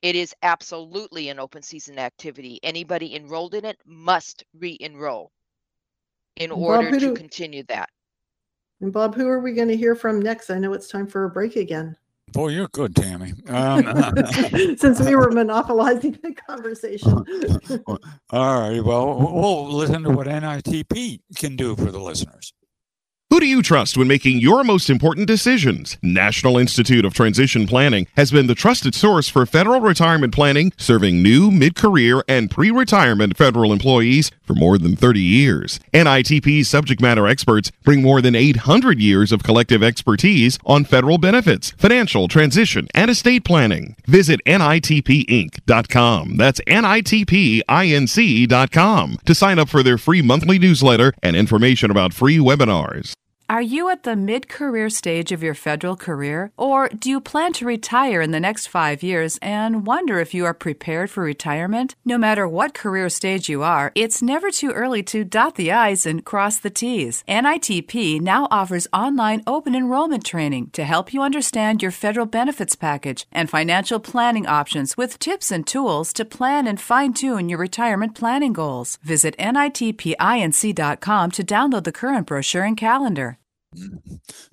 it 0.01 0.15
is 0.15 0.35
absolutely 0.43 1.29
an 1.29 1.39
open 1.39 1.61
season 1.63 1.97
activity 1.99 2.59
anybody 2.63 3.15
enrolled 3.15 3.53
in 3.55 3.65
it 3.65 3.77
must 3.85 4.43
re-enroll 4.53 5.31
in 6.37 6.51
order 6.51 6.91
to 6.93 7.11
continue 7.11 7.63
that 7.63 7.89
And 8.81 8.93
Bob, 8.93 9.15
who 9.15 9.27
are 9.27 9.39
we 9.39 9.53
going 9.53 9.69
to 9.69 9.77
hear 9.77 9.95
from 9.95 10.21
next? 10.21 10.49
I 10.49 10.59
know 10.59 10.73
it's 10.73 10.87
time 10.87 11.07
for 11.07 11.25
a 11.25 11.29
break 11.29 11.55
again. 11.55 11.95
Boy, 12.33 12.49
you're 12.49 12.67
good, 12.67 12.95
Tammy. 12.95 13.33
Um, 13.47 13.85
Since 14.77 14.99
we 14.99 15.15
were 15.15 15.31
monopolizing 15.31 16.19
the 16.21 16.33
conversation. 16.33 17.11
all 18.31 18.59
right. 18.59 18.83
Well, 18.83 19.17
we'll 19.17 19.71
listen 19.71 20.03
to 20.03 20.11
what 20.11 20.27
NITP 20.27 21.21
can 21.35 21.55
do 21.55 21.75
for 21.75 21.89
the 21.89 21.99
listeners. 21.99 22.53
Who 23.37 23.41
do 23.41 23.45
you 23.45 23.61
trust 23.61 23.97
when 23.97 24.07
making 24.07 24.39
your 24.39 24.63
most 24.63 24.89
important 24.89 25.27
decisions? 25.27 25.97
National 26.01 26.57
Institute 26.57 27.05
of 27.05 27.13
Transition 27.13 27.67
Planning 27.67 28.07
has 28.15 28.31
been 28.31 28.47
the 28.47 28.55
trusted 28.55 28.95
source 28.95 29.29
for 29.29 29.45
federal 29.45 29.79
retirement 29.79 30.33
planning, 30.33 30.71
serving 30.75 31.21
new, 31.21 31.51
mid 31.51 31.75
career, 31.75 32.23
and 32.27 32.49
pre 32.49 32.71
retirement 32.71 33.37
federal 33.37 33.73
employees 33.73 34.31
for 34.41 34.55
more 34.55 34.77
than 34.79 34.95
30 34.95 35.19
years. 35.19 35.79
NITP's 35.93 36.67
subject 36.69 36.99
matter 36.99 37.27
experts 37.27 37.69
bring 37.83 38.01
more 38.01 38.21
than 38.21 38.33
800 38.33 38.99
years 38.99 39.33
of 39.33 39.43
collective 39.43 39.83
expertise 39.83 40.57
on 40.65 40.83
federal 40.83 41.17
benefits, 41.17 41.71
financial 41.71 42.27
transition, 42.29 42.87
and 42.95 43.11
estate 43.11 43.43
planning. 43.43 43.97
Visit 44.07 44.39
NITPinc.com. 44.45 46.37
That's 46.37 46.61
NITPINC.com 46.61 47.67
to 49.25 49.35
sign 49.35 49.59
up 49.59 49.69
for 49.69 49.83
their 49.83 49.97
free 49.97 50.21
monthly 50.23 50.57
newsletter 50.57 51.13
and 51.21 51.35
information 51.35 51.91
about 51.91 52.13
free 52.13 52.37
webinars. 52.37 53.13
Are 53.49 53.61
you 53.61 53.87
at 53.89 54.03
the 54.03 54.17
mid 54.17 54.49
career 54.49 54.89
stage 54.89 55.31
of 55.31 55.41
your 55.41 55.53
federal 55.53 55.95
career? 55.95 56.51
Or 56.57 56.89
do 56.89 57.09
you 57.09 57.21
plan 57.21 57.53
to 57.53 57.65
retire 57.65 58.19
in 58.19 58.31
the 58.31 58.41
next 58.41 58.67
five 58.67 59.01
years 59.01 59.39
and 59.41 59.87
wonder 59.87 60.19
if 60.19 60.33
you 60.33 60.43
are 60.43 60.53
prepared 60.53 61.09
for 61.09 61.23
retirement? 61.23 61.95
No 62.03 62.17
matter 62.17 62.45
what 62.45 62.73
career 62.73 63.07
stage 63.07 63.47
you 63.47 63.63
are, 63.63 63.93
it's 63.95 64.21
never 64.21 64.51
too 64.51 64.71
early 64.71 65.01
to 65.03 65.23
dot 65.23 65.55
the 65.55 65.71
I's 65.71 66.05
and 66.05 66.25
cross 66.25 66.59
the 66.59 66.69
T's. 66.69 67.23
NITP 67.29 68.19
now 68.19 68.49
offers 68.51 68.85
online 68.91 69.43
open 69.47 69.75
enrollment 69.75 70.25
training 70.25 70.71
to 70.71 70.83
help 70.83 71.13
you 71.13 71.21
understand 71.21 71.81
your 71.81 71.91
federal 71.91 72.25
benefits 72.25 72.75
package 72.75 73.25
and 73.31 73.49
financial 73.49 74.01
planning 74.01 74.45
options 74.45 74.97
with 74.97 75.19
tips 75.19 75.53
and 75.53 75.65
tools 75.65 76.11
to 76.11 76.25
plan 76.25 76.67
and 76.67 76.81
fine 76.81 77.13
tune 77.13 77.47
your 77.47 77.59
retirement 77.59 78.13
planning 78.13 78.51
goals. 78.51 78.97
Visit 79.03 79.37
NITPINC.com 79.37 81.31
to 81.31 81.43
download 81.45 81.85
the 81.85 81.93
current 81.93 82.27
brochure 82.27 82.63
and 82.63 82.75
calendar. 82.75 83.36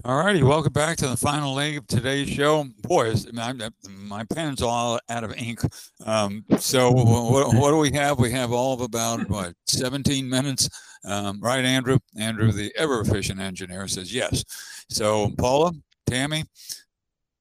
All 0.04 0.18
righty, 0.18 0.42
welcome 0.42 0.72
back 0.72 0.96
to 0.98 1.08
the 1.08 1.16
final 1.16 1.54
leg 1.54 1.78
of 1.78 1.86
today's 1.86 2.28
show. 2.28 2.66
Boys, 2.82 3.32
my, 3.32 3.54
my 3.88 4.24
pen's 4.24 4.60
all 4.60 4.98
out 5.08 5.24
of 5.24 5.34
ink. 5.36 5.60
Um, 6.04 6.44
so 6.58 6.90
what, 6.90 7.54
what 7.54 7.70
do 7.70 7.78
we 7.78 7.90
have? 7.92 8.18
We 8.18 8.30
have 8.32 8.52
all 8.52 8.74
of 8.74 8.80
about 8.80 9.28
what 9.30 9.54
17 9.66 10.28
minutes, 10.28 10.68
um, 11.04 11.40
right, 11.40 11.64
Andrew? 11.64 11.98
Andrew, 12.18 12.52
the 12.52 12.72
ever 12.76 13.00
efficient 13.00 13.40
engineer, 13.40 13.88
says 13.88 14.12
yes. 14.12 14.44
So 14.90 15.30
Paula, 15.38 15.72
Tammy, 16.06 16.44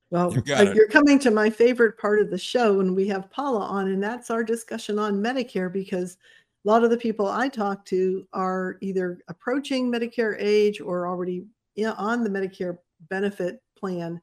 Well, 0.09 0.33
you 0.33 0.55
uh, 0.55 0.73
you're 0.73 0.87
coming 0.87 1.19
to 1.19 1.31
my 1.31 1.49
favorite 1.49 1.97
part 1.97 2.21
of 2.21 2.29
the 2.29 2.37
show, 2.37 2.79
and 2.79 2.95
we 2.95 3.07
have 3.07 3.29
Paula 3.29 3.65
on, 3.65 3.89
and 3.89 4.01
that's 4.01 4.29
our 4.29 4.43
discussion 4.43 4.99
on 4.99 5.21
Medicare 5.21 5.71
because 5.71 6.17
a 6.65 6.69
lot 6.69 6.83
of 6.85 6.89
the 6.89 6.97
people 6.97 7.27
I 7.27 7.49
talk 7.49 7.83
to 7.87 8.25
are 8.31 8.77
either 8.79 9.19
approaching 9.27 9.91
Medicare 9.91 10.37
age 10.39 10.79
or 10.79 11.07
already 11.07 11.45
on 11.77 12.23
the 12.23 12.29
Medicare 12.29 12.77
benefit 13.09 13.61
plan. 13.77 14.21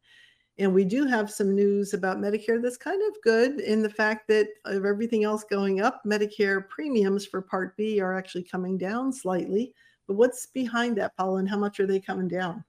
And 0.58 0.74
we 0.74 0.84
do 0.84 1.06
have 1.06 1.30
some 1.30 1.54
news 1.54 1.94
about 1.94 2.18
Medicare 2.18 2.62
that's 2.62 2.76
kind 2.76 3.00
of 3.08 3.16
good 3.22 3.60
in 3.60 3.82
the 3.82 3.88
fact 3.88 4.28
that 4.28 4.48
of 4.66 4.84
everything 4.84 5.24
else 5.24 5.42
going 5.44 5.80
up, 5.80 6.02
Medicare 6.06 6.68
premiums 6.68 7.24
for 7.24 7.40
Part 7.40 7.76
B 7.78 8.00
are 8.00 8.16
actually 8.16 8.44
coming 8.44 8.76
down 8.76 9.10
slightly. 9.12 9.74
But 10.06 10.14
what's 10.14 10.46
behind 10.46 10.98
that, 10.98 11.16
Paula, 11.16 11.38
and 11.38 11.48
how 11.48 11.56
much 11.56 11.80
are 11.80 11.86
they 11.86 12.00
coming 12.00 12.28
down? 12.28 12.62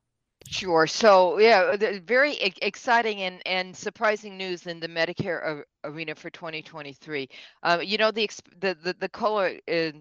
Sure. 0.48 0.88
So, 0.88 1.38
yeah, 1.40 1.76
very 2.06 2.38
exciting 2.38 3.22
and, 3.22 3.42
and 3.46 3.76
surprising 3.76 4.38
news 4.38 4.68
in 4.68 4.80
the 4.80 4.88
Medicare 4.88 5.64
arena 5.84 6.16
for 6.16 6.30
2023. 6.30 7.30
Uh, 7.64 7.80
you 7.84 7.98
know, 7.98 8.12
the, 8.12 8.30
the 8.60 8.76
the 8.84 8.96
the 9.00 9.10
COLA 9.10 9.58
is, 9.68 9.94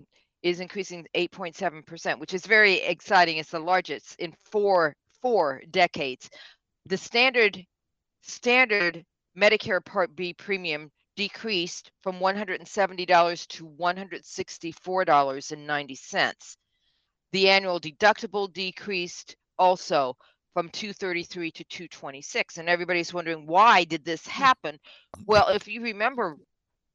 is 0.42 0.60
increasing 0.60 1.06
8.7%, 1.14 2.18
which 2.18 2.34
is 2.34 2.46
very 2.46 2.80
exciting. 2.80 3.38
It's 3.38 3.50
the 3.50 3.58
largest 3.58 4.16
in 4.18 4.34
four 4.50 4.94
four 5.20 5.60
decades. 5.70 6.30
The 6.86 6.96
standard 6.96 7.62
standard 8.22 9.04
Medicare 9.36 9.84
Part 9.84 10.16
B 10.16 10.32
premium 10.32 10.90
decreased 11.16 11.90
from 12.02 12.20
$170 12.20 13.46
to 13.48 13.68
$164.90. 13.68 16.56
The 17.32 17.48
annual 17.48 17.78
deductible 17.78 18.52
decreased 18.52 19.36
also 19.58 20.16
from 20.54 20.68
233 20.70 21.52
to 21.52 21.62
226 21.64 22.58
and 22.58 22.68
everybody's 22.68 23.14
wondering 23.14 23.46
why 23.46 23.84
did 23.84 24.04
this 24.04 24.24
hmm. 24.24 24.30
happen 24.30 24.76
well 25.26 25.46
if 25.48 25.68
you 25.68 25.80
remember 25.80 26.36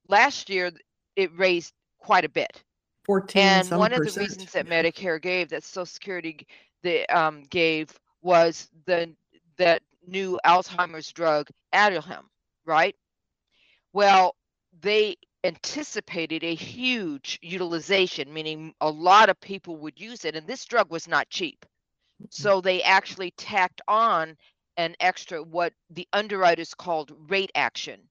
last 0.09 0.49
year 0.49 0.71
it 1.15 1.31
raised 1.37 1.71
quite 1.99 2.25
a 2.25 2.29
bit 2.29 2.61
14 3.05 3.41
and 3.41 3.63
some 3.63 3.79
one 3.79 3.93
of 3.93 4.03
the 4.03 4.11
percent. 4.11 4.29
reasons 4.29 4.51
that 4.53 4.67
medicare 4.67 5.21
gave 5.21 5.49
that 5.49 5.63
social 5.63 5.85
security 5.85 6.47
the 6.83 7.07
um, 7.15 7.43
gave 7.49 7.97
was 8.21 8.69
the 8.85 9.13
that 9.57 9.81
new 10.07 10.39
alzheimer's 10.45 11.11
drug 11.13 11.47
aduhelm 11.73 12.25
right? 12.65 12.95
Well 13.93 14.35
they 14.81 15.17
anticipated 15.43 16.43
a 16.43 16.55
huge 16.55 17.39
utilization 17.41 18.33
meaning 18.33 18.73
a 18.81 18.89
lot 18.89 19.29
of 19.29 19.39
people 19.41 19.77
would 19.77 19.99
use 19.99 20.25
it 20.25 20.35
and 20.35 20.47
this 20.47 20.65
drug 20.65 20.91
was 20.91 21.07
not 21.07 21.29
cheap. 21.29 21.65
So 22.29 22.61
they 22.61 22.81
actually 22.83 23.31
tacked 23.31 23.81
on 23.87 24.37
an 24.77 24.95
extra 24.99 25.41
what 25.43 25.73
the 25.91 26.07
underwriters 26.13 26.73
called 26.73 27.11
rate 27.29 27.51
action 27.55 28.01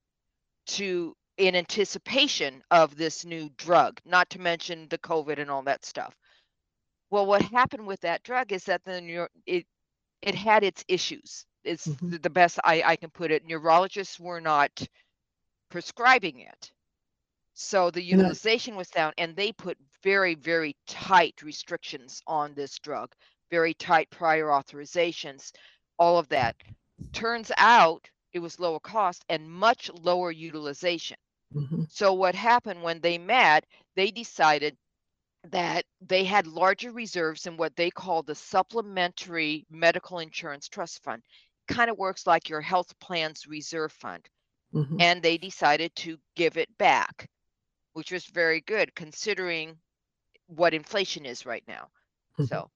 to 0.67 1.17
in 1.39 1.57
anticipation 1.57 2.63
of 2.71 2.97
this 2.97 3.25
new 3.25 3.51
drug, 3.57 4.01
not 4.05 4.31
to 4.31 4.41
mention 4.41 4.89
the 4.89 4.99
COVID 4.99 5.39
and 5.39 5.51
all 5.51 5.63
that 5.65 5.85
stuff. 5.85 6.17
Well, 7.11 7.27
what 7.27 7.43
happened 7.43 7.87
with 7.87 8.01
that 8.03 8.23
drug 8.25 8.53
is 8.53 8.65
that 8.65 8.85
the 8.85 9.01
neuro, 9.01 9.29
it 9.47 9.67
it 10.23 10.35
had 10.35 10.65
its 10.65 10.85
issues. 10.89 11.47
It's 11.65 11.89
Mhm. 11.89 12.19
the, 12.23 12.31
best 12.31 12.59
I, 12.65 12.83
I 12.85 12.97
can 12.97 13.11
put 13.11 13.31
it. 13.31 13.45
Neurologists 13.47 14.21
were 14.21 14.41
not 14.41 14.87
prescribing 15.71 16.41
it. 16.41 16.73
So 17.55 17.91
the 17.91 18.03
utilization 18.03 18.77
was 18.77 18.91
down 18.91 19.13
and 19.19 19.37
they 19.37 19.53
put 19.53 19.79
very, 20.03 20.35
very 20.35 20.77
tight 20.87 21.43
restrictions 21.43 22.23
on 22.27 22.55
this 22.55 22.79
drug, 22.79 23.15
very 23.51 23.75
tight 23.75 24.11
prior 24.11 24.47
authorizations, 24.47 25.53
all 25.99 26.19
of 26.19 26.29
that. 26.29 26.57
Turns 27.13 27.51
out 27.57 28.11
it 28.33 28.41
was 28.41 28.61
lower 28.61 28.81
cost 28.81 29.25
and 29.29 29.51
much 29.51 29.91
lower 29.93 30.31
utilization. 30.31 31.17
Mhm. 31.53 31.91
So 31.91 32.13
what 32.13 32.35
happened 32.35 32.83
when 32.83 33.01
they 33.01 33.19
met, 33.19 33.65
they 33.97 34.11
decided 34.11 34.77
that 35.51 35.85
they 36.01 36.25
had 36.25 36.47
larger 36.47 36.91
reserves 36.91 37.47
in 37.47 37.57
what 37.57 37.77
they 37.77 37.91
call 37.91 38.23
the 38.23 38.35
supplementary 38.35 39.67
medical 39.71 40.21
insurance 40.21 40.69
trust 40.69 41.03
fund. 41.03 41.23
Kind 41.69 41.91
of 41.91 41.99
works 41.99 42.27
like 42.27 42.49
your 42.49 42.61
health 42.61 42.99
plan's 42.99 43.47
reserve 43.47 43.93
fund. 43.93 44.27
Mhm. 44.73 45.01
And 45.01 45.23
they 45.23 45.37
decided 45.39 45.95
to 45.97 46.19
give 46.35 46.57
it 46.57 46.77
back, 46.79 47.29
which 47.93 48.11
was 48.11 48.25
very 48.27 48.61
good 48.63 48.95
considering 48.95 49.79
what 50.47 50.75
inflation 50.75 51.25
is 51.27 51.47
right 51.47 51.65
now. 51.69 51.91
Mhm. 52.39 52.49
So 52.49 52.71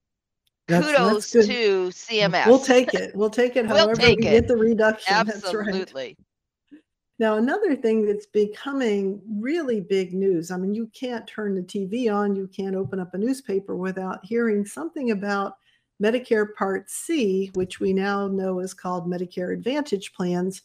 That's- 0.66 0.86
that's 0.92 0.98
kudos 0.98 1.32
good. 1.32 1.46
to 1.46 1.90
CMS. 1.92 2.46
We'll 2.46 2.60
take 2.60 2.92
it. 2.94 3.16
We'll 3.16 3.30
take 3.30 3.56
it. 3.56 3.66
We'll 3.66 3.76
However, 3.78 3.96
take 3.96 4.20
we 4.20 4.26
it. 4.26 4.30
get 4.30 4.48
the 4.48 4.56
reduction. 4.56 5.06
That's 5.26 5.54
right. 5.54 6.16
Now, 7.18 7.36
another 7.36 7.74
thing 7.74 8.06
that's 8.06 8.26
becoming 8.26 9.20
really 9.28 9.80
big 9.80 10.14
news. 10.14 10.52
I 10.52 10.56
mean, 10.56 10.72
you 10.72 10.88
can't 10.94 11.26
turn 11.26 11.54
the 11.54 11.62
TV 11.62 12.12
on, 12.12 12.36
you 12.36 12.46
can't 12.46 12.76
open 12.76 13.00
up 13.00 13.14
a 13.14 13.18
newspaper 13.18 13.76
without 13.76 14.24
hearing 14.24 14.64
something 14.64 15.10
about 15.10 15.54
Medicare 16.00 16.54
Part 16.54 16.88
C, 16.88 17.50
which 17.54 17.80
we 17.80 17.92
now 17.92 18.28
know 18.28 18.60
is 18.60 18.72
called 18.72 19.10
Medicare 19.10 19.52
Advantage 19.52 20.12
plans. 20.12 20.62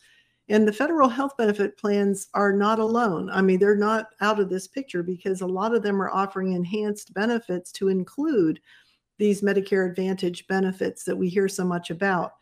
And 0.48 0.68
the 0.68 0.74
federal 0.74 1.10
health 1.10 1.36
benefit 1.38 1.76
plans 1.78 2.28
are 2.36 2.54
not 2.54 2.78
alone. 2.78 3.32
I 3.32 3.42
mean, 3.42 3.58
they're 3.58 3.76
not 3.76 4.10
out 4.22 4.40
of 4.40 4.50
this 4.50 4.68
picture 4.68 5.02
because 5.02 5.42
a 5.42 5.48
lot 5.48 5.74
of 5.74 5.82
them 5.82 6.00
are 6.02 6.12
offering 6.12 6.52
enhanced 6.52 7.14
benefits 7.16 7.72
to 7.74 7.88
include 7.88 8.60
these 9.18 9.42
Medicare 9.42 9.90
Advantage 9.90 10.46
benefits 10.48 11.04
that 11.06 11.18
we 11.18 11.30
hear 11.30 11.48
so 11.48 11.64
much 11.64 11.90
about. 11.90 12.34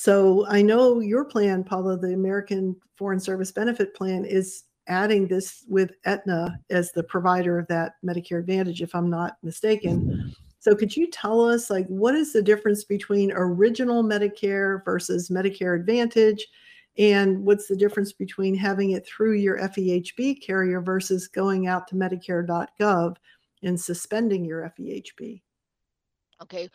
So 0.00 0.46
I 0.46 0.62
know 0.62 1.00
your 1.00 1.24
plan, 1.24 1.64
Paula, 1.64 1.98
the 1.98 2.12
American 2.12 2.76
Foreign 2.94 3.18
Service 3.18 3.50
Benefit 3.50 3.96
Plan, 3.96 4.24
is 4.24 4.62
adding 4.86 5.26
this 5.26 5.64
with 5.66 5.90
Aetna 6.04 6.56
as 6.70 6.92
the 6.92 7.02
provider 7.02 7.58
of 7.58 7.66
that 7.66 7.94
Medicare 8.06 8.38
Advantage, 8.38 8.80
if 8.80 8.94
I'm 8.94 9.10
not 9.10 9.38
mistaken. 9.42 10.32
So 10.60 10.76
could 10.76 10.96
you 10.96 11.10
tell 11.10 11.44
us 11.44 11.68
like 11.68 11.84
what 11.88 12.14
is 12.14 12.32
the 12.32 12.40
difference 12.40 12.84
between 12.84 13.32
original 13.32 14.04
Medicare 14.04 14.84
versus 14.84 15.30
Medicare 15.30 15.74
Advantage? 15.74 16.46
And 16.96 17.44
what's 17.44 17.66
the 17.66 17.74
difference 17.74 18.12
between 18.12 18.54
having 18.54 18.92
it 18.92 19.04
through 19.04 19.32
your 19.32 19.58
FEHB 19.58 20.40
carrier 20.40 20.80
versus 20.80 21.26
going 21.26 21.66
out 21.66 21.88
to 21.88 21.96
Medicare.gov 21.96 23.16
and 23.64 23.80
suspending 23.80 24.44
your 24.44 24.72
FEHB? 24.78 25.42
Okay. 26.40 26.68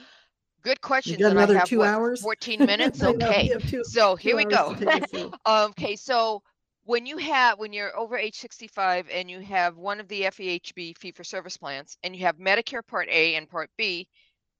Good 0.63 0.81
question. 0.81 1.19
got 1.19 1.31
another 1.31 1.59
have, 1.59 1.67
two 1.67 1.83
hours? 1.83 2.21
14 2.21 2.59
minutes? 2.65 3.01
I 3.03 3.11
know, 3.11 3.27
Okay. 3.27 3.47
you 3.47 3.53
have 3.53 3.69
two- 3.69 3.83
So 3.83 4.15
here 4.15 4.35
we 4.35 4.45
go. 4.45 4.69
hours 4.69 4.79
to 4.79 4.85
take 4.85 5.03
us 5.03 5.09
through. 5.11 5.31
okay. 5.47 5.95
So 5.95 6.41
when 6.85 7.05
you 7.05 7.17
have, 7.17 7.59
when 7.59 7.73
you're 7.73 7.95
over 7.97 8.17
age 8.17 8.35
65 8.37 9.07
and 9.11 9.29
you 9.29 9.41
have 9.41 9.77
one 9.77 9.99
of 9.99 10.07
the 10.07 10.23
FEHB 10.23 10.97
fee 10.97 11.11
for 11.11 11.23
service 11.23 11.57
plans 11.57 11.97
and 12.03 12.15
you 12.15 12.25
have 12.25 12.37
Medicare 12.37 12.85
Part 12.85 13.09
A 13.09 13.35
and 13.35 13.49
Part 13.49 13.69
B, 13.77 14.07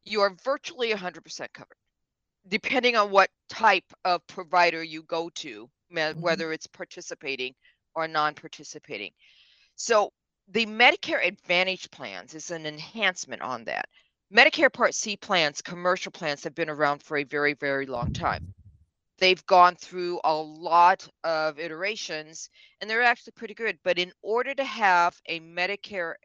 you 0.03 0.19
are 0.21 0.35
virtually 0.43 0.91
100% 0.91 1.47
covered, 1.53 1.77
depending 2.49 2.97
on 2.97 3.09
what 3.09 3.29
type 3.49 3.85
of 4.03 4.25
provider 4.27 4.83
you 4.83 5.03
go 5.03 5.29
to, 5.35 5.69
me- 5.89 6.01
Mhm. 6.01 6.19
whether 6.19 6.51
it's 6.51 6.67
participating 6.67 7.53
or 7.95 8.07
non 8.09 8.33
participating. 8.35 9.11
So 9.75 10.11
the 10.49 10.65
Medicare 10.65 11.25
Advantage 11.25 11.89
plans 11.91 12.33
is 12.33 12.51
an 12.51 12.65
enhancement 12.65 13.41
on 13.41 13.63
that. 13.65 13.85
Medicare 14.34 14.73
Part 14.73 14.95
C 14.95 15.15
plans, 15.15 15.61
commercial 15.61 16.11
plans, 16.11 16.43
have 16.43 16.55
been 16.55 16.69
around 16.69 17.03
for 17.03 17.17
a 17.17 17.23
very, 17.23 17.53
very 17.53 17.86
long 17.86 18.11
time. 18.13 18.41
They've 19.19 19.45
gone 19.45 19.75
through 19.75 20.21
a 20.23 20.34
lot 20.34 21.07
of 21.23 21.59
iterations 21.59 22.49
and 22.81 22.89
they're 22.89 23.03
actually 23.03 23.34
pretty 23.34 23.53
good. 23.53 23.77
But 23.84 23.99
in 23.99 24.11
order 24.23 24.55
to 24.55 24.63
have 24.63 25.21
a 25.27 25.39
Medicare, 25.39 26.15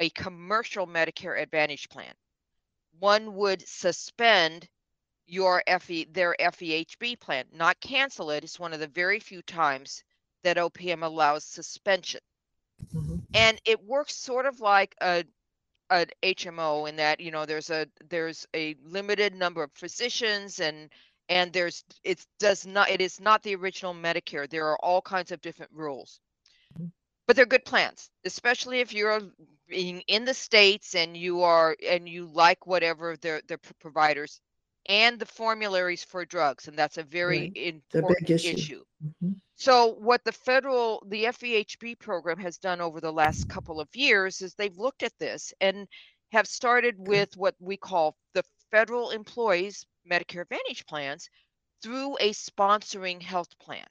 a 0.00 0.10
commercial 0.10 0.86
Medicare 0.86 1.40
Advantage 1.40 1.88
plan, 1.88 2.14
one 3.00 3.34
would 3.34 3.66
suspend 3.66 4.68
your 5.26 5.62
FE, 5.66 6.04
their 6.12 6.36
FEHB 6.38 7.18
plan, 7.20 7.46
not 7.52 7.80
cancel 7.80 8.30
it. 8.30 8.44
It's 8.44 8.60
one 8.60 8.74
of 8.74 8.80
the 8.80 8.88
very 8.88 9.18
few 9.18 9.42
times 9.42 10.04
that 10.42 10.58
OPM 10.58 11.02
allows 11.02 11.44
suspension 11.44 12.20
Mhm. 12.92 13.20
and 13.34 13.60
it 13.64 13.82
works 13.82 14.14
sort 14.14 14.46
of 14.46 14.60
like 14.60 14.94
a 15.00 15.24
an 15.90 16.06
HMO 16.22 16.86
in 16.88 16.96
that 16.96 17.20
you 17.20 17.30
know 17.30 17.46
there's 17.46 17.70
a 17.70 17.86
there's 18.08 18.46
a 18.54 18.76
limited 18.84 19.34
number 19.34 19.62
of 19.62 19.72
physicians 19.74 20.60
and 20.60 20.90
and 21.28 21.52
there's 21.52 21.84
it 22.04 22.24
does 22.38 22.66
not 22.66 22.90
it 22.90 23.00
is 23.00 23.20
not 23.20 23.42
the 23.42 23.54
original 23.56 23.94
Medicare. 23.94 24.48
There 24.48 24.68
are 24.68 24.78
all 24.82 25.02
kinds 25.02 25.32
of 25.32 25.40
different 25.40 25.72
rules, 25.72 26.20
Mhm. 26.76 26.90
but 27.26 27.36
they're 27.36 27.46
good 27.46 27.64
plans, 27.64 28.10
especially 28.24 28.80
if 28.80 28.92
you're 28.92 29.20
being 29.68 30.00
in 30.08 30.24
the 30.24 30.34
states 30.34 30.94
and 30.94 31.16
you 31.16 31.42
are 31.42 31.76
and 31.88 32.08
you 32.08 32.26
like 32.26 32.66
whatever 32.66 33.16
their 33.16 33.40
their 33.48 33.58
providers 33.80 34.40
and 34.86 35.18
the 35.18 35.26
formularies 35.26 36.04
for 36.04 36.24
drugs, 36.24 36.68
and 36.68 36.78
that's 36.78 36.98
a 36.98 37.02
very 37.02 37.50
Right. 37.54 37.56
Important 37.94 38.28
big 38.28 38.30
issue. 38.30 38.84
Mhm. 39.02 39.40
so 39.56 39.94
what 39.94 40.24
the 40.24 40.32
federal, 40.32 41.02
the 41.06 41.26
FEHB 41.26 41.94
program 41.98 42.38
has 42.38 42.58
done 42.58 42.80
over 42.80 43.00
the 43.00 43.12
last 43.12 43.48
couple 43.48 43.80
of 43.80 43.88
years 43.94 44.42
is 44.42 44.54
they've 44.54 44.78
looked 44.78 45.02
at 45.02 45.18
this 45.18 45.52
and 45.60 45.88
have 46.32 46.46
started 46.48 46.96
with 47.06 47.36
what 47.36 47.54
we 47.60 47.76
call 47.76 48.16
the 48.34 48.42
federal 48.70 49.10
employees 49.10 49.86
Medicare 50.10 50.42
Advantage 50.42 50.86
plans 50.86 51.28
through 51.82 52.16
a 52.20 52.32
sponsoring 52.32 53.22
health 53.22 53.58
plan. 53.58 53.86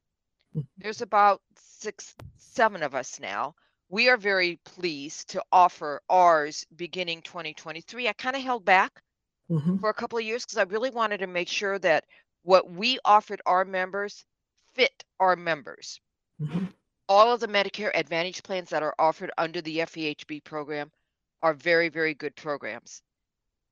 Mhm. 0.55 0.65
There's 0.77 1.01
about 1.01 1.41
six, 1.55 2.15
seven 2.37 2.83
of 2.83 2.95
us 2.95 3.19
now. 3.19 3.55
We 3.89 4.09
are 4.09 4.17
very 4.17 4.57
pleased 4.65 5.29
to 5.29 5.43
offer 5.51 6.01
ours 6.09 6.65
beginning 6.75 7.21
2023. 7.21 8.07
I 8.07 8.13
kind 8.13 8.35
of 8.35 8.41
held 8.41 8.65
back 8.65 9.02
Mhm. 9.49 9.79
for 9.79 9.89
a 9.89 9.93
couple 9.93 10.17
of 10.17 10.25
years 10.25 10.45
because 10.45 10.57
I 10.57 10.63
really 10.63 10.89
wanted 10.89 11.19
to 11.19 11.27
make 11.27 11.49
sure 11.49 11.79
that 11.79 12.05
what 12.43 12.69
we 12.69 12.99
offered 13.05 13.41
our 13.45 13.65
members 13.65 14.25
fit 14.73 15.03
our 15.19 15.35
members. 15.35 15.99
Mhm. 16.41 16.73
All 17.09 17.31
of 17.33 17.39
the 17.39 17.47
Medicare 17.47 17.91
Advantage 17.93 18.43
plans 18.43 18.69
that 18.69 18.83
are 18.83 18.95
offered 18.97 19.31
under 19.37 19.61
the 19.61 19.79
FEHB 19.81 20.39
program 20.43 20.91
are 21.41 21.53
very, 21.53 21.89
very 21.89 22.13
good 22.13 22.35
programs. 22.35 23.01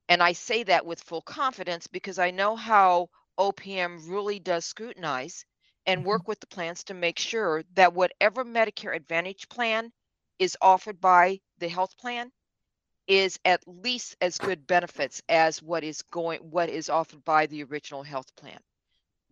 And 0.09 0.22
I 0.22 0.34
say 0.34 0.63
that 0.63 0.86
with 0.86 1.01
full 1.01 1.22
confidence 1.22 1.88
because 1.88 2.19
I 2.19 2.32
know 2.32 2.55
how 2.55 3.09
OPM 3.38 4.09
really 4.09 4.39
does 4.39 4.65
scrutinize 4.65 5.45
and 5.86 6.03
Mhm. 6.03 6.05
work 6.05 6.28
with 6.28 6.39
the 6.39 6.47
plans 6.47 6.84
to 6.86 6.93
make 6.93 7.17
sure 7.17 7.63
that 7.74 7.93
whatever 7.93 8.43
Medicare 8.43 8.95
Advantage 8.95 9.47
plan 9.49 9.91
is 10.39 10.57
offered 10.61 10.99
by 10.99 11.39
the 11.59 11.69
health 11.69 11.97
plan 11.97 12.32
is 13.12 13.38
at 13.43 13.62
least 13.68 14.16
as 14.22 14.38
good 14.38 14.66
benefits 14.66 15.22
as 15.28 15.62
what 15.62 15.84
is 15.84 16.01
going 16.03 16.39
what 16.49 16.70
is 16.70 16.89
offered 16.89 17.22
by 17.26 17.45
the 17.47 17.62
original 17.66 18.03
health 18.03 18.34
plan. 18.38 18.57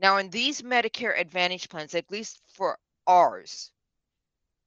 Now 0.02 0.18
in 0.18 0.30
these 0.30 0.62
Medicare 0.62 1.18
Advantage 1.18 1.70
plans, 1.70 1.96
at 1.96 2.12
least 2.12 2.42
for 2.56 2.78
ours, 3.08 3.72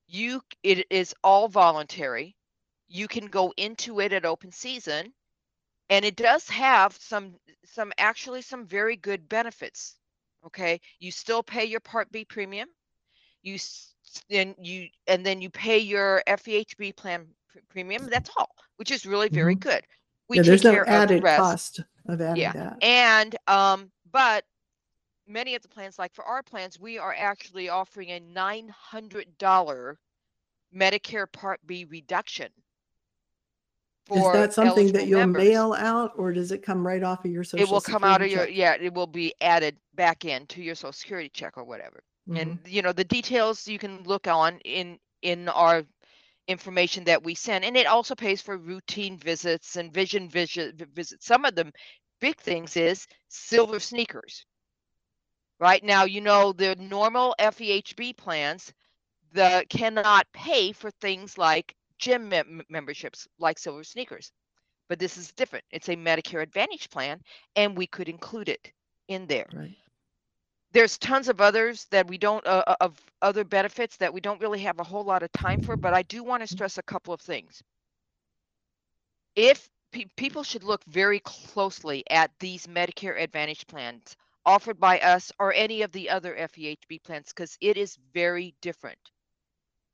you 0.09 0.41
it 0.63 0.87
is 0.89 1.15
all 1.23 1.47
voluntary. 1.49 2.35
You 2.89 3.07
can 3.07 3.27
go 3.27 3.53
into 3.59 4.01
it 4.01 4.15
at 4.15 4.25
open 4.25 4.51
season 4.51 5.13
and 5.91 6.07
it 6.07 6.17
does 6.17 6.49
have 6.49 6.97
some 6.97 7.35
some 7.67 7.93
actually 7.99 8.41
some 8.41 8.65
very 8.65 8.97
good 8.97 9.29
benefits. 9.29 9.95
Okay? 10.47 10.81
You 11.01 11.11
still 11.11 11.43
pay 11.43 11.67
your 11.67 11.81
Part 11.81 12.11
B 12.11 12.25
premium. 12.25 12.69
You 13.43 13.59
then 14.31 14.55
you 14.59 14.89
and 15.07 15.25
then 15.27 15.43
you 15.43 15.51
pay 15.51 15.81
your 15.81 16.23
FEHB 16.27 16.97
plan 16.97 17.27
premium. 17.69 18.07
That's 18.07 18.31
all, 18.37 18.55
which 18.77 18.91
is 18.91 19.07
really 19.07 19.29
very 19.29 19.57
Mhm. 19.57 19.61
good. 19.61 19.87
We 20.29 20.37
Yeah, 20.37 20.43
take 20.43 20.49
there's 20.49 20.65
no 20.65 20.73
care 20.73 20.83
of 20.83 20.87
the 20.89 20.93
added 20.93 21.23
rest. 21.23 21.39
cost 21.39 21.81
of 22.07 22.21
adding 22.21 22.43
Yeah, 22.43 22.53
that. 22.53 22.83
And 22.83 23.37
um, 23.47 23.91
but 24.11 24.45
many 25.27 25.55
of 25.55 25.63
the 25.63 25.69
plans, 25.69 25.99
like 25.99 26.15
for 26.15 26.25
our 26.25 26.43
plans, 26.43 26.79
we 26.79 26.99
are 26.99 27.15
actually 27.17 27.69
offering 27.69 28.11
a 28.11 28.21
nine 28.21 28.69
hundred 28.69 29.37
dollar 29.39 29.99
Medicare 30.75 31.31
Part 31.31 31.61
B 31.67 31.85
reduction. 31.85 32.49
Is 34.11 34.33
that 34.33 34.53
something 34.53 34.93
that 34.93 35.07
you'll 35.07 35.21
members. 35.21 35.45
mail 35.45 35.75
out 35.75 36.13
or 36.17 36.33
does 36.33 36.51
it 36.51 36.63
come 36.63 36.85
right 36.87 37.03
off 37.03 37.25
of 37.25 37.31
your 37.31 37.45
social 37.45 37.65
It 37.67 37.71
will 37.71 37.81
come 37.81 38.03
out 38.05 38.21
of 38.21 38.29
Security 38.29 38.55
your 38.55 38.67
yeah. 38.67 38.75
It 38.85 38.93
will 38.93 39.07
be 39.07 39.33
added 39.41 39.79
back 39.95 40.25
in 40.25 40.47
to 40.49 40.63
your 40.63 40.75
Social 40.75 40.93
Security 40.93 41.29
check 41.29 41.57
or 41.57 41.65
whatever. 41.65 42.03
Mhm. 42.29 42.41
And 42.41 42.59
you 42.67 42.83
know 42.83 42.93
the 42.93 43.05
details 43.05 43.67
you 43.69 43.79
can 43.79 44.03
look 44.03 44.27
on 44.27 44.59
in 44.61 44.99
in 45.23 45.49
our 45.49 45.85
information 46.47 47.05
that 47.05 47.23
we 47.23 47.35
send, 47.35 47.65
and 47.65 47.77
it 47.77 47.87
also 47.87 48.15
pays 48.15 48.41
for 48.43 48.57
routine 48.57 49.19
visits 49.19 49.77
and 49.77 49.93
vision 49.93 50.29
visit 50.29 50.77
visits. 50.95 51.27
Some 51.27 51.45
of 51.45 51.55
the 51.55 51.73
big 52.21 52.37
things 52.39 52.77
is 52.77 53.07
silver 53.29 53.79
sneakers. 53.81 54.45
Right 55.61 55.83
now, 55.83 56.05
you 56.05 56.21
know 56.21 56.53
the 56.53 56.75
normal 56.77 57.35
FEHB 57.39 58.13
plans 58.13 58.73
the 59.33 59.67
cannot 59.69 60.25
pay 60.33 60.73
for 60.73 60.85
things 60.87 61.33
like 61.33 61.69
gym 61.99 62.29
mem- 62.29 62.63
memberships 62.69 63.27
like 63.39 63.59
silver 63.59 63.83
sneakers 63.85 64.33
but 64.89 64.99
this 64.99 65.17
is 65.17 65.33
different 65.33 65.65
it's 65.71 65.89
a 65.89 65.97
medicare 65.97 66.43
advantage 66.43 66.91
plan 66.91 67.21
and 67.57 67.77
we 67.77 67.87
could 67.87 68.09
include 68.09 68.49
it 68.49 68.73
in 69.09 69.27
there 69.27 69.49
Right. 69.53 69.77
There's 70.73 70.99
tons 70.99 71.29
of 71.29 71.41
others 71.41 71.87
that 71.91 72.09
we 72.09 72.19
don't 72.19 72.47
uh, 72.47 72.65
uh, 72.67 72.77
of 72.81 72.99
other 73.23 73.45
benefits 73.45 73.97
that 73.99 74.13
we 74.13 74.21
don't 74.21 74.41
really 74.41 74.61
have 74.61 74.81
a 74.81 74.85
whole 74.85 75.05
lot 75.05 75.23
of 75.23 75.33
time 75.33 75.61
for 75.61 75.77
but 75.77 75.95
i 75.95 76.03
do 76.03 76.23
want 76.25 76.43
to 76.43 76.47
stress 76.47 76.79
a 76.79 76.83
couple 76.83 77.15
of 77.15 77.21
things. 77.21 77.63
If 79.37 79.69
pe- 79.93 80.07
people 80.17 80.43
should 80.43 80.65
look 80.65 80.85
very 80.85 81.21
closely 81.21 82.05
at 82.11 82.31
these 82.41 82.67
medicare 82.67 83.21
advantage 83.21 83.67
plans 83.67 84.17
offered 84.45 84.81
by 84.81 85.01
us 85.01 85.33
or 85.39 85.53
any 85.53 85.83
of 85.83 85.93
the 85.93 86.11
other 86.11 86.35
fehb 86.37 87.03
plans 87.03 87.29
because 87.29 87.57
it 87.61 87.77
is 87.77 87.97
very 88.13 88.55
different. 88.61 88.99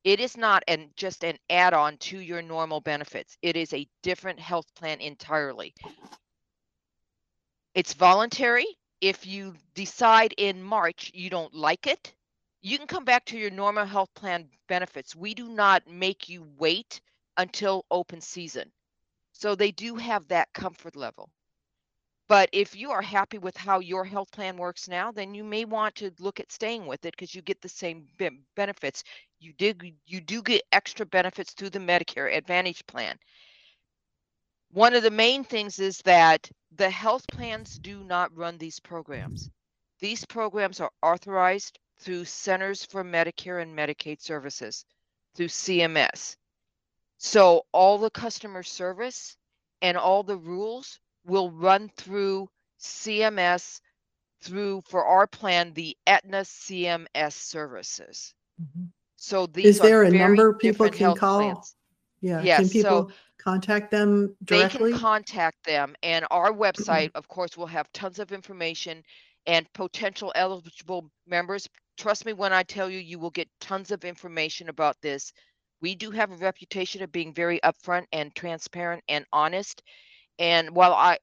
It 0.04 0.20
is 0.20 0.36
not 0.36 0.62
an 0.68 0.92
just 0.96 1.24
an 1.24 1.38
add-on 1.50 1.98
to 1.98 2.18
your 2.18 2.42
normal 2.42 2.80
benefits. 2.80 3.36
It 3.42 3.56
is 3.56 3.72
a 3.74 3.88
different 4.02 4.38
health 4.40 4.72
plan 4.74 5.00
entirely. 5.00 5.74
It's 7.74 7.94
voluntary 7.94 8.66
if 9.00 9.26
you 9.26 9.54
decide 9.74 10.34
in 10.38 10.62
march 10.62 11.10
you 11.14 11.30
don't 11.30 11.54
like 11.54 11.86
it 11.86 12.14
you 12.62 12.78
can 12.78 12.86
come 12.86 13.04
back 13.04 13.24
to 13.26 13.38
your 13.38 13.50
normal 13.50 13.84
health 13.86 14.12
plan 14.14 14.48
benefits. 14.68 15.14
We 15.14 15.34
do 15.34 15.48
not 15.48 15.86
make 15.86 16.28
you 16.28 16.42
wait 16.58 17.00
until 17.36 17.84
open 17.90 18.20
season. 18.20 18.72
So 19.32 19.54
they 19.54 19.70
do 19.70 19.96
have 19.96 20.28
that 20.28 20.52
comfort 20.52 20.96
level. 20.96 21.30
But 22.28 22.48
if 22.52 22.76
you 22.76 22.90
are 22.90 23.02
happy 23.02 23.38
with 23.38 23.56
how 23.56 23.80
your 23.80 24.04
health 24.04 24.30
plan 24.30 24.56
works 24.56 24.88
now 24.88 25.10
then 25.12 25.34
you 25.34 25.44
may 25.44 25.64
want 25.64 25.96
to 25.96 26.12
look 26.18 26.40
at 26.40 26.52
staying 26.52 26.86
with 26.86 27.04
it 27.04 27.12
because 27.12 27.34
you 27.34 27.42
get 27.42 27.60
the 27.60 27.68
same 27.68 28.08
benefits. 28.56 29.04
You 29.40 29.52
did 29.52 29.82
you 30.06 30.20
do 30.20 30.42
get 30.42 30.62
extra 30.72 31.06
benefits 31.06 31.52
through 31.54 31.70
the 31.70 31.78
medicare 31.80 32.34
advantage 32.34 32.86
plan. 32.86 33.18
One 34.72 34.94
of 34.94 35.02
the 35.02 35.10
main 35.10 35.44
things 35.44 35.78
is 35.78 35.98
that 36.04 36.50
the 36.76 36.90
health 36.90 37.26
plans 37.28 37.78
do 37.78 38.04
not 38.04 38.36
run 38.36 38.58
these 38.58 38.80
programs 38.80 39.50
these 40.00 40.24
programs 40.26 40.80
are 40.80 40.92
authorized 41.02 41.78
through 41.98 42.24
centers 42.24 42.84
for 42.84 43.02
medicare 43.02 43.62
and 43.62 43.76
medicaid 43.76 44.20
services 44.20 44.84
through 45.34 45.48
cms 45.48 46.36
so 47.18 47.66
all 47.72 47.98
the 47.98 48.10
customer 48.10 48.62
service 48.62 49.36
and 49.82 49.96
all 49.96 50.22
the 50.22 50.36
rules 50.36 51.00
will 51.26 51.50
run 51.50 51.90
through 51.96 52.48
CMS 52.80 53.80
through 54.40 54.82
for 54.86 55.04
our 55.04 55.26
plan 55.26 55.72
the 55.74 55.96
Aetna 56.06 56.42
CMS 56.42 57.32
services. 57.32 58.34
Mhm. 58.60 58.90
So 59.16 59.46
these 59.46 59.66
Is 59.66 59.80
there 59.80 60.00
are 60.00 60.04
a 60.04 60.10
number 60.10 60.52
people 60.52 60.88
can 60.90 61.16
call? 61.16 61.40
plans. 61.40 61.74
Yeah, 62.20 62.38
can 62.38 62.46
Yes, 62.46 62.66
so 62.66 62.72
people 62.72 63.12
contact 63.38 63.90
them 63.90 64.34
they 64.40 64.58
directly? 64.58 64.92
can 64.92 65.00
contact 65.00 65.64
them 65.64 65.94
and 66.02 66.26
our 66.30 66.52
website 66.52 67.08
mm-hmm. 67.08 67.18
of 67.18 67.28
course 67.28 67.56
will 67.56 67.66
have 67.66 67.90
tons 67.92 68.18
of 68.18 68.32
information 68.32 69.02
and 69.46 69.72
potential 69.72 70.32
eligible 70.34 71.10
members. 71.26 71.68
Trust 71.96 72.26
me 72.26 72.32
when 72.32 72.52
i 72.52 72.62
tell 72.62 72.90
you 72.90 72.98
you 72.98 73.18
will 73.18 73.30
get 73.30 73.48
tons 73.60 73.90
of 73.90 74.04
information 74.04 74.68
about 74.68 74.96
this. 75.00 75.32
We 75.80 75.94
do 75.94 76.10
have 76.10 76.32
a 76.32 76.36
reputation 76.36 77.02
of 77.02 77.12
being 77.12 77.32
very 77.32 77.60
upfront 77.60 78.06
and 78.12 78.34
transparent 78.34 79.02
and 79.08 79.24
honest 79.32 79.82
and 80.38 80.70
while 80.70 80.92
i 80.92 81.18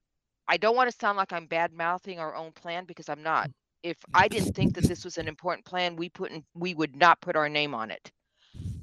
i 0.48 0.56
don't 0.56 0.76
want 0.76 0.90
to 0.90 0.96
sound 0.98 1.16
like 1.16 1.32
i'm 1.32 1.46
bad 1.46 1.72
mouthing 1.72 2.18
our 2.18 2.34
own 2.34 2.52
plan 2.52 2.84
because 2.84 3.08
i'm 3.08 3.22
not. 3.22 3.48
Mm. 3.48 3.52
If 3.82 3.98
i 4.14 4.28
didn't 4.28 4.54
think 4.54 4.74
that 4.74 4.84
this 4.84 5.04
was 5.04 5.18
an 5.18 5.28
important 5.28 5.64
plan 5.64 5.96
we 5.96 6.08
put 6.08 6.30
in, 6.30 6.44
we 6.54 6.74
would 6.74 6.96
not 6.96 7.20
put 7.20 7.36
our 7.36 7.48
name 7.48 7.74
on 7.74 7.90
it 7.90 8.10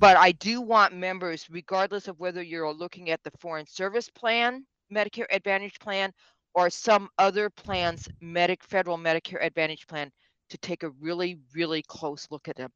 but 0.04 0.18
I 0.18 0.34
do 0.34 0.60
want 0.60 0.94
members, 0.94 1.48
regardless 1.50 2.10
of 2.10 2.20
whether 2.20 2.44
you're 2.44 2.74
looking 2.74 3.10
at 3.10 3.24
the 3.24 3.32
Foreign 3.40 3.66
Service 3.66 4.10
Plan, 4.10 4.66
Medicare 4.94 5.28
Advantage 5.32 5.80
Plan, 5.80 6.12
or 6.54 6.70
some 6.70 7.08
other 7.18 7.50
plans, 7.50 8.10
Medic 8.20 8.66
Federal 8.66 8.98
Medicare 8.98 9.42
Advantage 9.42 9.88
Plan, 9.88 10.12
to 10.50 10.58
take 10.58 10.84
a 10.84 10.90
really, 11.00 11.38
really 11.56 11.82
close 11.88 12.28
look 12.32 12.50
at 12.50 12.58
them. 12.58 12.70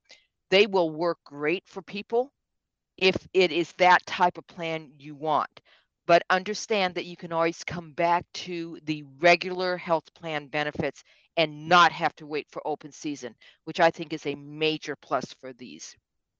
They 0.52 0.68
will 0.68 0.90
work 0.90 1.18
great 1.26 1.64
for 1.66 1.82
people 1.82 2.32
if 2.98 3.18
it 3.34 3.52
is 3.52 3.74
that 3.74 4.06
type 4.06 4.38
of 4.38 4.48
plan 4.48 4.94
you 4.98 5.14
want. 5.14 5.52
But 6.06 6.24
understand 6.30 6.96
that 6.96 7.08
you 7.08 7.18
can 7.18 7.34
always 7.34 7.62
come 7.66 7.92
back 7.92 8.26
to 8.36 8.80
the 8.86 9.04
regular 9.20 9.76
health 9.76 10.14
plan 10.14 10.48
benefits 10.48 11.04
and 11.36 11.68
not 11.68 11.92
have 11.92 12.16
to 12.16 12.26
wait 12.26 12.48
for 12.50 12.66
open 12.66 12.94
season, 12.94 13.36
which 13.66 13.82
I 13.82 13.92
think 13.92 14.14
is 14.14 14.26
a 14.26 14.36
major 14.36 14.96
plus 14.96 15.36
for 15.42 15.52
these. 15.52 15.94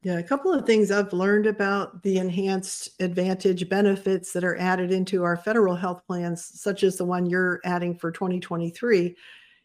Yeah, 0.08 0.20
a 0.20 0.24
couple 0.24 0.54
of 0.54 0.66
things 0.66 0.90
I've 0.90 1.12
learned 1.12 1.48
about 1.48 2.02
the 2.02 2.18
enhanced 2.18 2.92
advantage 3.02 3.68
benefits 3.68 4.32
that 4.32 4.46
are 4.46 4.56
added 4.56 4.90
into 4.90 5.26
our 5.26 5.36
federal 5.36 5.76
health 5.76 6.02
plans, 6.08 6.46
such 6.46 6.84
as 6.84 6.96
the 6.96 7.04
one 7.04 7.26
you're 7.26 7.60
adding 7.66 7.94
for 7.94 8.10
2023, 8.10 9.18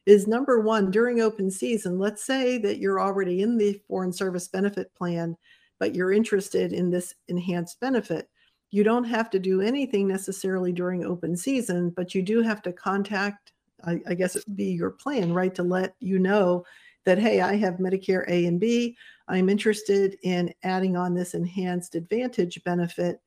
is 0.05 0.26
number 0.26 0.59
one, 0.59 0.90
during 0.90 1.20
open 1.20 1.49
season, 1.49 1.97
let's 1.97 2.24
say 2.24 2.59
that 2.59 2.78
you're 2.78 3.01
already 3.01 3.43
in 3.43 3.57
the 3.57 3.80
Foreign 3.86 4.12
Service 4.12 4.49
Benefit 4.49 4.93
Plan, 4.97 5.36
but 5.78 5.95
you're 5.95 6.12
interested 6.12 6.72
in 6.72 6.90
this 6.90 7.14
enhanced 7.28 7.78
benefit. 7.78 8.28
You 8.72 8.82
don't 8.82 9.05
have 9.05 9.30
to 9.30 9.38
do 9.38 9.61
anything 9.61 10.09
necessarily 10.09 10.72
during 10.72 11.05
open 11.05 11.36
season, 11.36 11.90
but 11.90 12.16
you 12.16 12.22
do 12.22 12.43
have 12.43 12.62
to 12.62 12.72
contact, 12.72 13.53
I, 13.84 14.01
I 14.09 14.14
guess 14.14 14.34
it 14.34 14.43
would 14.49 14.57
be 14.57 14.72
your 14.72 14.90
plan, 14.90 15.32
right, 15.32 15.55
to 15.55 15.62
let 15.62 15.95
you 16.01 16.18
know 16.18 16.64
that, 17.05 17.18
hey, 17.18 17.40
I 17.40 17.57
have 17.57 17.74
Medicare 17.74 18.24
A 18.28 18.47
and 18.47 18.61
B. 18.61 18.97
I'm 19.33 19.49
interested 19.49 20.18
in 20.22 20.53
adding 20.62 20.97
on 20.97 21.14
this 21.14 21.33
enhanced 21.35 21.95
advantage 21.95 22.62
benefit. 22.64 23.20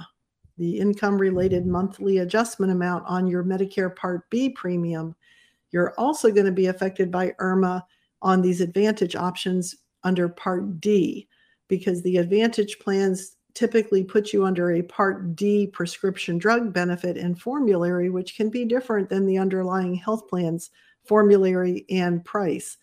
the 0.57 0.77
income 0.77 1.17
related 1.17 1.65
monthly 1.65 2.19
adjustment 2.19 2.71
amount 2.71 3.05
on 3.07 3.25
your 3.25 3.43
Medicare 3.43 3.95
Part 3.95 4.29
B 4.29 4.49
premium, 4.49 5.15
you're 5.71 5.93
also 5.97 6.29
going 6.29 6.45
to 6.45 6.51
be 6.51 6.67
affected 6.67 7.09
by 7.09 7.33
IRMAA 7.39 7.81
on 8.21 8.41
these 8.41 8.59
advantage 8.59 9.15
options 9.15 9.75
under 10.03 10.27
Part 10.27 10.81
D 10.81 11.27
because 11.69 12.03
the 12.03 12.17
advantage 12.17 12.77
plans 12.79 13.37
typically 13.53 14.03
put 14.03 14.31
you 14.33 14.45
under 14.45 14.71
a 14.71 14.81
Part 14.81 15.35
D 15.35 15.67
prescription 15.67 16.37
drug 16.37 16.73
benefit 16.73 17.17
and 17.17 17.39
formulary, 17.39 18.09
which 18.09 18.35
can 18.35 18.49
be 18.49 18.65
different 18.65 19.09
than 19.09 19.25
the 19.25 19.37
underlying 19.37 19.95
health 19.95 20.27
plans 20.27 20.69
formulary 21.05 21.85
and 21.89 22.23
price. 22.23 22.77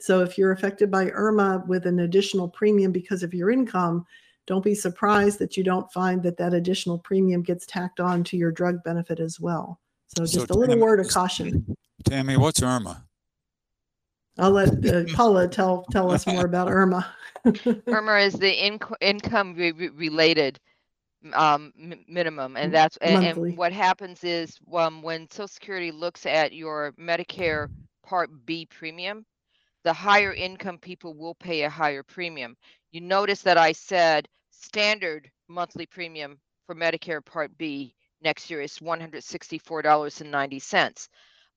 So 0.00 0.20
if 0.22 0.38
you're 0.38 0.52
affected 0.52 0.90
by 0.90 1.06
IRMAA 1.10 1.66
with 1.66 1.86
an 1.86 2.00
additional 2.00 2.48
premium 2.48 2.92
because 2.92 3.22
of 3.22 3.34
your 3.34 3.50
income, 3.50 4.06
don't 4.46 4.64
be 4.64 4.74
surprised 4.74 5.38
that 5.38 5.56
you 5.56 5.62
don't 5.64 5.90
find 5.92 6.22
that 6.22 6.36
that 6.38 6.54
additional 6.54 6.98
premium 6.98 7.42
gets 7.42 7.66
tacked 7.66 8.00
on 8.00 8.24
to 8.24 8.36
your 8.36 8.50
drug 8.50 8.82
benefit 8.84 9.20
as 9.20 9.38
well. 9.38 9.80
So 10.16 10.24
So 10.24 10.40
just 10.40 10.50
a 10.50 10.54
little 10.54 10.74
Tammy- 10.74 10.82
word 10.82 11.00
of 11.00 11.08
caution. 11.08 11.76
Tammy, 12.04 12.36
what's 12.36 12.60
IRMAA? 12.60 13.02
I'll 14.38 14.50
let 14.50 14.86
uh, 14.86 15.04
Paula 15.14 15.48
tell 15.48 15.84
tell 15.90 16.10
us 16.10 16.26
more 16.26 16.44
about 16.44 16.68
IRMAA. 16.68 17.04
IRMAA 17.44 18.26
is 18.26 18.34
the 18.34 18.78
income 19.00 19.54
re- 19.54 19.72
related 19.72 20.58
um, 21.34 21.72
m- 21.78 22.04
minimum, 22.08 22.56
and 22.56 22.72
that's 22.72 22.96
and, 22.98 23.38
and 23.38 23.56
what 23.56 23.72
happens 23.72 24.24
is 24.24 24.58
um, 24.72 25.02
when 25.02 25.30
Social 25.30 25.48
Security 25.48 25.92
looks 25.92 26.26
at 26.26 26.52
your 26.52 26.92
Medicare 26.98 27.68
Part 28.02 28.30
B 28.46 28.66
premium, 28.66 29.24
the 29.84 29.92
higher 29.92 30.32
income 30.32 30.78
people 30.78 31.14
will 31.14 31.34
pay 31.34 31.62
a 31.62 31.70
higher 31.70 32.02
premium. 32.02 32.56
You 32.92 33.02
notice 33.02 33.42
that 33.42 33.58
I 33.58 33.72
said 33.72 34.26
standard 34.50 35.30
monthly 35.48 35.86
premium 35.86 36.38
for 36.66 36.74
Medicare 36.74 37.24
Part 37.24 37.56
B 37.58 37.94
next 38.22 38.50
year 38.50 38.60
is 38.60 38.78
$164.90. 38.78 41.08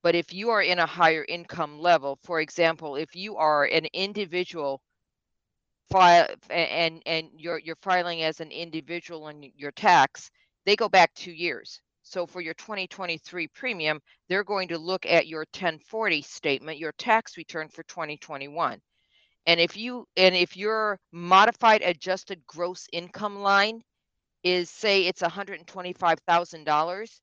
But 0.04 0.16
if 0.16 0.34
you 0.34 0.50
are 0.50 0.62
in 0.62 0.80
a 0.80 0.86
higher 0.86 1.26
income 1.28 1.80
level, 1.80 2.20
for 2.24 2.42
example, 2.42 2.98
if 2.98 3.16
you 3.16 3.38
are 3.38 3.64
an 3.66 3.88
individual 3.94 4.82
file 5.90 6.28
and 6.50 7.02
and 7.06 7.30
you're 7.38 7.60
you're 7.60 7.78
filing 7.82 8.22
as 8.24 8.42
an 8.42 8.52
individual 8.52 9.28
and 9.30 9.46
your 9.56 9.72
tax, 9.72 10.30
they 10.66 10.76
go 10.76 10.90
back 10.90 11.14
two 11.14 11.32
years. 11.32 11.82
So 12.04 12.28
for 12.28 12.42
your 12.42 12.54
2023 12.56 13.48
premium, 13.48 14.02
they're 14.28 14.44
going 14.44 14.68
to 14.68 14.78
look 14.78 15.06
at 15.06 15.28
your 15.28 15.46
1040 15.56 16.22
statement, 16.22 16.78
your 16.80 16.92
tax 16.98 17.38
return 17.38 17.70
for 17.70 17.84
2021. 17.84 18.82
And 19.46 19.60
if 19.60 19.78
you 19.78 20.06
and 20.18 20.36
if 20.36 20.58
your 20.58 21.00
modified 21.14 21.82
adjusted 21.82 22.46
gross 22.46 22.88
income 22.92 23.40
line 23.40 23.82
is 24.44 24.70
say 24.70 25.06
it's 25.06 25.22
$125,000, 25.22 27.20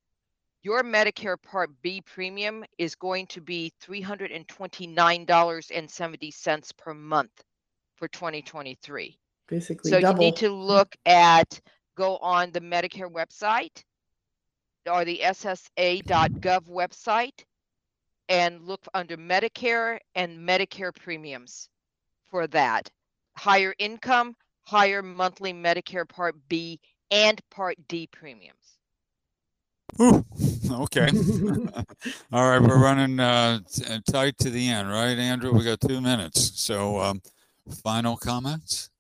your 0.63 0.83
Medicare 0.83 1.41
Part 1.41 1.71
B 1.83 2.03
premium 2.03 2.65
is 2.79 2.95
going 2.95 3.27
to 3.29 3.41
be 3.41 3.73
$329.70 3.83 6.77
per 6.77 6.93
month 6.95 7.43
for 7.97 8.07
2023. 8.09 9.19
Basically, 9.49 9.91
So 9.91 10.01
double. 10.01 10.23
you 10.23 10.31
need 10.31 10.37
to 10.37 10.51
look 10.51 10.95
at, 11.07 11.61
go 11.97 12.19
on 12.19 12.53
the 12.53 12.61
Medicare 12.61 13.11
website 13.11 13.83
or 14.91 15.05
the 15.05 15.21
SSA.gov 15.25 16.69
website 16.69 17.45
and 18.29 18.63
look 18.63 18.87
under 18.95 19.17
Medicare 19.17 19.99
and 20.15 20.39
Medicare 20.39 20.95
premiums 20.95 21.69
for 22.31 22.47
that. 22.49 22.91
Higher 23.37 23.75
income, 23.79 24.37
higher 24.63 25.03
monthly 25.03 25.53
Medicare 25.53 26.09
Part 26.09 26.37
B 26.49 26.79
and 27.11 27.41
Part 27.51 27.77
D 27.89 28.07
premiums. 28.07 28.79
Ooh, 30.01 30.25
okay. 30.71 31.09
All 32.33 32.49
right, 32.49 32.61
we're 32.61 32.83
running 32.83 33.19
uh, 33.19 33.61
t- 33.71 33.85
uh, 33.85 33.99
tight 34.11 34.37
to 34.39 34.51
the 34.51 34.69
end, 34.69 34.91
right, 34.91 35.19
Andrew? 35.19 35.53
We 35.53 35.65
got 35.65 35.81
two 35.81 36.01
minutes. 36.01 36.61
So, 36.61 37.01
um, 37.01 37.21
final 37.83 38.17
comments? 38.17 38.91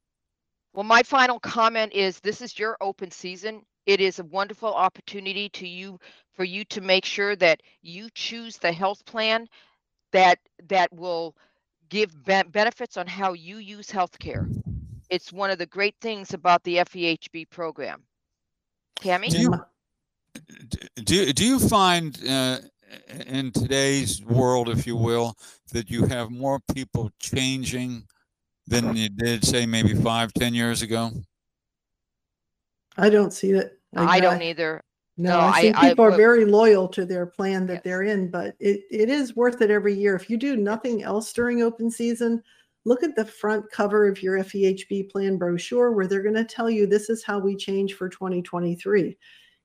Well, 0.73 0.85
my 0.85 1.03
final 1.03 1.39
comment 1.41 1.93
is 1.93 2.21
this 2.21 2.41
is 2.41 2.59
your 2.59 2.77
open 2.81 3.11
season. 3.11 3.63
It 3.87 4.01
is 4.01 4.19
a 4.19 4.25
wonderful 4.25 4.73
opportunity 4.73 5.49
to 5.51 5.67
you 5.67 5.99
for 6.35 6.45
you 6.45 6.65
to 6.67 6.81
make 6.81 7.05
sure 7.05 7.35
that 7.37 7.61
you 7.83 8.09
choose 8.15 8.57
the 8.57 8.73
health 8.73 9.05
plan 9.05 9.49
that 10.13 10.39
that 10.69 10.93
will 10.93 11.37
give 11.89 12.25
be- 12.25 12.43
benefits 12.51 12.97
on 12.97 13.07
how 13.07 13.33
you 13.33 13.57
use 13.57 13.89
healthcare. 13.89 14.49
It's 15.11 15.33
one 15.33 15.51
of 15.51 15.59
the 15.59 15.67
great 15.67 15.97
things 16.01 16.35
about 16.35 16.63
the 16.63 16.77
FEHB 16.77 17.51
program. 17.51 18.03
Tammy? 19.01 19.29
Do 19.29 19.39
you, 19.39 19.51
d- 19.51 19.59
do, 21.05 21.15
you- 21.17 21.33
do 21.33 21.45
you 21.45 21.59
find 21.59 22.19
uh, 22.29 22.59
in 23.27 23.53
today's 23.53 24.23
world, 24.25 24.69
if 24.69 24.87
you 24.87 24.97
will, 24.97 25.37
that 25.73 25.91
you 25.91 26.07
have 26.07 26.31
more 26.31 26.61
people 26.75 27.11
changing 27.19 28.05
than 28.67 28.97
you 28.97 29.09
did, 29.09 29.45
say, 29.45 29.67
maybe 29.67 29.95
five, 29.95 30.33
ten 30.35 30.55
years 30.55 30.83
ago? 30.83 31.11
I 32.97 33.09
don't 33.11 33.33
see 33.33 33.51
it. 33.53 33.79
like 33.93 34.09
I 34.09 34.21
don't 34.21 34.39
that. 34.39 34.45
either. 34.45 34.83
No, 35.17 35.31
No, 35.31 35.39
I 35.41 35.49
I- 35.51 35.61
think 35.61 35.77
I 35.79 35.89
people 35.91 36.05
are 36.07 36.17
very 36.17 36.45
loyal 36.45 36.89
to 36.89 37.05
their 37.05 37.27
plan 37.27 37.67
that 37.67 37.75
Yes. 37.75 37.83
they're 37.85 38.03
in, 38.05 38.31
but 38.31 38.55
it, 38.59 38.83
it 38.91 39.09
is 39.09 39.37
worth 39.37 39.61
it 39.63 39.71
every 39.71 39.95
year. 39.95 40.15
If 40.15 40.31
you 40.31 40.37
do 40.37 40.57
nothing 40.57 41.03
else 41.03 41.33
during 41.33 41.63
open 41.63 41.91
season, 41.91 42.43
look 42.85 43.03
at 43.03 43.15
the 43.17 43.25
front 43.25 43.71
cover 43.71 44.09
of 44.09 44.23
your 44.23 44.39
FEHB 44.39 45.11
plan 45.11 45.37
brochure 45.37 45.93
where 45.93 46.07
they're 46.07 46.23
going 46.23 46.35
to 46.37 46.45
tell 46.45 46.71
you 46.71 46.87
this 46.87 47.11
is 47.11 47.23
how 47.23 47.39
we 47.39 47.55
change 47.55 47.95
for 47.95 48.09
2023. 48.09 49.17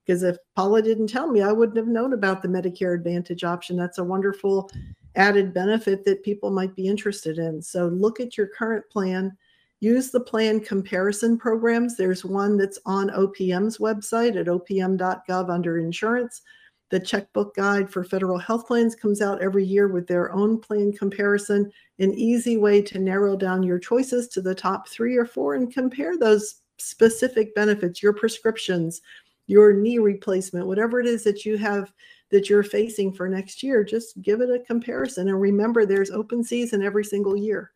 Because 0.06 0.22
if 0.22 0.36
Paula 0.54 0.82
didn't 0.82 1.08
tell 1.08 1.26
me, 1.26 1.42
I 1.42 1.50
wouldn't 1.50 1.76
have 1.76 1.88
known 1.88 2.12
about 2.12 2.40
the 2.40 2.48
Medicare 2.48 2.94
Advantage 2.94 3.42
option. 3.42 3.76
That's 3.76 3.98
a 3.98 4.04
wonderful 4.04 4.70
added 5.16 5.52
benefit 5.52 6.04
that 6.04 6.22
people 6.22 6.50
might 6.50 6.76
be 6.76 6.86
interested 6.86 7.38
in. 7.38 7.60
So 7.60 7.86
look 7.88 8.20
at 8.20 8.36
your 8.36 8.46
current 8.46 8.88
plan. 8.90 9.36
Use 9.80 10.10
the 10.10 10.20
plan 10.20 10.60
comparison 10.60 11.36
programs. 11.36 11.96
There's 11.96 12.24
one 12.24 12.56
that's 12.56 12.78
on 12.86 13.10
OPM's 13.10 13.78
website 13.78 14.38
at 14.38 14.46
opm.gov 14.46 15.50
under 15.50 15.78
insurance. 15.78 16.42
The 16.90 17.00
checkbook 17.00 17.56
guide 17.56 17.90
for 17.90 18.04
federal 18.04 18.38
health 18.38 18.68
plans 18.68 18.94
comes 18.94 19.20
out 19.20 19.42
every 19.42 19.64
year 19.64 19.88
with 19.88 20.06
their 20.06 20.32
own 20.32 20.60
plan 20.60 20.92
comparison, 20.92 21.72
an 21.98 22.14
easy 22.14 22.58
way 22.58 22.80
to 22.82 23.00
narrow 23.00 23.36
down 23.36 23.64
your 23.64 23.80
choices 23.80 24.28
to 24.28 24.40
the 24.40 24.54
top 24.54 24.88
three 24.88 25.16
or 25.16 25.26
four 25.26 25.54
and 25.54 25.72
compare 25.72 26.16
those 26.16 26.60
specific 26.78 27.54
benefits, 27.54 28.02
your 28.02 28.12
prescriptions, 28.12 29.00
your 29.46 29.72
knee 29.72 29.98
replacement, 29.98 30.66
whatever 30.66 31.00
it 31.00 31.06
is 31.06 31.24
that 31.24 31.44
you 31.44 31.56
have 31.56 31.92
that 32.30 32.50
you're 32.50 32.62
facing 32.64 33.12
for 33.12 33.28
next 33.28 33.62
year, 33.62 33.84
just 33.84 34.20
give 34.20 34.40
it 34.40 34.50
a 34.50 34.58
comparison. 34.58 35.28
And 35.28 35.40
remember, 35.40 35.86
there's 35.86 36.10
open 36.10 36.42
season 36.42 36.82
every 36.82 37.04
single 37.04 37.36
year. 37.36 37.72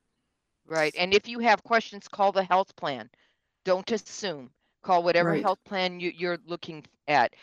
Right. 0.66 0.94
And 0.98 1.14
if 1.14 1.28
you 1.28 1.38
have 1.40 1.62
questions, 1.62 2.08
call 2.08 2.32
the 2.32 2.42
health 2.44 2.74
plan. 2.76 3.10
Don't 3.64 3.90
assume. 3.92 4.50
Call 4.82 5.02
whatever 5.02 5.30
Right. 5.30 5.42
health 5.42 5.62
plan 5.64 6.00
you, 6.00 6.12
you're 6.16 6.38
looking 6.46 6.84
at. 7.06 7.34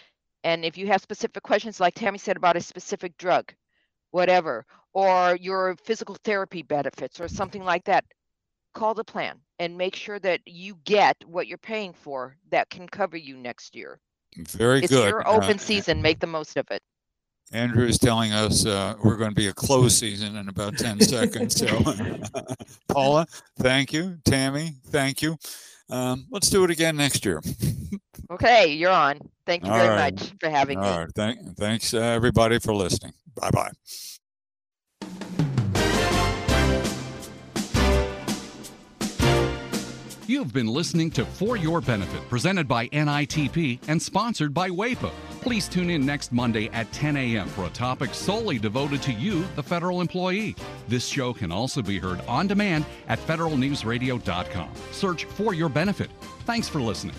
And 0.44 0.66
if 0.66 0.78
you 0.78 0.88
have 0.88 1.02
specific 1.02 1.44
questions, 1.44 1.80
like 1.80 1.94
Tammy 1.96 2.18
said 2.18 2.38
about 2.38 2.58
a 2.58 2.62
specific 2.62 3.18
drug, 3.18 3.54
whatever, 4.12 4.66
or 4.94 5.38
your 5.40 5.76
physical 5.84 6.16
therapy 6.24 6.62
benefits 6.64 7.20
or 7.20 7.28
something 7.28 7.64
like 7.64 7.84
that, 7.86 8.06
call 8.74 8.94
the 8.94 9.04
plan 9.04 9.40
and 9.60 9.78
make 9.78 9.96
sure 9.96 10.20
that 10.20 10.42
you 10.46 10.76
get 10.84 11.18
what 11.26 11.48
you're 11.48 11.58
paying 11.58 11.94
for 11.94 12.38
that 12.50 12.70
can 12.70 12.88
cover 12.88 13.18
you 13.18 13.38
next 13.38 13.76
year. 13.76 14.00
Very 14.46 14.82
good. 14.82 14.84
it's 14.86 14.94
good. 14.94 15.10
your 15.10 15.28
Uh, 15.28 15.32
open 15.38 15.58
season. 15.60 16.02
Make 16.02 16.20
the 16.20 16.28
most 16.28 16.58
of 16.58 16.66
it. 16.72 16.82
Andrew 17.54 17.86
is 17.86 17.98
telling 17.98 18.34
us 18.34 18.66
uh, 18.66 18.96
we're 19.04 19.16
going 19.16 19.30
to 19.32 19.36
be 19.36 19.48
a 19.48 19.54
closed 19.54 19.98
season 19.98 20.36
in 20.36 20.50
about 20.50 20.78
10 20.78 21.00
seconds. 21.00 21.56
So, 21.56 21.68
Paula, 22.90 23.26
thank 23.58 23.94
you. 23.94 24.18
Tammy, 24.26 24.76
thank 24.88 25.22
you. 25.22 25.38
Um, 25.90 26.26
let's 26.30 26.50
do 26.50 26.66
it 26.66 26.72
again 26.72 26.98
next 26.98 27.26
year. 27.26 27.42
Okay, 28.30 28.74
you're 28.74 28.92
on. 28.92 29.20
Thank 29.46 29.64
you 29.66 29.72
All 29.72 29.78
very 29.78 29.90
right. 29.96 30.14
much 30.20 30.34
for 30.42 30.50
having 30.50 30.82
me. 30.82 30.86
All 30.86 31.00
right. 31.00 31.10
Thank, 31.16 31.56
thanks, 31.56 31.94
uh, 31.94 32.00
everybody, 32.00 32.60
for 32.60 32.74
listening. 32.76 33.14
Bye 33.40 33.52
bye. 33.52 33.72
You've 40.28 40.52
been 40.52 40.68
listening 40.68 41.10
to 41.12 41.24
For 41.24 41.56
Your 41.56 41.80
Benefit, 41.80 42.28
presented 42.28 42.68
by 42.68 42.90
NITP 42.90 43.80
and 43.88 44.02
sponsored 44.02 44.54
by 44.54 44.70
WAEPA. 44.70 45.10
Please 45.40 45.70
tune 45.70 45.90
in 45.90 46.06
next 46.06 46.34
Monday 46.34 46.68
at 46.74 46.92
10 46.92 47.16
a.m. 47.16 47.48
for 47.48 47.66
a 47.66 47.70
topic 47.70 48.14
solely 48.14 48.60
devoted 48.60 49.02
to 49.04 49.14
you, 49.14 49.46
the 49.56 49.64
federal 49.64 50.02
employee. 50.02 50.54
This 50.90 51.08
show 51.08 51.32
can 51.32 51.50
also 51.50 51.82
be 51.82 51.98
heard 51.98 52.20
on 52.28 52.46
demand 52.46 52.84
at 53.08 53.20
federalnewsradio.com. 53.20 54.70
Search 54.92 55.24
For 55.24 55.54
Your 55.54 55.70
Benefit. 55.70 56.10
Thanks 56.46 56.68
for 56.68 56.82
listening. 56.82 57.16